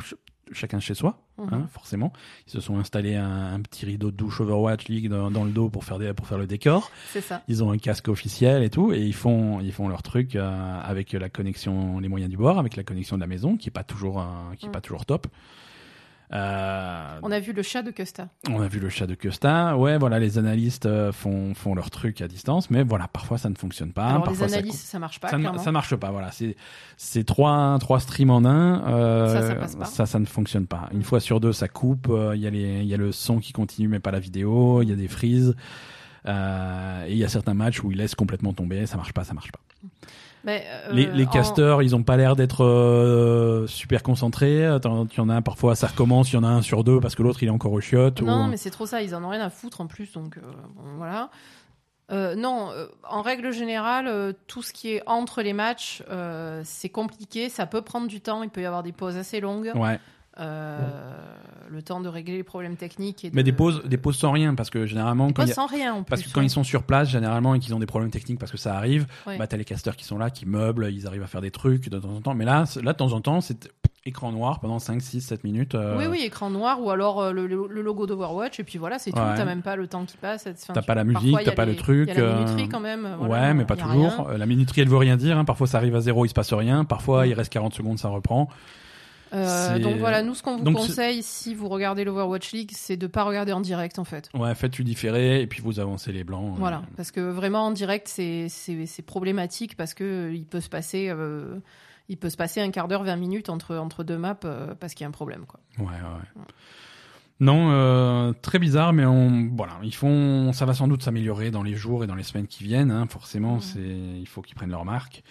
[0.53, 1.47] chacun chez soi, Mhm.
[1.53, 2.11] hein, forcément.
[2.47, 5.51] Ils se sont installés un, un petit rideau de douche Overwatch League dans, dans le
[5.51, 6.91] dos pour faire des, pour faire le décor.
[7.11, 7.43] C'est ça.
[7.47, 10.79] Ils ont un casque officiel et tout, et ils font ils font leur truc euh,
[10.81, 13.71] avec la connexion, les moyens du bord, avec la connexion de la maison qui est
[13.71, 14.25] pas toujours euh,
[14.57, 14.71] qui est Mm.
[14.71, 15.27] pas toujours top.
[16.33, 18.27] Euh, On a vu le chat de Custa.
[18.49, 19.77] on a vu le chat de Custa.
[19.77, 23.49] Ouais, voilà, les analystes euh, font, font leur truc à distance, mais voilà, parfois ça
[23.49, 24.07] ne fonctionne pas.
[24.07, 25.59] Alors les parfois ça marche pas, ça, ne- clairement.
[25.59, 26.31] ça marche pas, voilà.
[26.31, 26.55] C'est,
[26.97, 28.87] c'est trois, trois streams en un.
[28.89, 29.85] euh, Ça, ça passe pas.
[29.85, 30.89] Ça, ça ne fonctionne pas.
[30.91, 32.07] Une fois sur deux, ça coupe.
[32.09, 34.19] euh, Il y a les, il y a le son qui continue, mais pas la
[34.19, 34.81] vidéo.
[34.81, 35.55] Il y a des freezes.
[36.27, 38.85] Euh, et il y a certains matchs où ils laissent complètement tomber.
[38.85, 39.59] Ça marche pas, ça marche pas.
[40.43, 44.59] Mais, euh, les les en- casteurs, ils ont pas l'air d'être euh, super concentrés.
[44.61, 46.31] Il y en a parfois, ça recommence.
[46.31, 48.21] Il y en a un sur deux parce que l'autre il est encore au chiottes.
[48.21, 50.37] Non, ou- mais c'est trop ça, ils en ont rien à foutre en plus, donc
[50.37, 50.41] euh,
[50.75, 51.29] bon, voilà.
[52.09, 56.61] Euh, non, euh, en règle générale, euh, tout ce qui est entre les matchs, euh,
[56.63, 59.73] c'est compliqué, ça peut prendre du temps, il peut y avoir des pauses assez longues,
[59.75, 59.99] Ouais.
[60.39, 60.79] Euh,
[61.69, 63.25] le temps de régler les problèmes techniques.
[63.25, 65.53] Et Mais de- des pauses, des pauses sans rien parce que généralement quand y a-
[65.53, 66.45] sans rien en Parce plus, que quand ouais.
[66.47, 69.05] ils sont sur place, généralement, et qu'ils ont des problèmes techniques parce que ça arrive,
[69.25, 69.37] Ouais.
[69.37, 71.89] bah, t'as les casteurs qui sont là, qui meublent, ils arrivent à faire des trucs
[71.89, 72.35] de temps en temps.
[72.35, 73.69] Mais là, là de temps en temps, c'est
[74.05, 75.75] écran noir pendant 5, 6, 7 minutes.
[75.75, 78.99] euh, Oui, oui, écran noir ou alors euh, le, le- logo d'Overwatch et puis voilà,
[78.99, 79.17] c'est tout.
[79.19, 79.35] Ouais.
[79.35, 80.47] T'as même pas le temps qui passe.
[80.47, 82.69] Enfin, T'as pas la musique, t'as pas les- le truc, Il y a la minuterie
[82.69, 83.15] quand même.
[83.19, 84.27] voilà, ouais, mais pas toujours.
[84.29, 84.37] rien.
[84.37, 85.37] La minuterie, elle veut rien dire.
[85.37, 85.43] hein.
[85.43, 86.85] Parfois, ça arrive à zéro, il se passe rien.
[86.85, 88.47] Parfois, il reste 40 secondes, ça reprend.
[89.33, 92.97] Euh, donc voilà, nous ce qu'on vous Donc, conseille si vous regardez l'Overwatch League, c'est
[92.97, 94.29] de pas regarder en direct en fait.
[94.33, 96.53] Ouais, faites du différé et puis vous avancez les blancs.
[96.53, 96.59] euh.
[96.59, 100.69] Voilà, parce que vraiment en direct c'est c'est problématique parce que euh, il peut se
[100.69, 101.59] passer euh,
[102.09, 104.35] il peut se passer un quart d'heure, 20 minutes entre entre deux maps
[104.79, 105.59] parce qu'il y a un problème quoi.
[105.77, 105.91] Ouais, ouais.
[106.37, 106.43] ouais.
[107.39, 111.61] Non, euh, très bizarre, mais on, voilà, ils font, ça va sans doute s'améliorer dans
[111.61, 112.89] les jours et dans les semaines qui viennent.
[112.89, 115.23] Hein, forcément, c'est, il faut qu'ils prennent leur marque.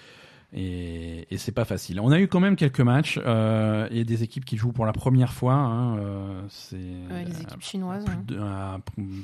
[0.59, 2.01] Et, et c'est pas facile.
[2.01, 4.93] On a eu quand même quelques matchs euh, et des équipes qui jouent pour la
[4.95, 5.53] première fois.
[5.53, 8.05] Hein, euh, c'est Ouais, les équipes chinoises.
[8.07, 8.25] plus hein.
[8.27, 8.81] de- à-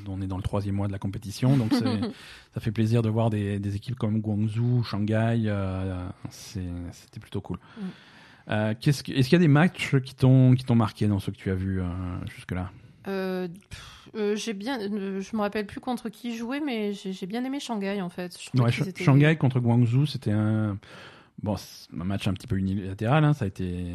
[0.07, 1.71] on est dans le troisième mois de la compétition, donc
[2.53, 5.43] ça fait plaisir de voir des, des équipes comme Guangzhou, Shanghai.
[5.47, 7.57] euh, c'était plutôt cool.
[7.77, 7.81] Mm.
[8.49, 11.37] Euh, est-ce qu'il y a des matchs qui t'ont qui t'ont marqué dans ceux que
[11.37, 11.85] tu as vus euh,
[12.35, 12.69] jusque-là?
[13.07, 13.47] Euh,
[14.15, 17.59] euh, j'ai bien, euh, je me rappelle plus contre qui jouer, mais j'ai bien aimé
[17.59, 18.37] Shanghai en fait.
[18.39, 20.77] Je trouvais Ouais, qu'ils Sh- étaient- Shanghai contre Guangzhou, c'était un
[21.41, 23.23] bon c'est un match un petit peu unilatéral.
[23.23, 23.85] Hein, ça a été.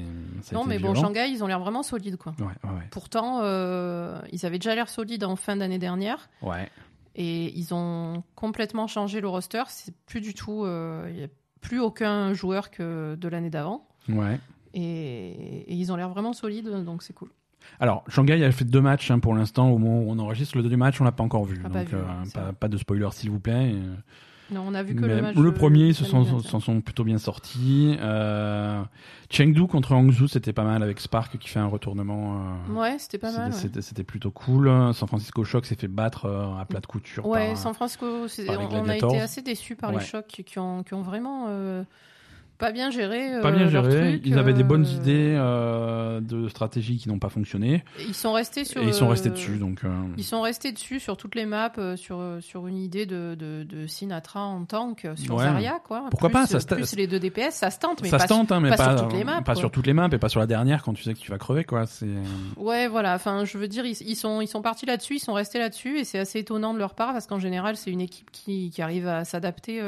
[0.43, 0.95] ça a Non, été mais bon.
[0.95, 2.35] Shanghai, ils ont l'air vraiment solides quoi.
[2.39, 6.29] Ouais, ouais, Pourtant, euh, ils avaient déjà l'air solides en fin d'année dernière.
[6.43, 6.69] ouais.
[7.21, 9.65] Et ils ont complètement changé le roster.
[9.69, 10.65] C'est plus du tout.
[10.65, 11.29] euh, Il n'y a
[11.61, 13.89] plus aucun joueur que de l'année d'avant.
[14.09, 14.39] ouais.
[14.75, 17.31] Et, et ils ont l'air vraiment solides, donc c'est cool.
[17.81, 19.69] Alors, Shanghai a fait deux matchs hein, pour l'instant.
[19.71, 21.59] Au moment où on enregistre le deuxième match, on l'a pas encore vu.
[21.65, 21.97] Ah, donc, pas vu,
[22.37, 23.75] euh, pas, de spoiler, s'il vous plaît.
[24.51, 25.37] Non, on a vu que mais le match.
[25.37, 27.97] le premier, ils se sont, s'en sont plutôt bien sortis.
[28.01, 28.83] Euh,
[29.31, 32.41] Chengdu contre Hangzhou, c'était pas mal avec Spark qui fait un retournement.
[32.71, 32.73] euh.
[32.73, 33.53] Ouais, c'était pas mal.
[33.53, 34.69] C'était plutôt cool.
[34.95, 37.27] San Francisco Shock s'est fait battre euh, à plat de couture.
[37.27, 38.07] Ouais, par- San Francisco,
[38.47, 39.99] par on, on a été assez déçus par Ouais.
[39.99, 41.47] les chocs qui, ont, qui ont vraiment
[42.59, 43.41] pas bien géré.
[43.41, 44.11] pas euh, bien leur géré.
[44.13, 47.85] truc, ils avaient des bonnes euh, idées euh, de stratégie qui n'ont pas fonctionné.
[48.07, 48.83] Ils sont restés sur.
[48.83, 49.57] Et ils sont restés dessus.
[49.59, 49.83] Donc,
[50.17, 53.87] Ils sont restés dessus sur toutes les maps, sur, sur une idée de, de, de
[53.87, 55.45] Sinatra en tank sur Ouais.
[55.45, 56.05] Zarya, quoi.
[56.11, 58.29] Pourquoi Plus- pas, ça Plus les deux DPS, ça se tente, mais ça pas se
[58.29, 59.55] tente, hein, mais pas pas, sur toutes les maps, pas quoi.
[59.55, 61.39] sur toutes les maps et pas sur la dernière quand tu sais que tu vas
[61.39, 61.65] crever.
[61.65, 61.87] quoi.
[61.87, 62.07] C'est
[62.57, 63.15] Ouais, voilà.
[63.15, 65.99] Enfin, je veux dire, ils, ils sont, ils sont partis là-dessus, ils sont restés là-dessus,
[66.01, 68.83] et c'est assez étonnant de leur part parce qu'en général, c'est une équipe qui, qui
[68.83, 69.81] arrive à s'adapter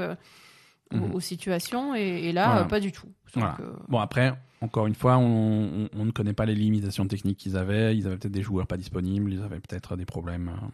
[0.92, 1.14] aux, Mhm.
[1.14, 2.60] aux situations, et, et là, Voilà.
[2.62, 3.08] euh, pas du tout.
[3.34, 3.56] Voilà.
[3.88, 7.56] Bon, après, encore une fois, on, on- on ne connaît pas les limitations techniques qu'ils
[7.56, 7.96] avaient.
[7.96, 10.48] Ils avaient peut-être des joueurs pas disponibles, ils avaient peut-être des problèmes.
[10.48, 10.66] euh,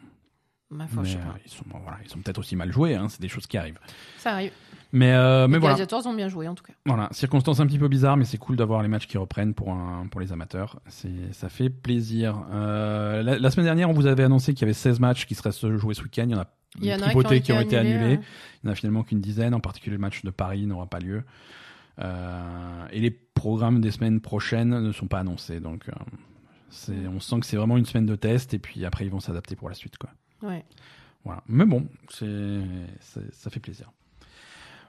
[0.70, 1.36] mais je sais euh, pas.
[1.44, 3.56] ils sont, bon, voilà, ils sont peut-être aussi mal joués, hein, c'est des choses qui
[3.58, 3.78] arrivent.
[4.18, 4.52] Ça arrive.
[4.92, 6.72] Mais, euh, mais les voilà, Gladiators ont bien joué, en tout cas.
[6.84, 9.70] voilà, circonstances un petit peu bizarres, mais c'est cool d'avoir les matchs qui reprennent pour,
[9.72, 10.80] un, pour les amateurs.
[11.32, 12.44] Ça fait plaisir.
[12.52, 15.34] Euh, la, la semaine dernière, on vous avait annoncé qu'il y avait 16 matchs qui
[15.34, 16.24] seraient joués ce week-end.
[16.28, 18.16] Il y en a une qui ont tripotée été qui ont été annulés, annulés.
[18.16, 18.20] ouais.
[18.62, 20.98] Il n'y en a finalement qu'une dizaine, en particulier le match de Paris n'aura pas
[20.98, 21.24] lieu.
[21.98, 25.60] Euh, et les programmes des semaines prochaines ne sont pas annoncés.
[25.60, 29.10] Donc, euh, on sent que c'est vraiment une semaine de test et puis après ils
[29.10, 29.96] vont s'adapter pour la suite.
[29.98, 30.10] Quoi.
[30.42, 30.64] Ouais.
[31.24, 31.42] Voilà.
[31.48, 33.90] Mais bon, ça fait plaisir.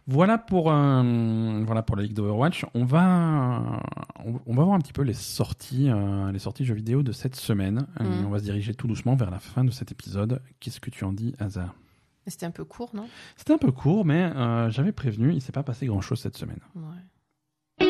[0.09, 2.65] Voilà pour, euh, voilà pour la Ligue d'Overwatch.
[2.73, 3.81] On va,
[4.25, 7.11] on, on va voir un petit peu les sorties, euh, les sorties jeux vidéo de
[7.11, 7.85] cette semaine.
[7.99, 8.25] Euh, Mhm.
[8.25, 10.41] on va se diriger tout doucement vers la fin de cet épisode.
[10.61, 13.07] Qu'est-ce que tu en dis, Mais C'était un peu court, non?
[13.35, 16.59] C'était un peu court, mais euh, j'avais prévenu, il s'est pas passé grand-chose cette semaine.
[16.75, 17.87] Ouais.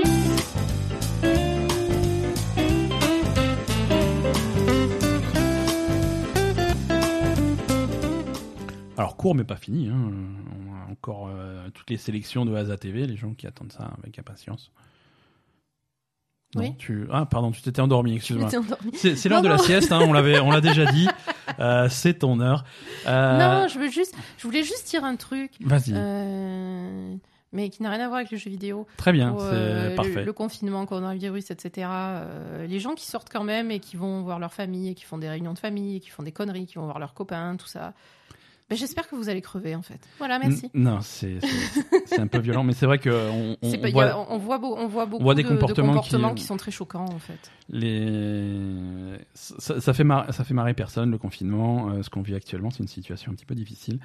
[8.98, 9.90] Alors court, mais pas fini.
[9.90, 10.12] Hein.
[10.70, 13.92] On a encore euh, toutes les sélections de Haza TV, les gens qui attendent ça
[14.04, 14.72] avec impatience.
[16.56, 16.76] Non, Oui.
[16.78, 17.08] tu...
[17.12, 18.50] Ah, pardon, tu t'étais endormi, excuse-moi.
[18.94, 21.08] C'est l'heure de la sieste, hein, on l'avait, on l'a déjà dit.
[21.60, 22.66] Euh, c'est ton heure.
[23.08, 25.54] Euh, Non, je veux juste, je voulais juste dire un truc.
[25.62, 25.92] Vas-y.
[27.54, 28.86] Mais qui n'a rien à voir avec les jeux vidéo.
[28.98, 30.24] Très bien, c'est le- parfait.
[30.26, 31.90] Le, confinement, coronavirus, etc.
[32.68, 35.18] les gens qui sortent quand même et qui vont voir leur famille, et qui font
[35.18, 37.66] des réunions de famille, et qui font des conneries, qui vont voir leurs copains, tout
[37.68, 37.94] ça.
[38.70, 40.00] Ben, J'espère que vous allez crever, en fait.
[40.18, 40.66] Voilà, merci.
[40.76, 41.40] N- Non, c'est
[42.20, 45.06] un peu violent, mais c'est vrai que on, on- voit on, voit beau- on voit
[45.06, 46.02] beaucoup voit des de, de comportements
[46.34, 46.46] qui- qui...
[46.46, 47.50] sont très choquants, en fait.
[47.70, 51.90] les ça, ça fait mar- ça fait marrer personne le confinement.
[51.92, 54.00] Euh, ce qu'on vit actuellement, c'est une situation un petit peu difficile,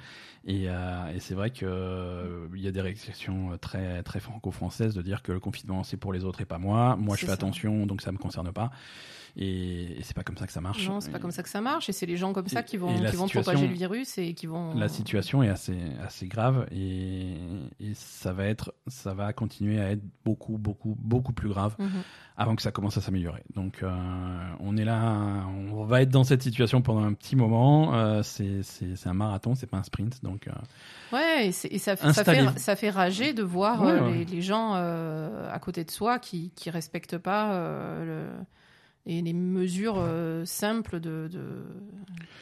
[0.45, 4.93] et, euh, et c'est vrai que euh, il y a des réactions très très franco-françaises
[4.93, 6.95] de dire que le confinement c'est pour les autres et pas moi.
[6.97, 7.33] Moi, je fais ça.
[7.33, 8.71] attention, donc ça me concerne pas.
[9.35, 10.87] Et, et c'est pas comme ça que ça marche.
[10.87, 12.63] Non, c'est pas comme ça que ça marche, et c'est les gens comme ça Et-
[12.63, 14.75] qui vont, qui vont situation- propager le virus et qui vont.
[14.75, 15.75] La situation est assez,
[16.05, 17.33] assez grave et,
[17.79, 21.89] et ça va être, ça va continuer à être beaucoup, beaucoup, beaucoup plus grave Mhm.
[22.37, 23.43] avant que ça commence à s'améliorer.
[23.55, 23.89] Donc, euh,
[24.59, 27.95] on est là, on va être dans cette situation pendant un petit moment.
[27.95, 28.61] Euh, c'est,
[29.05, 30.23] un marathon, c'est pas un sprint.
[30.23, 30.51] Donc, euh,
[31.11, 34.13] Ouais, et, ça, ça, fait, ça fait rager de voir Ouais, euh, ouais.
[34.19, 38.45] Les, les gens euh, à côté de soi qui qui respectent pas euh, le-
[39.05, 41.63] et les mesures euh, simples de, de-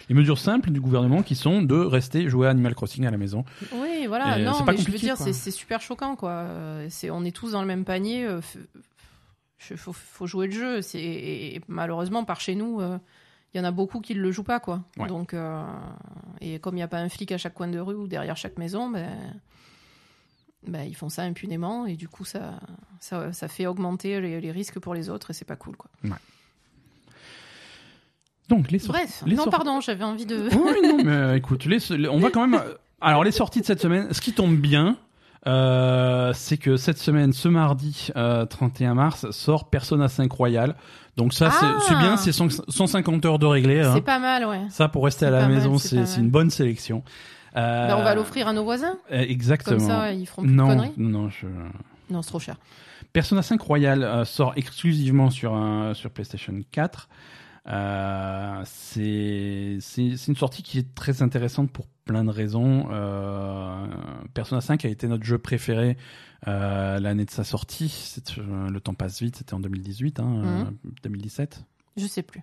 [0.09, 3.17] les mesures simples du gouvernement qui sont de rester jouer à Animal Crossing à la
[3.17, 3.45] maison.
[3.73, 4.37] Oui, voilà.
[4.39, 6.31] Et non, mais je veux dire, c'est super choquant, quoi.
[6.31, 8.25] Euh, C'est, on est tous dans le même panier.
[8.25, 10.79] euh, f- faut, faut jouer le jeu.
[10.95, 12.97] Et, et malheureusement, par chez nous, euh,
[13.53, 14.83] il y en a beaucoup qui ne le jouent pas, quoi.
[14.97, 15.07] Ouais.
[15.07, 15.63] Donc, euh,
[16.41, 18.35] et comme il n'y a pas un flic à chaque coin de rue ou derrière
[18.37, 19.07] chaque maison, ben,
[20.67, 22.59] ben, ils font ça impunément et du coup, ça,
[22.99, 25.89] ça, ça fait augmenter les, les risques pour les autres et c'est pas cool, quoi.
[28.51, 29.01] Donc, les sorties.
[29.01, 30.47] Bref, les non, sorties- pardon, j'avais envie de.
[30.53, 32.59] Oui, non, mais euh, écoute, les- on va quand même.
[32.63, 34.97] euh, Alors, les sorties de cette semaine, ce qui tombe bien,
[35.47, 40.75] euh, c'est que cette semaine, ce mardi euh, 31 mars, sort Persona 5 Royal.
[41.17, 43.81] Donc, ça, c'est- Ah c'est bien, c'est 100 150 heures de réglé.
[43.81, 43.91] hein.
[43.95, 44.61] C'est pas mal, ouais.
[44.69, 47.03] Ça, pour rester à c'est la maison, c'est c'est c'est une bonne sélection.
[47.57, 48.95] Euh, Ben, on va l'offrir à nos voisins.
[49.09, 49.77] Exactement.
[49.77, 50.91] Comme ça, ils feront plus de non, conneries.
[50.97, 51.47] non, je.
[52.09, 52.55] Non, c'est trop cher.
[53.13, 57.09] Persona 5 Royal sort exclusivement sur, un- sur PlayStation 4.
[57.67, 62.87] Euh, c'est une sortie qui est très intéressante pour plein de raisons.
[62.91, 63.85] Euh,
[64.33, 65.95] Persona 5 a été notre jeu préféré
[66.47, 68.15] euh, l'année de sa sortie.
[68.37, 70.77] Le temps passe vite, c'était en 2018, hein, Mhm.
[71.03, 71.63] 2017.
[71.97, 72.41] Je sais plus.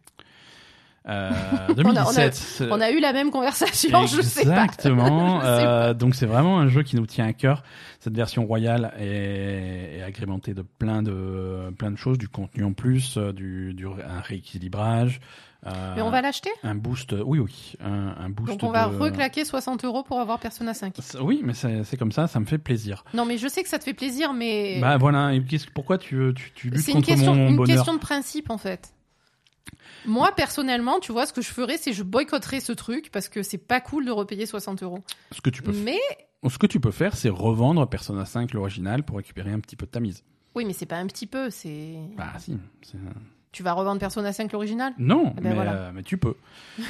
[1.08, 1.30] Euh,
[1.68, 2.34] On a- 2017.
[2.34, 4.64] c'est- On a eu la même conversation, je sais pas.
[4.64, 5.40] Exactement.
[5.48, 7.62] Euh, donc c'est vraiment un jeu qui nous tient à cœur.
[8.00, 12.72] Cette version royale est, est agrémentée de plein de plein de choses, du contenu en
[12.72, 15.20] plus, euh, du, du un rééquilibrage,
[15.66, 16.50] euh, Mais on va l'acheter?
[16.62, 17.14] un boost.
[17.24, 18.50] Oui, oui, un, un boost.
[18.52, 20.94] Donc on va de- reclaquer 60 euros pour avoir Persona 5.
[21.00, 23.04] C'est- Oui, mais c'est c'est comme ça, ça me fait plaisir.
[23.14, 25.32] Non, mais je sais que ça te fait plaisir, mais Bah voilà.
[25.34, 25.42] Et
[25.74, 27.76] pourquoi tu tu, tu luttes c'est une contre question, mon une bonheur?
[27.76, 28.92] question de principe en fait.
[30.06, 33.42] Moi, personnellement, tu vois, ce que je ferais, c'est je boycotterais ce truc parce que
[33.42, 35.00] c'est pas cool de repayer 60 euros.
[35.32, 35.98] Ce que tu peux, Mais
[36.48, 39.86] ce que tu peux faire, c'est revendre Persona 5 l'original pour récupérer un petit peu
[39.86, 40.22] de ta mise.
[40.54, 41.50] oui, mais c'est pas un petit peu.
[41.50, 42.56] C'est Bah si.
[43.52, 44.92] tu vas revendre Persona 5 l'original?
[44.98, 45.72] Non, Eh ben mais, voilà.
[45.74, 46.34] euh, mais tu peux.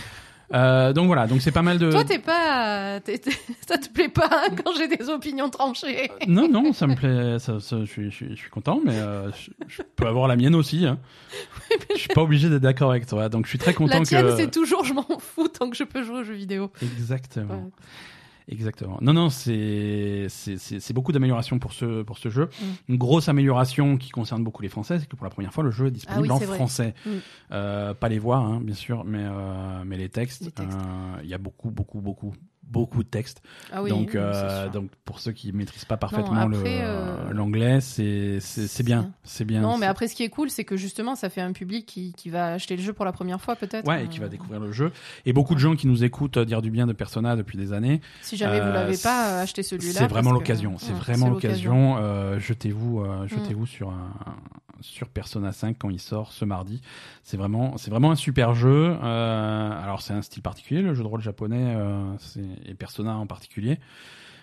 [0.54, 1.90] Euh, donc voilà, donc c'est pas mal de.
[1.90, 3.30] Toi, t'es pas, t'es- t'es-
[3.68, 6.10] ça te plaît pas hein, quand j'ai des opinions tranchées.
[6.26, 8.94] Non, non, ça me plaît, ça, ça, je, suis, je, suis, je suis content, mais
[8.94, 10.86] euh, je, je peux avoir la mienne aussi.
[10.86, 10.98] Hein.
[11.94, 14.24] Je suis pas obligé d'être d'accord avec toi, donc je suis très content La tienne,
[14.26, 14.36] que.
[14.36, 16.70] c'est toujours je m'en fous tant que je peux jouer aux jeux vidéo.
[16.80, 17.54] Exactement.
[17.54, 17.70] Ouais.
[18.50, 18.98] Exactement.
[19.02, 22.46] Non, non, c'est c'est- beaucoup d'améliorations pour ce pour ce jeu.
[22.46, 22.64] Mm.
[22.92, 25.70] Une grosse amélioration qui concerne beaucoup les Français, c'est que pour la première fois, le
[25.70, 26.94] jeu est disponible Ah oui, en français.
[27.04, 27.10] Mm.
[27.52, 30.46] Euh, pas les voix, hein, bien sûr, mais euh, mais les textes.
[30.46, 30.78] Les textes.
[30.78, 32.32] Euh, Il y a beaucoup, beaucoup, beaucoup,
[32.70, 33.42] beaucoup de textes.
[33.72, 33.90] Ah oui.
[33.90, 39.44] donc, euh, donc pour ceux qui maîtrisent pas parfaitement euh, l'anglais, c'est c'est bien, c'est
[39.44, 39.60] bien.
[39.62, 42.12] Non, mais après, ce qui est cool, c'est que justement, ça fait un public qui,
[42.12, 43.86] qui va acheter le jeu pour la première fois, peut-être.
[43.86, 44.92] Ouais, et Euh, qui va découvrir le jeu.
[45.26, 47.72] Et beaucoup de gens qui nous écoutent euh, dire du bien de Persona depuis des
[47.72, 48.00] années.
[48.22, 50.00] Si jamais vous Euh, l'avez pas, euh, achetez celui-là.
[50.00, 50.76] C'est vraiment que- l'occasion.
[50.78, 51.96] C'est Ouais, vraiment l'occasion.
[51.98, 53.04] Euh, jetez-vous, Mm.
[53.06, 54.10] euh, jetez-vous sur un,
[54.80, 56.80] sur Persona 5 quand il sort ce mardi.
[57.24, 58.96] C'est vraiment, c'est vraiment un super jeu.
[59.02, 63.16] Euh, alors c'est un style particulier, le jeu de rôle japonais, euh, c'est- et Persona
[63.16, 63.78] en particulier.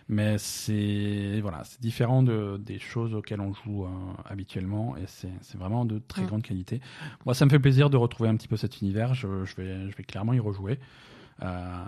[0.07, 3.87] Mais c'est voilà, c'est différent de, des choses auxquelles on joue euh,
[4.29, 6.79] habituellement et c'est c'est vraiment de très grande qualité.
[7.25, 9.15] Moi, ça me fait plaisir de retrouver un petit peu cet univers.
[9.15, 10.79] Je, je vais je vais clairement y rejouer.
[11.41, 11.83] Euh,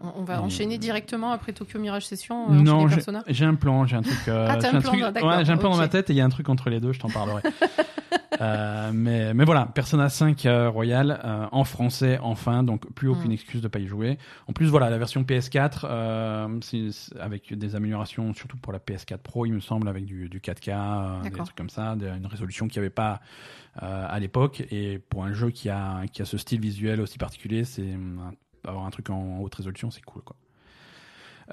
[0.00, 2.50] On va Et- enchaîner directement après Tokyo Mirage Session.
[2.50, 2.88] euh, non,
[3.28, 4.16] j'ai un plan, j'ai un truc.
[4.28, 6.14] euh, Ah, t'as un plan, truc- d'accord, ouais, j'ai un plan dans ma tête et
[6.14, 7.42] il y a un truc entre les deux, je t'en parlerai.
[8.40, 13.30] Euh, mais, mais voilà, Persona 5 euh, Royal euh, en français enfin, donc plus aucune
[13.30, 13.32] Mm.
[13.32, 14.18] excuse de pas y jouer.
[14.46, 18.78] En plus, voilà, la version PS4 euh, c'est- c'est avec des améliorations, surtout pour la
[18.80, 22.26] PS4 Pro, il me semble, avec du, du 4K, euh, des trucs comme ça, une
[22.26, 23.20] résolution qu'il n'y avait pas
[23.80, 24.64] à l'époque.
[24.72, 27.96] Et pour un jeu qui a, qui a ce style visuel aussi particulier, c'est
[28.66, 30.36] avoir un truc en haute résolution, c'est cool, quoi.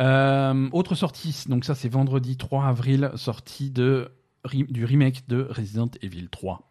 [0.02, 4.12] Euh, autre sortie, donc ça c'est vendredi 3 avril, sortie de,
[4.54, 6.68] du remake de Resident Evil 3.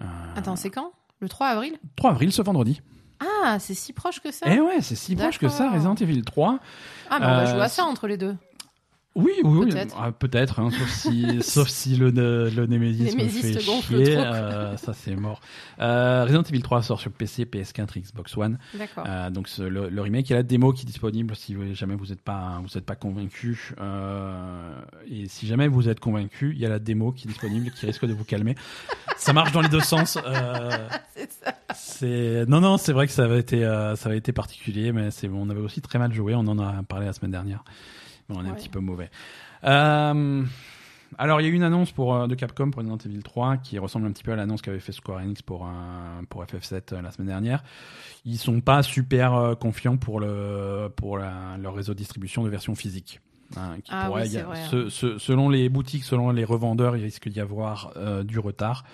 [0.00, 0.04] Euh,
[0.36, 0.92] Attends, c'est quand?
[1.20, 1.78] Le 3 avril?
[1.96, 2.80] 3 avril, ce vendredi.
[3.20, 5.70] Ah, c'est si proche que ça Eh ouais, c'est si proche que ça.
[5.70, 6.58] Resident Evil 3.
[7.10, 8.36] Ah, mais on va Euh, jouer à ça entre les deux.
[9.16, 9.68] Oui, oui, oui.
[9.70, 9.96] Peut-être.
[10.00, 14.76] Ah, peut-être, hein, sauf si, sauf si le, le Nemesis, Nemesis me fait chier, euh,
[14.76, 15.40] ça c'est mort.
[15.80, 18.58] Euh, Resident Evil 3 sort sur PC, PS4, Xbox One.
[18.76, 19.04] D'accord.
[19.06, 21.56] Euh, donc ce- le, le remake, il y a la démo qui est disponible si
[21.74, 23.72] jamais vous n'êtes pas vous êtes pas convaincu.
[23.80, 27.70] Euh, et si jamais vous êtes convaincu, il y a la démo qui est disponible
[27.70, 28.56] qui risque de vous calmer.
[29.16, 30.18] Ça marche dans les deux sens.
[30.26, 31.54] Euh, c'est ça.
[31.74, 35.12] c'est non non, c'est vrai que ça avait été euh, ça avait été particulier, mais
[35.12, 36.34] c'est on avait aussi très mal joué.
[36.34, 37.62] On en a parlé la semaine dernière.
[38.28, 39.10] Mais on est un petit peu mauvais.
[39.64, 40.42] Euh,
[41.18, 43.56] alors, il y a eu une annonce pour, euh, de Capcom pour Resident Evil 3
[43.58, 45.70] qui ressemble un petit peu à l'annonce qu'avait fait Square Enix pour, euh,
[46.28, 47.62] pour FF7 euh, la semaine dernière.
[48.24, 52.74] Ils sont pas super confiants pour, le, pour la- leur réseau de distribution de version
[52.74, 53.20] physique.
[53.56, 54.68] hein, qui Ah pourrait- oui, il y a- c'est vrai, hein.
[54.70, 58.84] ce- ce- selon les boutiques, selon les revendeurs, il risque d'y avoir euh, du retard.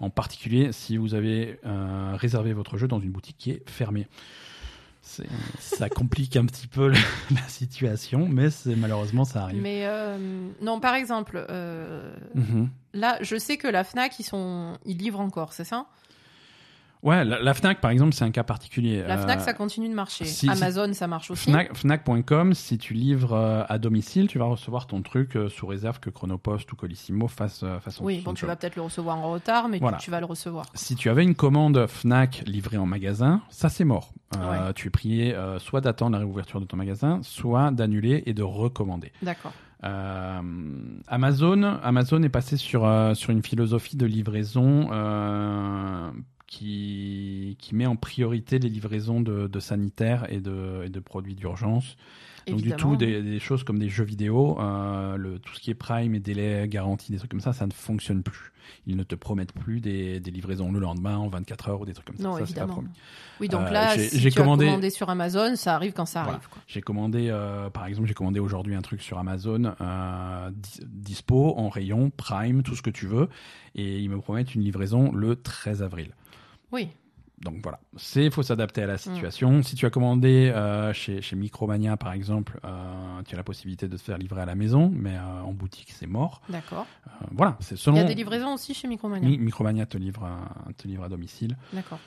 [0.00, 4.08] En particulier si vous avez euh, réservé votre jeu dans une boutique qui est fermée.
[5.58, 6.94] Ça complique un petit peu le-
[7.34, 9.62] la situation, mais c'est malheureusement ça arrive.
[9.62, 10.18] Mais euh,
[10.62, 12.68] non, par exemple, euh, Mhm.
[12.94, 15.86] là, je sais que la Fnac, ils sont, ils livrent encore, c'est ça?
[17.02, 19.02] Ouais, la, la Fnac par exemple, c'est un cas particulier.
[19.02, 20.26] La Euh, Fnac, ça continue de marcher.
[20.26, 21.50] si- si- Amazon, ça marche aussi.
[21.50, 25.66] Fnac- Fnac.com, si tu livres euh, à domicile, tu vas recevoir ton truc euh, sous
[25.66, 29.16] réserve que Chronopost ou Colissimo fassent euh, fassent Oui, bon, tu vas peut-être le recevoir
[29.18, 29.96] en retard, mais tu- Voilà.
[29.96, 30.66] tu vas le recevoir.
[30.74, 34.12] Si tu avais une commande Fnac livrée en magasin, ça c'est mort.
[34.36, 38.34] Euh, Tu es prié euh, soit d'attendre la réouverture de ton magasin, soit d'annuler et
[38.34, 39.10] de recommander.
[39.22, 39.52] D'accord.
[39.82, 40.40] Euh,
[41.08, 46.10] Amazon, Amazon est passé sur, euh, sur une philosophie de livraison euh,
[46.50, 51.34] qui, qui met en priorité les livraisons de, de sanitaires et de, et de produits
[51.34, 51.96] d'urgence.
[52.48, 55.70] Donc du tout, des, des choses comme des jeux vidéo, euh, le, tout ce qui
[55.70, 58.50] est prime et délai garanti, des trucs comme ça, ça ne fonctionne plus.
[58.86, 61.92] Ils ne te promettent plus des, des livraisons le lendemain en 24 heures ou des
[61.92, 62.22] trucs comme ça.
[62.24, 62.72] Non, ça, pas évidemment.
[62.72, 62.88] promis.
[63.40, 66.40] Oui, donc Euh, là, j'ai- si j'ai commandé- sur Amazon, ça arrive quand ça arrive.
[66.66, 71.54] J'ai commandé, euh, par exemple, j'ai commandé aujourd'hui un truc sur Amazon, euh, dis- dispo,
[71.56, 73.28] en rayon, prime, tout ce que tu veux,
[73.76, 76.10] et ils me promettent une livraison le 13 avril.
[76.72, 76.88] Oui,
[77.42, 78.98] Donc voilà, c'est faut s'adapter à la Mm.
[78.98, 79.62] situation.
[79.62, 83.88] Si tu as commandé euh, chez, chez Micromania par exemple, euh, tu as la possibilité
[83.88, 86.42] de te faire livrer à la maison, mais euh, en boutique c'est mort.
[86.50, 86.86] d'accord.
[87.32, 87.96] Voilà, c'est Il selon.
[87.96, 89.26] y a des livraisons aussi chez Micromania.
[89.28, 91.56] Mi- Micromania te livre, à, te livre à domicile.
[91.72, 91.98] D'accord.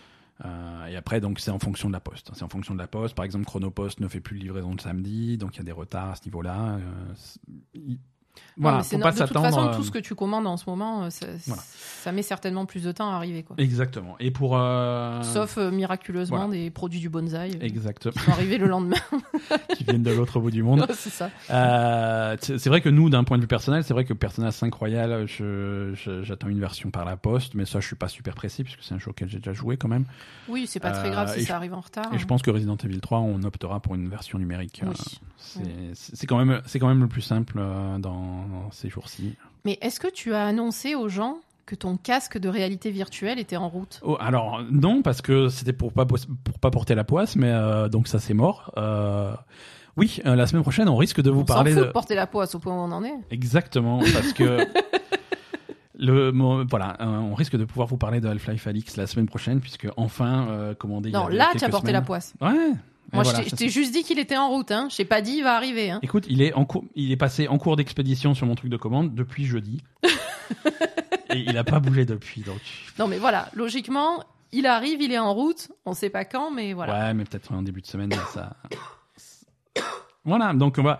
[0.89, 2.31] Et après, donc, c'est en fonction de la poste.
[2.33, 3.15] C'est en fonction de la poste.
[3.15, 5.71] Par exemple, Chronopost ne fait plus de livraison le samedi, donc il y a des
[5.71, 6.79] retards à ce niveau-là.
[8.55, 9.45] Non, Voilà, c'est faut pas de toute s'attendre.
[9.47, 11.61] façon, euh, tout ce que tu commandes en ce moment, euh, ça, Voilà.
[11.65, 13.41] ça met certainement plus de temps à arriver.
[13.43, 13.55] Quoi.
[13.59, 14.15] Exactement.
[14.19, 14.55] Et pour.
[14.57, 16.51] euh, Sauf euh, miraculeusement voilà.
[16.51, 18.11] des produits du bonsaï Exactement.
[18.13, 18.97] qui sont arrivés le lendemain.
[19.77, 20.85] qui viennent de l'autre bout du monde.
[20.93, 21.29] c'est ça.
[21.49, 24.51] Euh, c'est c'est vrai que nous, d'un point de vue personnel, c'est vrai que Persona
[24.51, 25.25] 5 Royal,
[26.23, 28.93] j'attends une version par la poste, mais ça, je suis pas super précis puisque c'est
[28.93, 30.05] un jeu auquel j'ai déjà joué quand même.
[30.47, 32.13] Oui, c'est pas très grave si je- ça arrive en retard.
[32.13, 34.81] Et je pense que Resident Evil 3, on optera pour une version numérique.
[34.85, 35.19] Oui.
[35.37, 37.99] C'est- quand même, c'est quand même le plus simple dans,
[38.51, 39.35] dans ces jours-ci.
[39.65, 43.55] Mais est-ce que tu as annoncé aux gens que ton casque de réalité virtuelle était
[43.57, 43.99] en route?
[44.03, 47.87] Oh, alors non, parce que c'était pour pas pour pas porter la poisse, mais euh,
[47.87, 48.71] donc ça c'est mort.
[48.77, 49.33] Euh,
[49.95, 52.15] oui, euh, la semaine prochaine, on risque de vous On parler fout de de porter
[52.15, 53.13] la poisse au point où on en est.
[53.31, 54.65] exactement parce que
[55.95, 56.31] le
[56.69, 59.87] voilà, euh, on risque de pouvoir vous parler de Half-Life Alix la semaine prochaine puisque
[59.95, 61.09] enfin euh, commandé.
[61.09, 61.93] il y Non, a là, tu as porté semaines.
[61.93, 62.33] la poisse.
[62.41, 62.71] Ouais.
[63.13, 64.71] Moi, voilà, je t'ai- juste dit qu'il était en route.
[64.71, 64.87] Hein.
[64.91, 65.91] Je t'ai pas dit il va arriver.
[65.91, 65.99] Hein.
[66.01, 68.77] Écoute, il est en cours, il est passé en cours d'expédition sur mon truc de
[68.77, 69.81] commande depuis jeudi.
[71.33, 72.59] Et il a pas bougé depuis, donc.
[72.99, 75.69] Non, mais voilà, logiquement, il arrive, il est en route.
[75.85, 76.93] On sait pas quand, mais voilà.
[77.07, 78.55] Ouais, mais peut-être en début de semaine, ça.
[80.25, 80.99] Voilà, donc on va,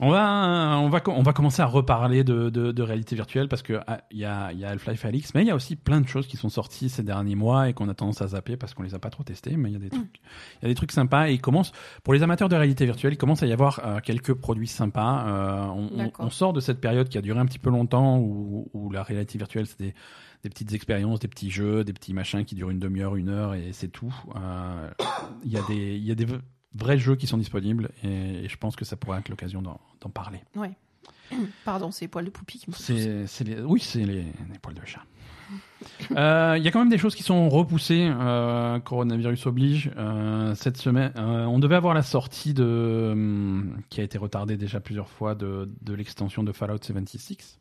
[0.00, 3.62] on va, on va, on va commencer à reparler de, de, de réalité virtuelle parce
[3.62, 5.76] que ah, il y a, il y a Half-Life Alix, mais il y a aussi
[5.76, 8.56] plein de choses qui sont sorties ces derniers mois et qu'on a tendance à zapper
[8.56, 9.56] parce qu'on les a pas trop testées.
[9.56, 10.20] Mais il y a des trucs,
[10.60, 11.72] il y a des trucs sympas et il commence
[12.02, 15.26] pour les amateurs de réalité virtuelle, il commence à y avoir euh, quelques produits sympas.
[15.28, 18.68] Euh, on, on- sort de cette période qui a duré un petit peu longtemps où,
[18.72, 19.94] où la réalité virtuelle c'était
[20.42, 23.52] des petites expériences, des petits jeux, des petits machins qui durent une demi-heure, une heure
[23.54, 24.14] et c'est tout.
[24.36, 24.90] Euh,
[25.44, 26.26] Il y a des, il y a des
[26.74, 30.10] vrais jeux qui sont disponibles et, et je pense que ça pourrait être l'occasion d'en
[30.10, 30.40] parler.
[31.64, 34.74] Pardon, c'est les poils de poupie qui me c'est les, oui, c'est les, les poils
[34.74, 35.02] de chat.
[36.12, 38.08] Euh, Il y a quand même des choses qui sont repoussées.
[38.12, 39.90] euh, coronavirus oblige.
[39.96, 44.80] Euh, cette semaine, on devait avoir la sortie de, hum, qui a été retardée déjà
[44.80, 47.58] plusieurs fois de, de l'extension de Fallout 76.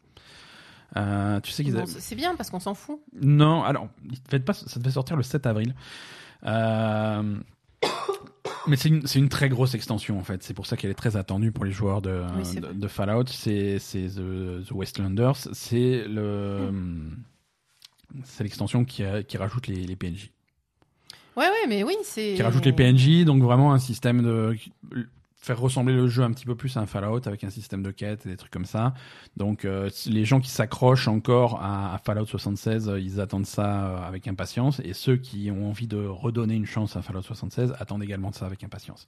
[0.98, 3.00] Euh, tu sais qu'ils Bon, c'est bien parce qu'on s'en fout.
[3.22, 3.88] Non, alors,
[4.30, 5.76] ça devait sortir le 7 avril.
[6.46, 7.36] Euh,
[8.68, 10.44] Mais c'est une, très grosse extension en fait.
[10.44, 12.76] C'est pour ça qu'elle est très attendue pour les joueurs de, Oui, c'est de, vrai.
[12.76, 13.26] de Fallout.
[13.28, 15.38] C'est, the, the Wastelanders.
[15.54, 16.72] C'est le,
[18.24, 19.04] c'est l'extension qui
[19.38, 20.32] rajoute les, les PNJ.
[21.40, 22.34] Ouais, ouais, mais oui, c'est.
[22.36, 24.58] Qui rajoute les PNJ, donc vraiment un système de
[25.40, 27.92] faire ressembler le jeu un petit peu plus à un Fallout avec un système de
[27.92, 28.94] quête et des trucs comme ça.
[29.38, 33.86] Donc euh, les gens qui s'accrochent encore à, à Fallout 76, euh, ils attendent ça
[33.86, 37.74] euh, avec impatience et ceux qui ont envie de redonner une chance à Fallout 76
[37.80, 39.08] attendent également ça avec impatience.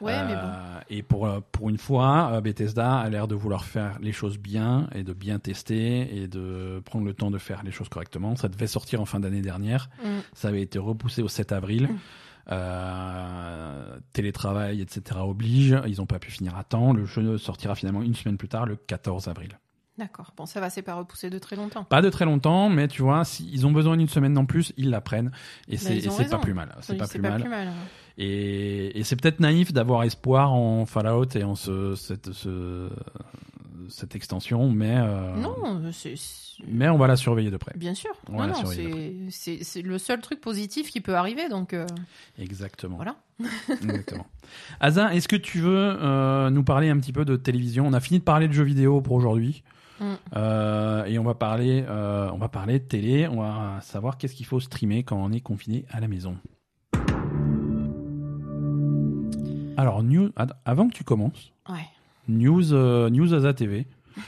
[0.00, 0.40] Ouais, mais bon.
[0.42, 4.88] Euh, Et pour, pour une fois, Bethesda a l'air de vouloir faire les choses bien
[4.94, 8.36] et de bien tester et de prendre le temps de faire les choses correctement.
[8.36, 9.90] Ça devait sortir en fin d'année dernière.
[10.02, 10.08] Mm.
[10.34, 11.88] Ça avait été repoussé au 7 avril.
[11.88, 11.98] Mm.
[12.50, 15.20] Euh, télétravail, etc.
[15.22, 15.76] oblige.
[15.86, 16.92] Ils n'ont pas pu finir à temps.
[16.92, 19.58] Le jeu sortira finalement une semaine plus tard, le 14 avril.
[19.98, 20.32] D'accord.
[20.36, 21.82] Bon, ça va, c'est pas repoussé de très longtemps.
[21.84, 24.90] Pas de très longtemps, mais tu vois, s'ils ont besoin d'une semaine en plus, ils
[24.90, 25.32] la prennent.
[25.66, 26.00] Et c'est
[26.30, 26.74] pas plus mal.
[26.82, 27.48] C'est Oui, pas, plus, mal.
[27.48, 27.68] mal.
[28.16, 32.88] Et, et c'est peut-être naïf d'avoir espoir en Fallout et en ce, cette, ce-
[33.88, 36.14] cette extension, mais, euh, Non, c'est.
[36.16, 37.72] c'est- mais on va la surveiller de près.
[37.76, 38.10] Bien sûr.
[38.28, 38.64] On Non, non,
[39.30, 41.86] c'est- c'est le seul truc positif qui peut arriver, donc euh,
[42.38, 42.96] Exactement.
[42.96, 43.16] voilà.
[43.70, 44.26] Exactement.
[44.80, 47.86] Asa, est-ce que tu veux euh, nous parler un petit peu de télévision?
[47.86, 49.62] On a fini de parler de jeux vidéo pour aujourd'hui.
[50.00, 51.06] Mm.
[51.08, 53.26] Et on va parler, on va parler de télé.
[53.26, 56.36] On va savoir qu'est-ce qu'il faut streamer quand on est confiné à la maison.
[59.76, 61.86] Alors, news, ad- avant que tu commences, Ouais.
[62.28, 63.86] News, euh, news Asa TV.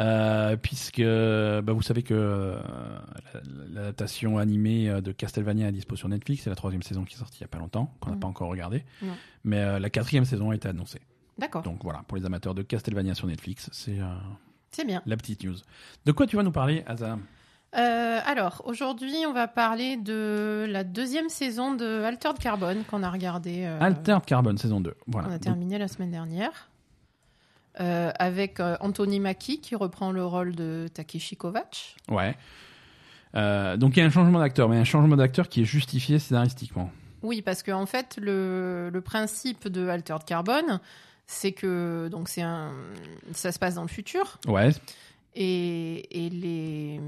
[0.00, 2.56] Euh, puisque bah, vous savez que euh,
[3.32, 3.40] la-
[3.74, 7.18] l'adaptation animée euh, de Castlevania est dispo sur Netflix, c'est la troisième saison qui est
[7.18, 8.20] sortie il y a pas longtemps, qu'on n'a Mhm.
[8.20, 8.82] pas encore regardé.
[9.02, 9.12] Non.
[9.44, 10.98] Mais euh, la quatrième saison a été annoncée.
[11.38, 11.62] D'accord.
[11.62, 13.98] Donc voilà, pour les amateurs de Castlevania sur Netflix, c'est
[14.72, 15.00] C'est bien.
[15.06, 15.54] la petite news.
[16.06, 17.16] De quoi tu vas nous parler, Asa
[17.76, 23.10] Euh, alors, aujourd'hui, on va parler de la deuxième saison de Altered Carbone qu'on a
[23.12, 23.62] regardé.
[23.64, 24.94] euh, Altered Carbon, saison 2.
[25.06, 25.28] Voilà.
[25.28, 26.68] On a Donc, terminé la semaine dernière.
[27.80, 31.96] Euh, avec euh, Anthony Mackie qui reprend le rôle de Takeshi Kovacs.
[32.10, 32.36] ouais.
[33.34, 36.20] Euh, donc il y a un changement d'acteur, mais un changement d'acteur qui est justifié
[36.20, 36.88] scénaristiquement.
[37.22, 40.78] Oui, parce que en fait, le, le principe de Altered Carbone,
[41.26, 42.70] c'est que donc c'est un,
[43.32, 44.70] ça se passe dans le futur Ouais,
[45.34, 47.00] et, et les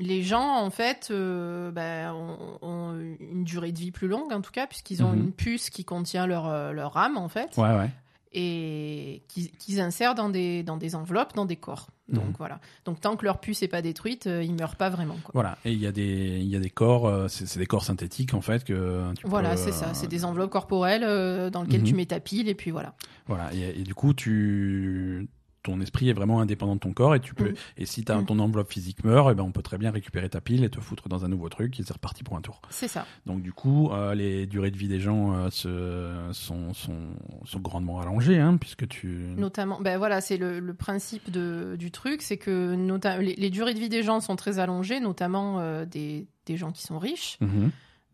[0.00, 4.40] les gens en fait euh, ben, ont, ont une durée de vie plus longue en
[4.40, 5.18] tout cas puisqu'ils ont Mhm.
[5.18, 7.90] une puce qui contient leur leur âme en fait ouais, ouais.
[8.34, 11.88] Et qu'ils qu'ils insèrent dans des dans des enveloppes dans des corps.
[12.08, 12.34] Donc Mhm.
[12.36, 12.60] voilà.
[12.84, 15.30] Donc tant que leur puce n'est pas détruite, euh, ils meurent pas vraiment quoi.
[15.32, 15.56] Voilà.
[15.64, 18.34] Et il y a des, il y a des corps, euh, c'est des corps synthétiques
[18.34, 19.86] en fait que tu Voilà, c'est ça.
[19.86, 21.86] euh, C'est des enveloppes corporelles euh, dans lesquelles Mhm.
[21.86, 22.94] tu mets ta pile et puis voilà.
[23.26, 23.54] Voilà.
[23.54, 25.28] Et, et du coup, tu,
[25.64, 27.54] ton esprit est vraiment indépendant de ton corps et tu peux, Mhm.
[27.78, 28.26] et si ta, Mhm.
[28.26, 30.78] ton enveloppe physique meurt, et ben on peut très bien récupérer ta pile et te
[30.78, 32.60] foutre dans un nouveau truc et c'est reparti pour un tour.
[32.70, 33.04] C'est ça.
[33.26, 37.08] Donc du coup, euh, les durées de vie des gens euh, se, sont, sont,
[37.44, 39.08] sont grandement allongées, hein, puisque tu.
[39.36, 42.76] Notamment, ben voilà, c'est le, le principe de, du truc, c'est que
[43.20, 46.70] les, les durées de vie des gens sont très allongées, notamment euh, des, des gens
[46.72, 47.70] qui sont riches, Mhm.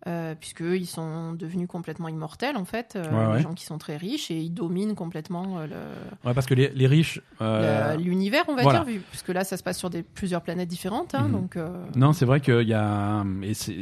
[0.06, 3.42] Euh, puisqu'ils sont devenus complètement immortels en fait, euh, Ouais, les ouais.
[3.42, 6.68] gens qui sont très riches et ils dominent complètement euh, le- Ouais, parce que les,
[6.70, 7.20] les riches.
[7.40, 8.80] euh, l'univers, on va voilà.
[8.80, 11.32] dire, vu, puisque là ça se passe sur des, plusieurs planètes différentes, hein, Mhm.
[11.32, 13.24] donc euh, Non, c'est vrai qu'il y a.
[13.42, 13.74] Et c'est,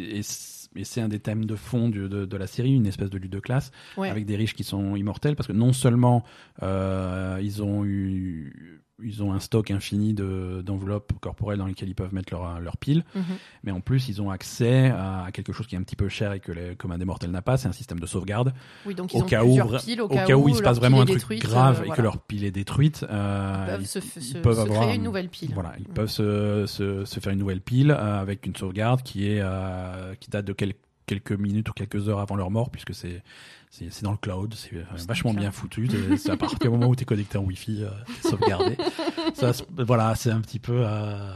[0.76, 3.32] et un des thèmes de fond du- de, de la série, une espèce de lutte
[3.32, 4.10] de classe, ouais.
[4.10, 6.24] avec des riches qui sont immortels, parce que non seulement
[6.62, 8.82] euh, ils ont eu.
[9.00, 12.76] Ils ont un stock infini de, d'enveloppes corporelles dans lesquelles ils peuvent mettre leur, leur
[12.76, 13.22] pile, Mhm.
[13.62, 16.08] mais en plus ils ont accès à, à quelque chose qui est un petit peu
[16.08, 18.52] cher et que les, comme un des mortels n'a pas, c'est un système de sauvegarde.
[18.86, 20.62] Oui, donc Au ils ont cas, où, piles, au, au cas, cas où il se
[20.62, 23.70] passe vraiment un truc détruite, grave euh, et que leur pile est détruite, euh, Ils
[23.70, 25.50] peuvent ils- se, ils se- peuvent se avoir créer un- une nouvelle pile.
[25.54, 25.94] Voilà, ils Mm.
[25.94, 30.14] peuvent se, se, se faire une nouvelle pile euh, avec une sauvegarde qui est euh,
[30.18, 30.74] qui date de quel-
[31.08, 33.22] quelques minutes ou quelques heures avant leur mort puisque c'est
[33.70, 35.88] c'est dans le cloud, c'est euh, vachement bien foutu.
[36.16, 37.88] C'est- à partir du moment où tu es connecté en Wi-Fi, euh,
[38.22, 38.76] t'es sauvegardé.
[39.34, 40.82] Ça, voilà, c'est un petit peu.
[40.86, 41.32] euh,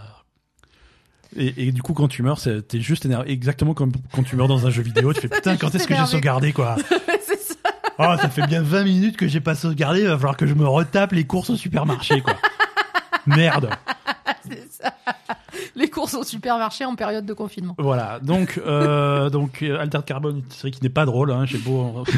[1.37, 4.37] Et, et du coup, quand tu meurs, c'est- t'es juste énervé, exactement comme quand tu
[4.37, 5.13] meurs dans un jeu vidéo.
[5.13, 6.77] Tu fais putain, quand est-ce que j'ai sauvegardé quoi
[7.27, 7.71] ça.
[7.99, 10.55] Oh, ça fait bien 20 minutes que j'ai pas sauvegardé, il va falloir que je
[10.55, 12.37] me retape les courses au supermarché quoi.
[13.27, 13.71] Merde.
[14.71, 14.93] Ça.
[15.77, 17.75] Les courses au supermarché en période de confinement.
[17.79, 21.59] Voilà, donc, euh, donc euh, Altered Carbon, une série qui n'est pas drôle, hein, j'ai
[21.59, 22.05] beau.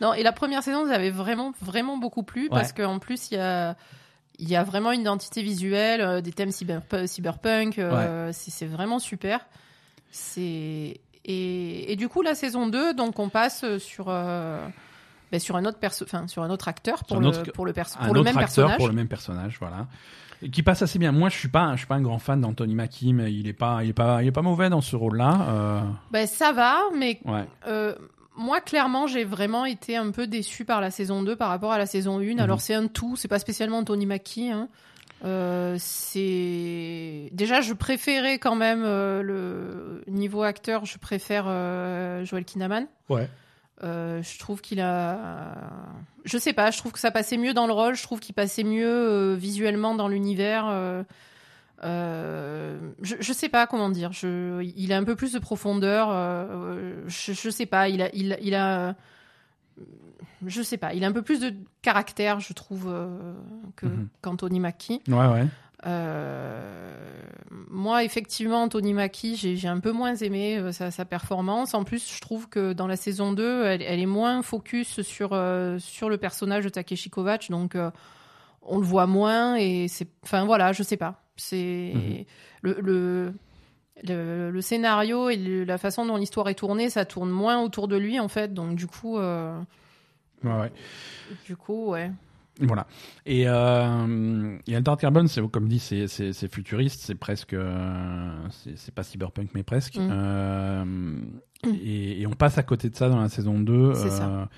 [0.00, 3.34] Non, et la première saison, vous avez vraiment, vraiment beaucoup plu parce qu'en plus, il
[3.34, 3.76] y a,
[4.40, 7.78] il y a vraiment une identité visuelle, euh, des thèmes cyber, cyberpunk.
[7.78, 9.46] euh, c'est, c'est vraiment super.
[10.10, 14.06] C'est et, et du coup, la saison 2, donc on passe sur.
[14.08, 14.66] euh,
[15.32, 17.66] ben, sur un autre perso, enfin sur un autre acteur pour un le autre- pour
[17.66, 18.76] le perso, un pour le même acteur personnage.
[18.76, 19.86] pour le même personnage, voilà.
[20.42, 21.10] Et Qui passe assez bien.
[21.12, 23.52] Moi, je suis pas, je suis pas un grand fan d'Anthony Mackie, mais il est
[23.52, 25.46] pas, il est pas, il est pas mauvais dans ce rôle-là.
[25.48, 25.80] Euh,
[26.10, 27.46] Ben ça va, mais ouais.
[27.68, 27.94] euh,
[28.36, 31.78] moi, clairement, j'ai vraiment été un peu déçue par la saison 2 par rapport à
[31.78, 32.34] la saison 1.
[32.34, 32.40] Mhm.
[32.40, 34.50] Alors, c'est un tout, c'est pas spécialement Tony Mackie.
[34.50, 34.68] Hein.
[35.24, 42.44] Euh, c'est déjà, je préférais quand même euh, le niveau acteur, je préfère euh, Joel
[42.44, 42.86] Kinnaman.
[43.08, 43.28] Ouais.
[43.84, 45.54] Euh, je trouve qu'il a,
[46.24, 48.34] je sais pas, je trouve que ça passait mieux dans le rôle, je trouve qu'il
[48.34, 50.66] passait mieux euh, visuellement dans l'univers.
[50.68, 51.02] euh,
[53.02, 54.12] je, je sais pas comment dire.
[54.12, 56.08] Je, il a un peu plus de profondeur.
[57.08, 57.88] je, je sais pas.
[57.88, 58.94] Il a, il, il a,
[60.46, 60.94] je sais pas.
[60.94, 61.52] Il a un peu plus de
[61.82, 62.84] caractère, je trouve,
[63.76, 64.08] que Mhm.
[64.22, 65.00] qu'Anthony Mackie.
[65.08, 65.46] Ouais, ouais.
[65.86, 66.60] Euh,
[67.68, 71.74] moi, effectivement, Anthony Mackie, j'ai un peu moins aimé euh, sa, sa performance.
[71.74, 75.30] En plus, je trouve que dans la saison 2, elle, elle est moins focus sur,
[75.32, 77.50] euh, sur le personnage de Takeshi Kovacs.
[77.50, 77.76] Donc,
[78.62, 80.08] on le voit moins et c'est.
[80.22, 81.22] Enfin, voilà, je sais pas.
[81.36, 81.92] C'est.
[81.94, 82.24] Mhm.
[82.62, 82.76] Le.
[82.80, 83.32] le
[84.04, 87.86] le, le scénario et le- la façon dont l'histoire est tournée, ça tourne moins autour
[87.86, 88.52] de lui en fait.
[88.52, 89.56] Donc du coup, euh,
[90.42, 90.72] Ouais, ouais.
[91.44, 92.10] du coup, ouais.
[92.60, 92.86] Voilà.
[93.26, 98.30] Et, euh, et Altered Carbon, c'est comme dit, c'est c'est- c'est futuriste, c'est presque, euh,
[98.50, 99.96] c'est c'est pas cyberpunk mais presque.
[99.96, 100.08] Mm.
[100.12, 100.84] Euh,
[101.82, 103.94] et, et on passe à côté de ça dans la saison 2.
[103.94, 104.48] C'est ça.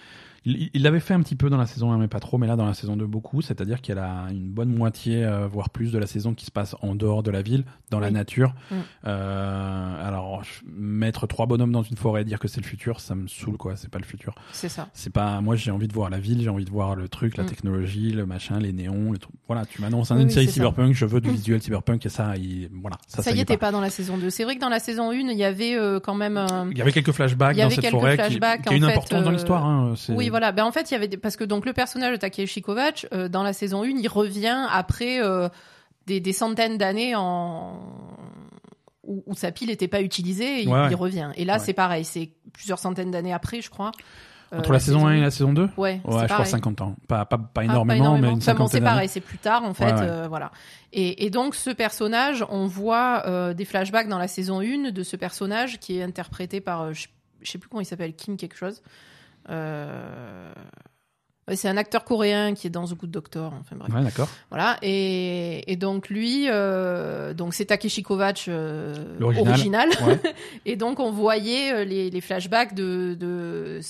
[0.46, 2.46] Euh, il l'avait fait un petit peu dans la saison 1, mais pas trop, mais
[2.46, 5.70] là dans la saison 2 beaucoup, c'est-à-dire qu'il y a une bonne moitié, euh, voire
[5.70, 8.54] plus de la saison qui se passe en dehors de la ville, dans la nature.
[8.70, 8.74] Mm.
[9.06, 13.14] Euh, alors, mettre trois bonhommes dans une forêt et dire que c'est le futur, ça
[13.14, 14.34] me saoule quoi, c'est pas le futur.
[14.52, 14.88] C'est ça.
[14.92, 17.36] C'est pas moi j'ai envie de voir la ville, j'ai envie de voir le truc,
[17.36, 17.46] la Mm.
[17.46, 19.34] technologie, le machin, les néons, les trucs.
[19.46, 20.52] Voilà, tu m'annonces Oui, une oui, série ça.
[20.52, 21.34] cyberpunk, je veux du Mm.
[21.34, 23.66] visuel cyberpunk et ça, il, voilà, ça, Ça, ça y est était pas.
[23.66, 24.30] pas dans la saison 2.
[24.30, 26.68] C'est vrai que dans la saison 1, il y avait euh, quand même un...
[26.70, 28.72] Il y avait quelques flashbacks Il y dans avait cette quelques forêt qui, qui a
[28.76, 29.64] une importance dans euh, l'histoire.
[29.64, 29.94] Hein,
[30.35, 30.52] voilà.
[30.52, 31.16] Ben, en fait, il y avait des...
[31.16, 34.66] parce que donc le personnage de Takeshi Kovacs euh, dans la saison 1, il revient
[34.70, 35.48] après euh,
[36.06, 37.78] des, des centaines d'années en
[39.06, 40.89] où, où sa pile n'était pas utilisée, et il, Ouais, ouais.
[40.90, 41.31] il revient.
[41.36, 41.59] Et là, Ouais.
[41.59, 43.93] c'est pareil, c'est plusieurs centaines d'années après, je crois.
[44.52, 46.47] Euh, Entre la, saison 1 et la saison 2 Ouais, Ouais, je crois pareil.
[46.47, 46.97] 50 ans.
[47.09, 49.74] Pas, pas, pas Ah, énormément, mais une Enfin, bon, c'est pareil, c'est plus tard en
[49.74, 50.01] fait, Ouais, ouais.
[50.02, 50.52] euh, voilà.
[50.93, 55.02] Et, et donc ce personnage, on voit euh, des flashbacks dans la saison 1 de
[55.02, 57.09] ce personnage qui est interprété par, euh, je,
[57.43, 58.81] je sais plus comment il s'appelle, Kim quelque chose.
[59.50, 60.52] Euh,
[61.48, 63.52] ouais, c'est un acteur coréen qui est dans The Good Doctor.
[63.60, 63.92] Enfin bref.
[63.92, 64.28] Ouais, d'accord.
[64.50, 64.78] Voilà.
[64.82, 69.88] Et, et donc lui, euh, donc c'est Takeshi Kovacs euh, L'original.
[69.88, 69.88] original.
[70.06, 70.34] Ouais.
[70.64, 73.80] Et donc on voyait les, les flashbacks de,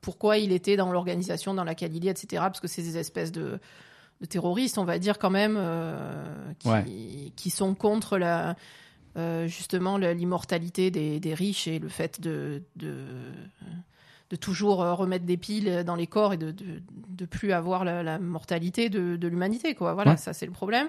[0.00, 2.42] pourquoi il était dans l'organisation dans laquelle il est, etc.
[2.42, 3.58] Parce que c'est des espèces de,
[4.20, 6.52] de terroristes, on va dire quand même, euh,
[7.36, 8.56] qui, sont contre la
[9.46, 13.04] justement l'immortalité des, des riches et le fait de, de,
[14.30, 17.84] de toujours euh, remettre des piles dans les corps et de, de, de plus avoir
[17.84, 19.74] la, la mortalité de, de l'humanité.
[19.74, 19.92] Quoi.
[19.94, 20.16] Voilà, Ouais.
[20.16, 20.88] ça c'est le problème.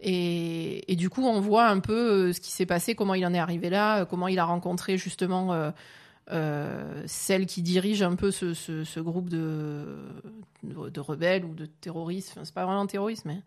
[0.00, 3.24] Et, et du coup, on voit un peu euh, ce qui s'est passé, comment il
[3.26, 5.70] en est arrivé là, euh, comment il a rencontré justement euh,
[6.30, 9.96] euh, celle qui dirige un peu ce, ce, ce groupe de,
[10.62, 12.32] de, de rebelles ou de terroristes.
[12.32, 13.40] Enfin, c'est pas vraiment terroriste, mais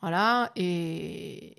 [0.00, 0.50] voilà.
[0.56, 1.54] Et,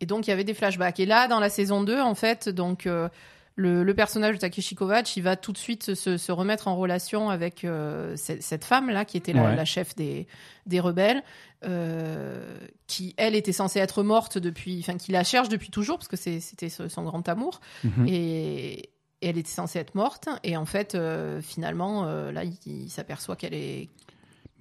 [0.00, 1.00] et donc, il y avait des flashbacks.
[1.00, 2.86] Et là, dans la saison 2, en fait, donc.
[2.86, 3.08] euh,
[3.54, 6.76] le, le personnage de Takeshi Kovacs, il va tout de suite se, se remettre en
[6.76, 9.56] relation avec euh, cette, cette femme-là, qui était la, Ouais.
[9.56, 10.26] la chef des,
[10.66, 11.22] des rebelles,
[11.64, 12.56] euh,
[12.86, 16.16] qui, elle, était censée être morte depuis, enfin, qui la cherche depuis toujours, parce que
[16.16, 18.06] c'était son grand amour, Mhm.
[18.08, 18.72] et,
[19.20, 22.90] et elle était censée être morte, et en fait, euh, finalement, euh, là, il, il
[22.90, 23.88] s'aperçoit qu'elle est,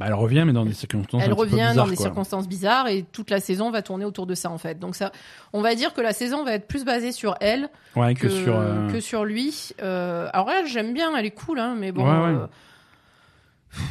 [0.01, 1.95] Bah, elle revient, mais dans des circonstances elle un petit peu revient bizarres, dans des
[1.95, 2.05] quoi.
[2.05, 4.79] circonstances bizarres, et toute la saison va tourner autour de ça, en fait.
[4.79, 5.11] Donc ça,
[5.53, 8.29] on va dire que la saison va être plus basée sur elle Ouais, que, que,
[8.29, 8.59] sur.
[8.59, 9.69] euh, que sur lui.
[9.81, 12.03] Euh, alors elle, j'aime bien, elle est cool, hein, mais bon.
[12.03, 12.39] Ouais, ouais.
[12.41, 12.47] euh,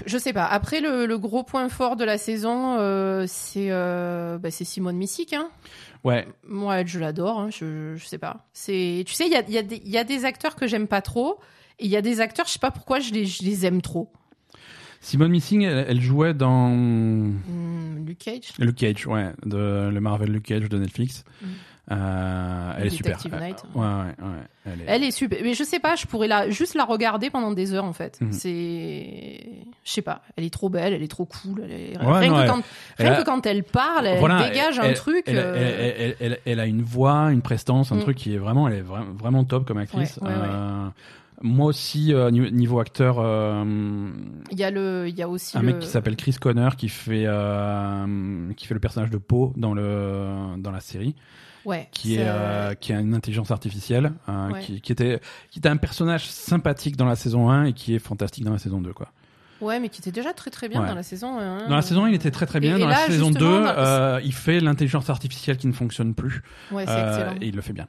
[0.04, 0.44] je sais pas.
[0.44, 5.32] Après, le, le gros point fort de la saison, euh, c'est euh, bah, Simone Missick.
[5.32, 5.48] Hein.
[6.04, 7.38] Ouais, Moi, elle, je l'adore.
[7.40, 8.46] hein, je, je sais pas.
[8.52, 10.54] C'est, tu sais, il y a, il y, a des- il y a des acteurs
[10.56, 11.38] que j'aime pas trop,
[11.78, 13.80] et il y a des acteurs, je sais pas pourquoi, je les, je les aime
[13.80, 14.10] trop.
[15.00, 18.52] Simone Missing, elle, elle jouait dans Hmm, Luke Cage?
[18.58, 21.24] Luke Cage, ouais, de le Marvel Luke Cage de Netflix.
[21.42, 21.46] Mm.
[21.92, 23.18] Euh, elle est super.
[23.26, 24.42] Euh, ouais, ouais, ouais.
[24.64, 24.84] Elle est...
[24.86, 27.72] Elle est super, mais je sais pas, je pourrais la, juste la regarder pendant des
[27.74, 28.20] heures en fait.
[28.20, 28.32] Mhm.
[28.32, 29.40] C'est,
[29.82, 31.62] je sais pas, elle est trop belle, elle est trop cool.
[31.64, 31.98] Elle est...
[31.98, 32.62] Ouais, rien non, que quand,
[32.98, 35.24] elle rien a- que quand elle parle, elle Voilà, dégage un truc.
[35.26, 38.00] Elle, euh, elle- a une voix, une prestance, un Mm.
[38.02, 40.20] truc qui est vraiment, elle est vra- vraiment top comme actrice.
[41.42, 43.64] Moi aussi, euh, niveau, acteur, euh,
[44.50, 45.68] Il y a le, il y a aussi un le...
[45.68, 49.72] mec qui s'appelle Chris Connor qui fait euh, qui fait le personnage de Poe dans
[49.74, 51.14] le dans la série,
[51.64, 54.60] ouais, qui est euh, qui a une intelligence artificielle, euh, Ouais.
[54.60, 57.98] qui, qui était qui était un personnage sympathique dans la saison 1 et qui est
[57.98, 59.08] fantastique dans la saison 2 quoi.
[59.60, 60.88] Ouais, mais qui était déjà très très bien Ouais.
[60.88, 61.68] dans la saison 1.
[61.68, 62.76] Dans la saison 1, il était très très bien.
[62.76, 65.66] Et- dans et la là, saison justement, 2, dans- euh, il fait l'intelligence artificielle qui
[65.66, 66.42] ne fonctionne plus.
[66.72, 67.34] Ouais, c'est Euh, excellent.
[67.42, 67.86] et il le fait bien.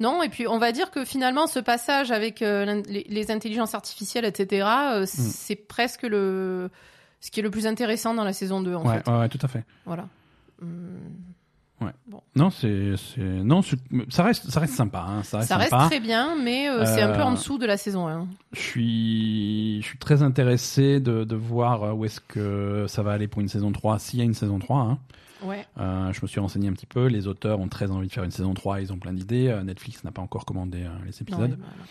[0.00, 3.74] Non, et puis on va dire que finalement, ce passage avec euh, les, les intelligences
[3.74, 4.92] artificielles, etc., Mm.
[4.92, 6.70] euh, c'est presque le
[7.20, 9.10] ce qui est le plus intéressant dans la saison 2, en Ouais, fait.
[9.10, 9.64] ouais, ouais, tout à fait.
[9.86, 10.06] Voilà.
[10.62, 11.00] Hum,
[12.36, 13.60] Non, c'est, non,
[14.08, 15.04] ça reste, ça reste sympa.
[15.08, 15.86] Hein, ça reste Ça reste sympa.
[15.86, 18.26] très bien, mais euh, c'est un peu Euh, en dessous de la saison 1.
[18.52, 23.12] Je suis, je suis très intéressé de, de voir euh, où est-ce que ça va
[23.12, 24.80] aller pour une saison 3, s'il y a une saison 3.
[24.80, 24.98] Hein.
[25.42, 25.66] Ouais.
[25.78, 27.06] Euh, je me suis renseigné un petit peu.
[27.06, 28.80] Les auteurs ont très envie de faire une saison 3.
[28.80, 29.48] Ils ont plein d'idées.
[29.48, 31.58] Euh, Netflix n'a pas encore commandé euh, les Non, épisodes.
[31.58, 31.84] voilà.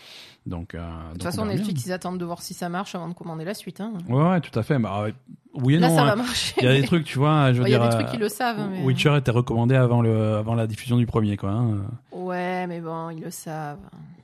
[0.46, 3.08] Donc, euh, De toute façon, on Netflix, ils attendent de voir si ça marche avant
[3.08, 3.80] de commander la suite.
[3.80, 3.94] Hein.
[4.08, 4.78] Ouais, ouais, tout à fait.
[4.78, 5.06] Bah,
[5.54, 5.96] oui et Là, non.
[5.96, 6.06] ça hein.
[6.06, 6.54] va marcher.
[6.58, 7.52] Il y a des trucs, tu vois.
[7.52, 8.68] Je veux Ouais, Il y a des trucs euh, qui le savent.
[8.70, 11.50] mais- Witcher était recommandé avant, le, avant la diffusion du premier, quoi.
[11.50, 11.78] hein.
[12.12, 13.78] Ouais, mais bon, ils le savent.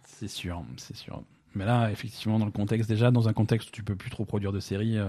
[0.04, 1.22] C'est sûr, c'est sûr.
[1.54, 4.24] Mais là, effectivement, dans le contexte déjà, dans un contexte où tu peux plus trop
[4.26, 5.08] produire de séries, euh,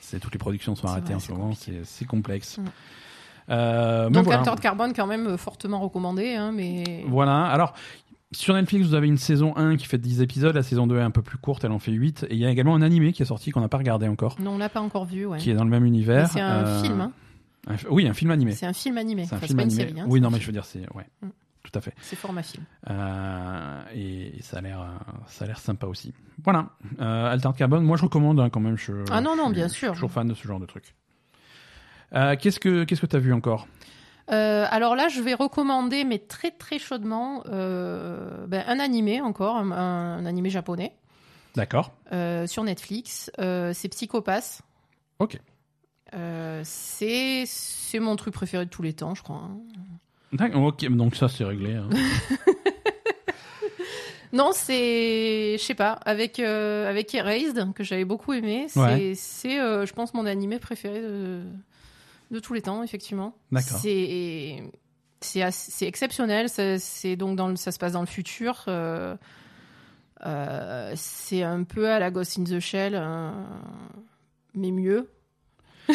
[0.00, 1.52] c'est toutes les productions sont arrêtées vrai, en ce moment,
[1.84, 2.58] c'est complexe.
[2.58, 2.64] Mm.
[3.50, 4.38] Euh, Donc, voilà.
[4.40, 6.34] Altered Carbone, quand même, fortement recommandé.
[6.34, 7.04] Hein, mais...
[7.08, 7.44] Voilà.
[7.46, 7.74] Alors,
[8.32, 11.02] sur Netflix, vous avez une saison 1 qui fait 10 épisodes, la saison 2 est
[11.02, 12.26] un peu plus courte, elle en fait 8.
[12.30, 14.36] Et il y a également un animé qui est sorti qu'on n'a pas regardé encore,
[14.40, 15.26] Non, on l'a pas encore vu.
[15.26, 15.38] Ouais.
[15.38, 16.28] qui est dans le même univers.
[16.28, 17.00] C'est un Euh, film.
[17.00, 17.12] Hein.
[17.68, 18.52] un oui, un film animé.
[18.52, 19.26] C'est un film animé.
[19.26, 19.88] C'est un Enfin, film pas une animé.
[19.88, 20.00] série.
[20.00, 20.80] hein, oui, non, mais je veux dire, c'est.
[20.94, 21.28] Ouais, Mm.
[21.62, 21.94] tout à fait.
[22.00, 22.64] C'est format film.
[22.90, 24.86] Euh, et, et ça a l'air, euh,
[25.28, 26.12] ça a l'air sympa aussi.
[26.42, 26.70] Voilà.
[27.00, 28.76] Euh, Altered Carbone, moi je recommande hein, quand même.
[28.76, 29.92] Je, Ah non, non, je- bien je suis sûr.
[29.92, 30.94] toujours fan de ce genre de truc.
[32.40, 33.66] Qu'est-ce que qu'est-ce que t'as vu encore?
[34.30, 39.56] Euh, alors là, je vais recommander, mais très très chaudement, euh, ben, un animé encore,
[39.56, 40.92] un, un animé japonais
[41.56, 41.92] D'accord.
[42.12, 43.30] euh, sur Netflix.
[43.38, 44.62] C'est Psychopass.
[45.18, 45.38] Ok.
[46.64, 49.36] C'est c'est mon truc préféré de tous les temps, je crois.
[49.36, 49.58] hein.
[50.32, 51.74] D'accord, Ok, donc ça c'est réglé.
[51.74, 51.88] hein.
[54.34, 58.64] Non, c'est je sais pas avec euh, avec Erased que j'avais beaucoup aimé.
[58.68, 59.12] C'est Ouais.
[59.14, 61.42] c'est euh, je pense mon animé préféré de
[62.32, 63.36] de tous les temps effectivement.
[63.52, 63.78] D'accord.
[63.78, 64.62] C'est
[65.20, 66.48] c'est exceptionnel.
[66.48, 68.64] ça- C'est donc dans le, ça se passe dans le futur.
[68.66, 69.16] euh,
[70.26, 73.30] euh, c'est un peu à la Ghost in the Shell, euh,
[74.54, 75.08] mais mieux.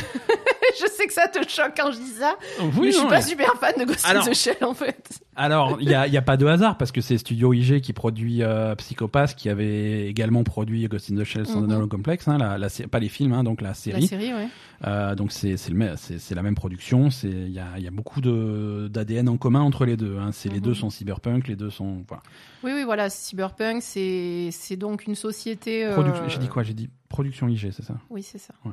[0.82, 3.16] je sais que ça te choque quand je dis ça, Oui, mais je suis pas
[3.18, 5.20] mais- super fan de Ghost Alors- in the Shell en fait.
[5.40, 7.94] Alors, il n'y a, y a pas de hasard parce que c'est Studio IG qui
[7.94, 11.90] produit euh, Psychopath, qui avait également produit Ghost in the Shell Standalone Mhm.
[11.90, 14.08] Complex, hein, la, la sé- pas les films, hein, donc la La série.
[14.08, 14.48] série, ouais.
[14.86, 17.10] Euh, donc c'est c'est le même- c'est c'est la même production.
[17.12, 20.18] C'est il y a, y a beaucoup de d'ADN en commun entre les deux.
[20.20, 20.30] Hein.
[20.32, 20.62] C'est les Mhm.
[20.62, 22.24] deux sont cyberpunk, les deux sont voilà.
[22.64, 25.86] Oui, oui, voilà, Cyberpunk, c'est c'est donc une société.
[25.86, 26.64] euh, J'ai dit quoi?
[26.64, 27.96] J'ai dit production IG, c'est ça?
[28.10, 28.54] Oui, c'est ça.
[28.66, 28.72] Ouais.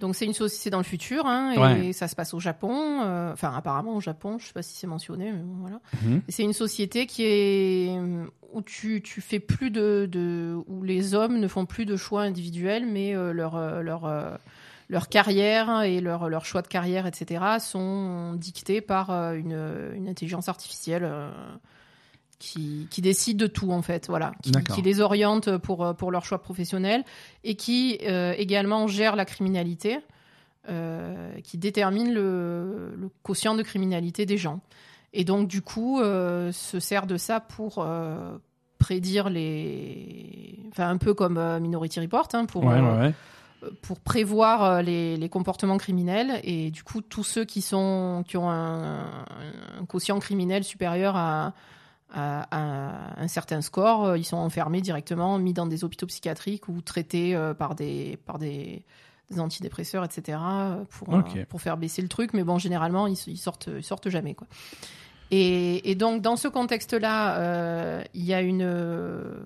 [0.00, 1.92] Donc c'est une société dans le futur, hein, et Ouais.
[1.92, 3.00] ça se passe au Japon.
[3.02, 5.80] euh, Enfin, apparemment au Japon, je sais pas si c'est mentionné, mais bon, voilà.
[6.04, 6.22] Mhm.
[6.28, 7.98] C'est une société qui est
[8.52, 12.22] où tu, tu fais plus de, de où les hommes ne font plus de choix
[12.22, 14.36] individuels, mais euh, leur euh, leur euh,
[14.88, 17.58] leur carrière et leur leur choix de carrière, etc.
[17.60, 19.58] sont dictés par euh, une,
[19.96, 21.04] une intelligence artificielle.
[22.38, 24.32] Qui, qui décide de tout en fait, voilà,
[24.74, 27.04] qui, les oriente pour, euh, pour leur choix professionnel
[27.44, 29.98] et qui euh, également gère la criminalité,
[30.68, 34.60] euh, qui détermine le, le quotient de criminalité des gens.
[35.12, 37.84] Et donc du coup, euh, se sert de ça pour
[38.78, 43.70] prédire les, enfin un peu comme Minority Report, hein, pour Ouais, ouais, ouais.
[43.82, 48.48] pour prévoir les, les comportements criminels et du coup tous ceux qui sont qui ont
[48.48, 49.00] un,
[49.80, 51.54] un quotient criminel supérieur à,
[52.12, 56.68] à- à un certain score, euh, ils sont enfermés directement, mis dans des hôpitaux psychiatriques
[56.68, 58.84] ou traités euh, par des par des,
[59.30, 60.38] des antidépresseurs, etc.
[60.42, 61.08] euh, pour
[61.40, 62.32] euh, pour faire baisser le truc.
[62.34, 64.46] Mais bon, généralement ils, ils sortent ils sortent jamais quoi.
[65.30, 69.40] Et, et donc, dans ce contexte-là, euh, il y a une, euh,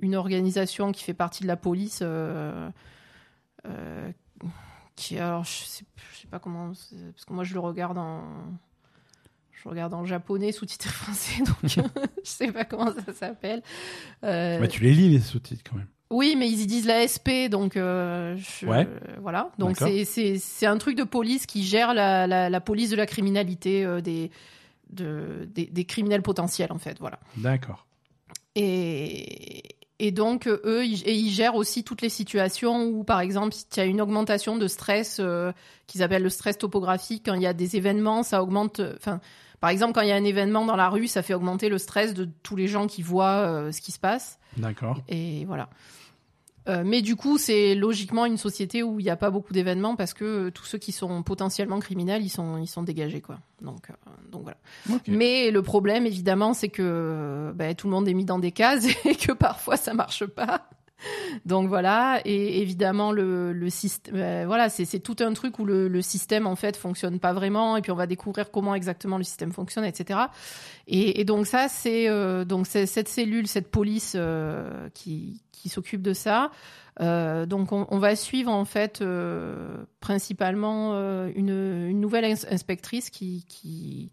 [0.00, 2.70] une organisation qui fait partie de la police, euh,
[3.66, 4.10] euh,
[4.94, 5.84] qui, alors, je sais,
[6.14, 8.22] je sais pas comment, parce que moi, je le regarde en,
[9.66, 11.80] je regarde en japonais sous-titré français, donc je
[12.22, 13.62] sais pas comment ça s'appelle.
[14.24, 15.88] Euh, Bah, tu les lis les sous-titres quand même.
[16.10, 18.86] oui, mais ils y disent la SP, donc euh, je- Ouais.
[19.20, 19.50] voilà.
[19.58, 23.84] Donc c'est un truc de police qui gère la, la, la police de la criminalité
[23.84, 24.30] euh, des,
[24.90, 27.18] de, des des criminels potentiels en fait, voilà.
[27.36, 27.86] D'accord.
[28.54, 29.62] Et
[29.98, 33.66] et donc eux ils, et ils gèrent aussi toutes les situations où par exemple si
[33.68, 35.52] tu as une augmentation de stress euh,
[35.86, 39.20] qu'ils appellent le stress topographique quand il y a des événements, ça augmente enfin
[39.60, 41.78] par exemple quand il y a un événement dans la rue, ça fait augmenter le
[41.78, 44.38] stress de tous les gens qui voient euh, ce qui se passe.
[44.56, 45.00] D'accord.
[45.08, 45.68] Et voilà.
[46.68, 49.94] Euh, mais du coup, c'est logiquement une société où il n'y a pas beaucoup d'événements
[49.94, 53.38] parce que euh, tous ceux qui sont potentiellement criminels, ils sont, ils sont dégagés, quoi.
[53.60, 54.58] Donc, euh, donc voilà.
[55.06, 58.86] Mais le problème, évidemment, c'est que ben, tout le monde est mis dans des cases
[59.04, 60.68] et que parfois ça marche pas.
[61.44, 65.88] Donc voilà, et évidemment le, le système, euh, voilà, c'est tout un truc où le,
[65.88, 69.24] le système en fait fonctionne pas vraiment, et puis on va découvrir comment exactement le
[69.24, 70.20] système fonctionne, etc.
[70.86, 76.12] Et, donc ça, c'est euh, donc cette cellule, cette police euh, qui qui s'occupe de
[76.12, 76.50] ça.
[77.00, 79.04] Euh, donc on, va suivre en fait
[80.00, 80.94] principalement
[81.28, 84.10] une, une nouvelle ins- inspectrice qui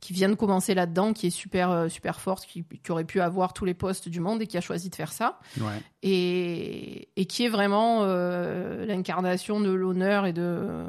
[0.00, 3.20] qui vient de commencer là-dedans, qui est super euh, super forte, qui, qui aurait pu
[3.20, 5.66] avoir tous les postes du monde et qui a choisi de faire ça Ouais.
[6.04, 10.84] et, et qui est vraiment euh, l'incarnation de l'honneur et de euh,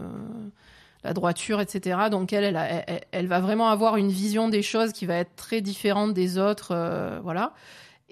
[1.04, 1.98] la droiture, etc.
[2.12, 5.16] Donc elle, elle, a- elle, elle va vraiment avoir une vision des choses qui va
[5.16, 7.54] être très différente des autres, euh, voilà.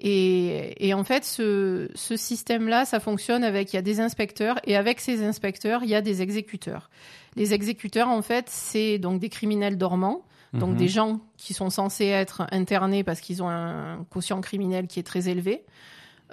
[0.00, 4.60] Et, et en fait, ce, ce système-là, ça fonctionne avec il y a des inspecteurs
[4.64, 6.88] et avec ces inspecteurs, il y a des exécuteurs.
[7.34, 10.22] Les exécuteurs, en fait, c'est donc des criminels dormants,
[10.52, 10.76] donc Mhm.
[10.76, 15.02] des gens qui sont censés être internés parce qu'ils ont un quotient criminel qui est
[15.02, 15.64] très élevé,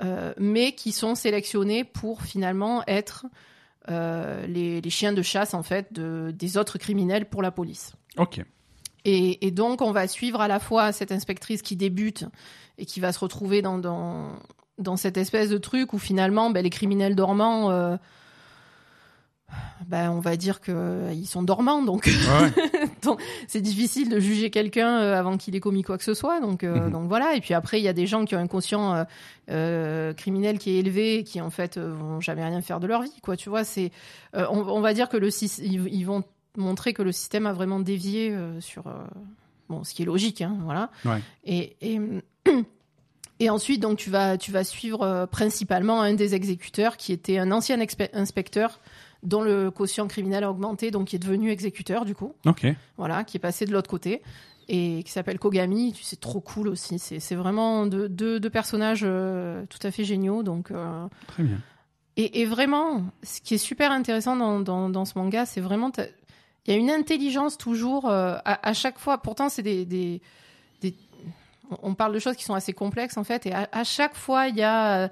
[0.03, 3.25] euh, mais qui sont sélectionnés pour finalement être
[3.89, 7.93] euh, les, les chiens de chasse en fait de, des autres criminels pour la police.
[8.17, 8.41] Ok.
[9.03, 12.25] Et, et donc on va suivre à la fois cette inspectrice qui débute
[12.77, 14.31] et qui va se retrouver dans, dans,
[14.79, 17.97] dans cette espèce de truc où finalement ben, les criminels dormants, euh,
[19.87, 23.15] ben, on va dire qu'ils sont dormants, donc Ouais,
[23.47, 26.39] c'est difficile de juger quelqu'un euh, avant qu'il ait commis quoi que ce soit.
[26.39, 26.91] Donc, euh, Mhm.
[26.91, 27.35] donc voilà.
[27.35, 29.03] Et puis après, il y a des gens qui ont un conscient euh,
[29.51, 32.87] euh, criminel qui est élevé, et qui en fait euh, vont jamais rien faire de
[32.87, 33.13] leur vie.
[33.21, 33.91] Quoi, tu vois, c'est,
[34.35, 35.29] euh, on, on va dire que le
[35.61, 36.23] ils, ils vont
[36.57, 38.91] montrer que le système a vraiment dévié euh, sur, euh,
[39.69, 40.89] bon, ce qui est logique, hein, voilà.
[41.05, 41.21] Ouais.
[41.43, 41.99] Et, et
[43.39, 47.37] et ensuite, donc tu vas tu vas suivre euh, principalement un des exécuteurs qui était
[47.37, 47.77] un ancien
[48.13, 48.79] inspecteur
[49.25, 52.65] dont le quotient criminel a augmenté, donc qui est devenu exécuteur du coup Ok.
[52.97, 54.21] voilà, qui est passé de l'autre côté
[54.67, 55.93] et qui s'appelle Kogami.
[56.01, 56.97] Sais, trop cool aussi.
[56.99, 60.41] C'est c'est vraiment deux, deux, deux personnages euh, tout à fait géniaux.
[60.43, 61.57] Donc, euh, Très bien.
[62.17, 65.91] et, et vraiment, ce qui est super intéressant dans, dans, dans ce manga, c'est vraiment.
[66.67, 69.19] Il y a une intelligence toujours euh, à, à chaque fois.
[69.19, 70.19] Pourtant, c'est des, des,
[70.81, 70.95] des-
[71.83, 74.47] On parle de choses qui sont assez complexes en fait, et à, à chaque fois,
[74.47, 75.11] il y a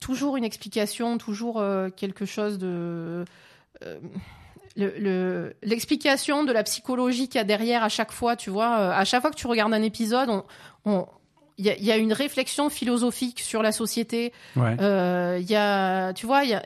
[0.00, 3.24] toujours une explication, toujours euh, quelque chose de.
[3.84, 3.98] euh,
[4.76, 8.78] le- le- l'explication de la psychologie qu'il y a derrière à chaque fois, tu vois,
[8.78, 10.44] euh, à chaque fois que tu regardes un épisode, on,
[10.84, 11.06] on-
[11.58, 14.32] il y, a, il y a une réflexion philosophique sur la société.
[14.56, 14.76] Ouais.
[14.80, 16.62] Euh, y a, tu vois, il y a,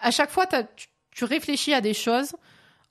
[0.00, 2.34] à chaque fois, tu, tu réfléchis à des choses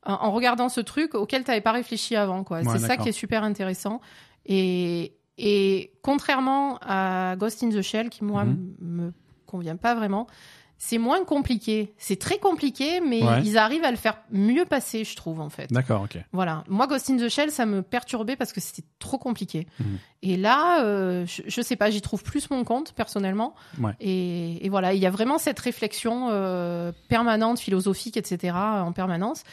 [0.05, 2.43] en, en regardant ce truc auquel tu n'avais pas réfléchi avant.
[2.43, 2.59] quoi.
[2.59, 4.01] Ouais, C'est ça qui est super intéressant.
[4.45, 8.75] Et, et contrairement à Ghost in the Shell, qui moi Mhm.
[8.81, 9.11] me
[9.45, 10.27] convient pas vraiment,
[10.77, 11.93] c'est moins compliqué.
[11.97, 13.41] C'est très compliqué, mais Ouais.
[13.45, 15.71] ils arrivent à le faire mieux passer, je trouve, en fait.
[15.71, 16.17] D'accord, ok.
[16.33, 16.65] Voilà.
[16.67, 19.67] Moi, Ghost in the Shell, ça me perturbait parce que c'était trop compliqué.
[19.79, 19.97] Mhm.
[20.23, 23.55] Et là, euh, je, je sais pas, j'y trouve plus mon compte, personnellement.
[23.79, 23.93] Ouais.
[24.01, 29.43] Et, et voilà, il y a vraiment cette réflexion euh, permanente, philosophique, etc., en permanence.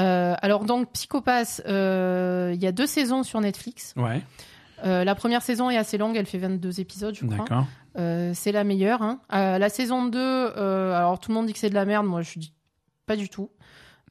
[0.00, 3.94] Euh, alors, donc, Psychopath, euh, il y a deux saisons sur Netflix.
[3.96, 4.22] Ouais.
[4.84, 7.44] Euh, la première saison est assez longue, elle fait 22 épisodes, je crois.
[7.96, 9.02] Euh, c'est la meilleure.
[9.02, 9.20] hein.
[9.32, 12.06] Euh, la saison 2, euh, alors tout le monde dit que c'est de la merde,
[12.06, 12.52] moi je dis
[13.06, 13.50] pas du tout.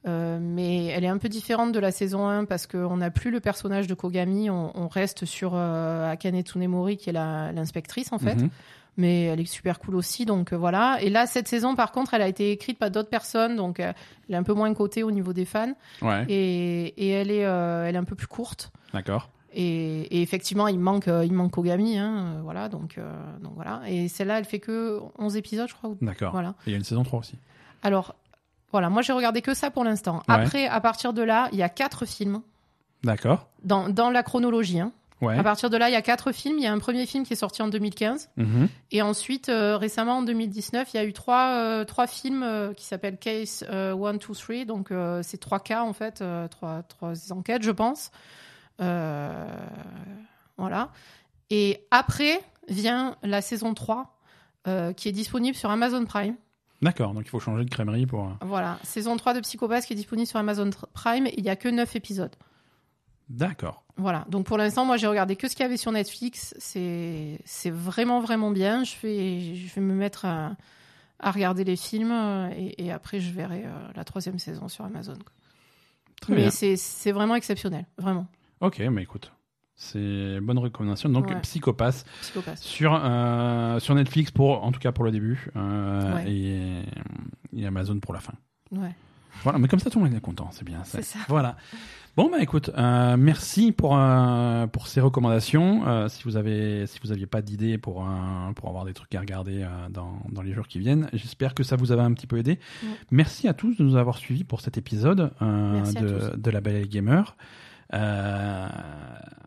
[0.06, 3.40] Mais elle est un peu différente de la saison 1 parce qu'on n'a plus le
[3.40, 8.34] personnage de Kogami, on, on reste sur Akane Tsunemori qui est l'inspectrice en fait.
[8.36, 8.50] Mhm.
[8.96, 10.98] Mais elle est super cool aussi, donc voilà.
[11.00, 13.94] Et là, cette saison, par contre, elle a été écrite par d'autres personnes, donc elle
[14.30, 15.72] est un peu moins cotée au niveau des fans.
[16.00, 16.24] Ouais.
[16.28, 18.70] Et, et elle, est, elle est un peu plus courte.
[18.92, 19.30] D'accord.
[19.56, 23.08] Et, et effectivement, il manque, euh, il manque Kogami, hein, euh, voilà, donc, euh,
[23.40, 23.82] donc voilà.
[23.86, 25.90] Et celle-là, elle fait que 11 épisodes, je crois.
[26.02, 26.32] D'accord.
[26.32, 26.54] Voilà.
[26.66, 27.36] Et il y a une saison 3 aussi.
[27.82, 28.16] Alors,
[28.72, 30.16] voilà, moi j'ai regardé que ça pour l'instant.
[30.28, 30.34] Ouais.
[30.34, 32.40] Après, à partir de là, il y a quatre films
[33.04, 33.46] D'accord.
[33.62, 34.80] dans, dans la chronologie.
[34.80, 34.90] hein.
[35.20, 35.38] Ouais.
[35.38, 36.58] À partir de là, il y a quatre films.
[36.58, 38.30] Il y a un premier film qui est sorti en 2015.
[38.36, 38.68] Mhm.
[38.90, 42.74] Et ensuite, euh, récemment, en 2019, il y a eu trois, euh, trois films euh,
[42.74, 44.64] qui s'appellent Case 1, 2, 3.
[44.66, 44.90] Donc,
[45.22, 48.10] c'est trois cas, en fait, trois, trois enquêtes, je pense.
[48.80, 49.46] Euh,
[50.56, 50.90] voilà.
[51.50, 54.18] Et après vient la saison 3,
[54.66, 56.36] euh, qui est disponible sur Amazon Prime.
[56.82, 57.12] D'accord.
[57.14, 58.24] Donc il faut changer de crèmerie pour.
[58.26, 58.78] euh, Voilà.
[58.82, 61.28] Saison 3 de Psychopath qui est disponible sur Amazon Prime.
[61.36, 62.34] Il n'y a que 9 épisodes.
[63.28, 63.84] D'accord.
[63.96, 64.26] Voilà.
[64.28, 66.54] Donc, pour l'instant, moi, j'ai regardé que ce qu'il y avait sur Netflix.
[66.58, 67.38] C'est
[67.70, 68.84] vraiment, vraiment bien.
[68.84, 70.56] Je vais, je vais me mettre à,
[71.20, 72.12] à regarder les films
[72.56, 73.64] et, et après, je verrai
[73.94, 75.16] la troisième saison sur Amazon.
[76.20, 77.86] Très Mais c'est vraiment exceptionnel.
[77.98, 78.26] Vraiment.
[78.64, 79.30] Ok, mais écoute.
[79.76, 81.08] C'est bonne recommandation.
[81.08, 81.40] Donc Ouais.
[81.40, 82.58] Psychopath Psychopath.
[82.58, 86.30] sur euh, sur Netflix pour en tout cas pour le début euh, Ouais.
[86.32, 86.82] et,
[87.56, 88.34] et Amazon pour la fin.
[88.70, 88.94] Ouais.
[89.42, 90.82] Voilà, mais comme ça tout le monde est content, c'est bien.
[90.84, 91.18] C'est ça.
[91.28, 91.56] Voilà.
[92.16, 95.84] Bon bah écoute, euh, merci pour euh, pour ces recommandations.
[95.88, 98.06] Euh, si vous avez si vous aviez pas d'idées pour
[98.54, 101.74] pour avoir des trucs à regarder dans dans les jours qui viennent, j'espère que ça
[101.74, 102.60] vous avait un petit peu aidé.
[102.84, 102.88] Ouais.
[103.10, 107.36] Merci à tous de nous avoir suivis pour cet épisode de de la Belle Gamer.
[107.92, 108.66] Euh,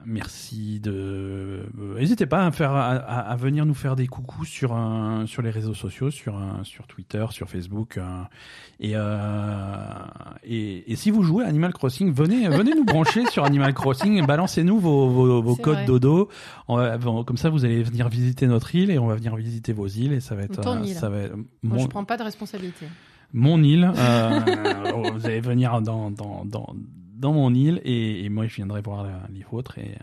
[0.05, 0.91] merci de.
[0.91, 5.25] euh, N'hésitez pas à faire à, à- à venir nous faire des coucous sur un-
[5.25, 7.97] sur les réseaux sociaux, sur un- sur Twitter, sur Facebook.
[7.97, 8.21] euh,
[8.79, 9.83] et, euh,
[10.43, 14.21] et et si vous jouez à Animal Crossing, venez venez nous brancher sur Animal Crossing,
[14.21, 15.85] et balancez-nous vos vos, vos C'est codes vrai.
[15.85, 16.29] dodo.
[16.69, 19.87] Va- comme ça, vous allez venir visiter notre île et on va venir visiter vos
[19.87, 20.93] îles et ça va être Ton euh, île.
[20.95, 21.45] ça va être Moi,
[21.77, 22.85] mon- je prends pas de responsabilité.
[23.33, 23.91] mon île.
[23.97, 24.39] euh,
[25.13, 26.75] vous allez venir dans, dans, dans,
[27.17, 29.97] dans mon île et, et moi je viendrai voir la- les vôtres et,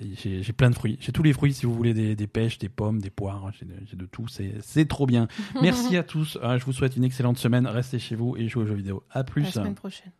[0.00, 0.96] et j'ai plein de fruits.
[1.00, 3.96] J'ai tous les fruits si vous voulez des, des pêches, des pommes, des poires, j'ai
[3.96, 4.26] de, tout.
[4.28, 5.28] C'est trop bien.
[5.62, 6.38] Merci à tous.
[6.42, 7.66] Euh, je vous souhaite une excellente semaine.
[7.66, 9.02] Restez chez vous et jouez aux jeux vidéo.
[9.10, 9.44] À La plus.
[9.46, 10.12] semaine prochaine.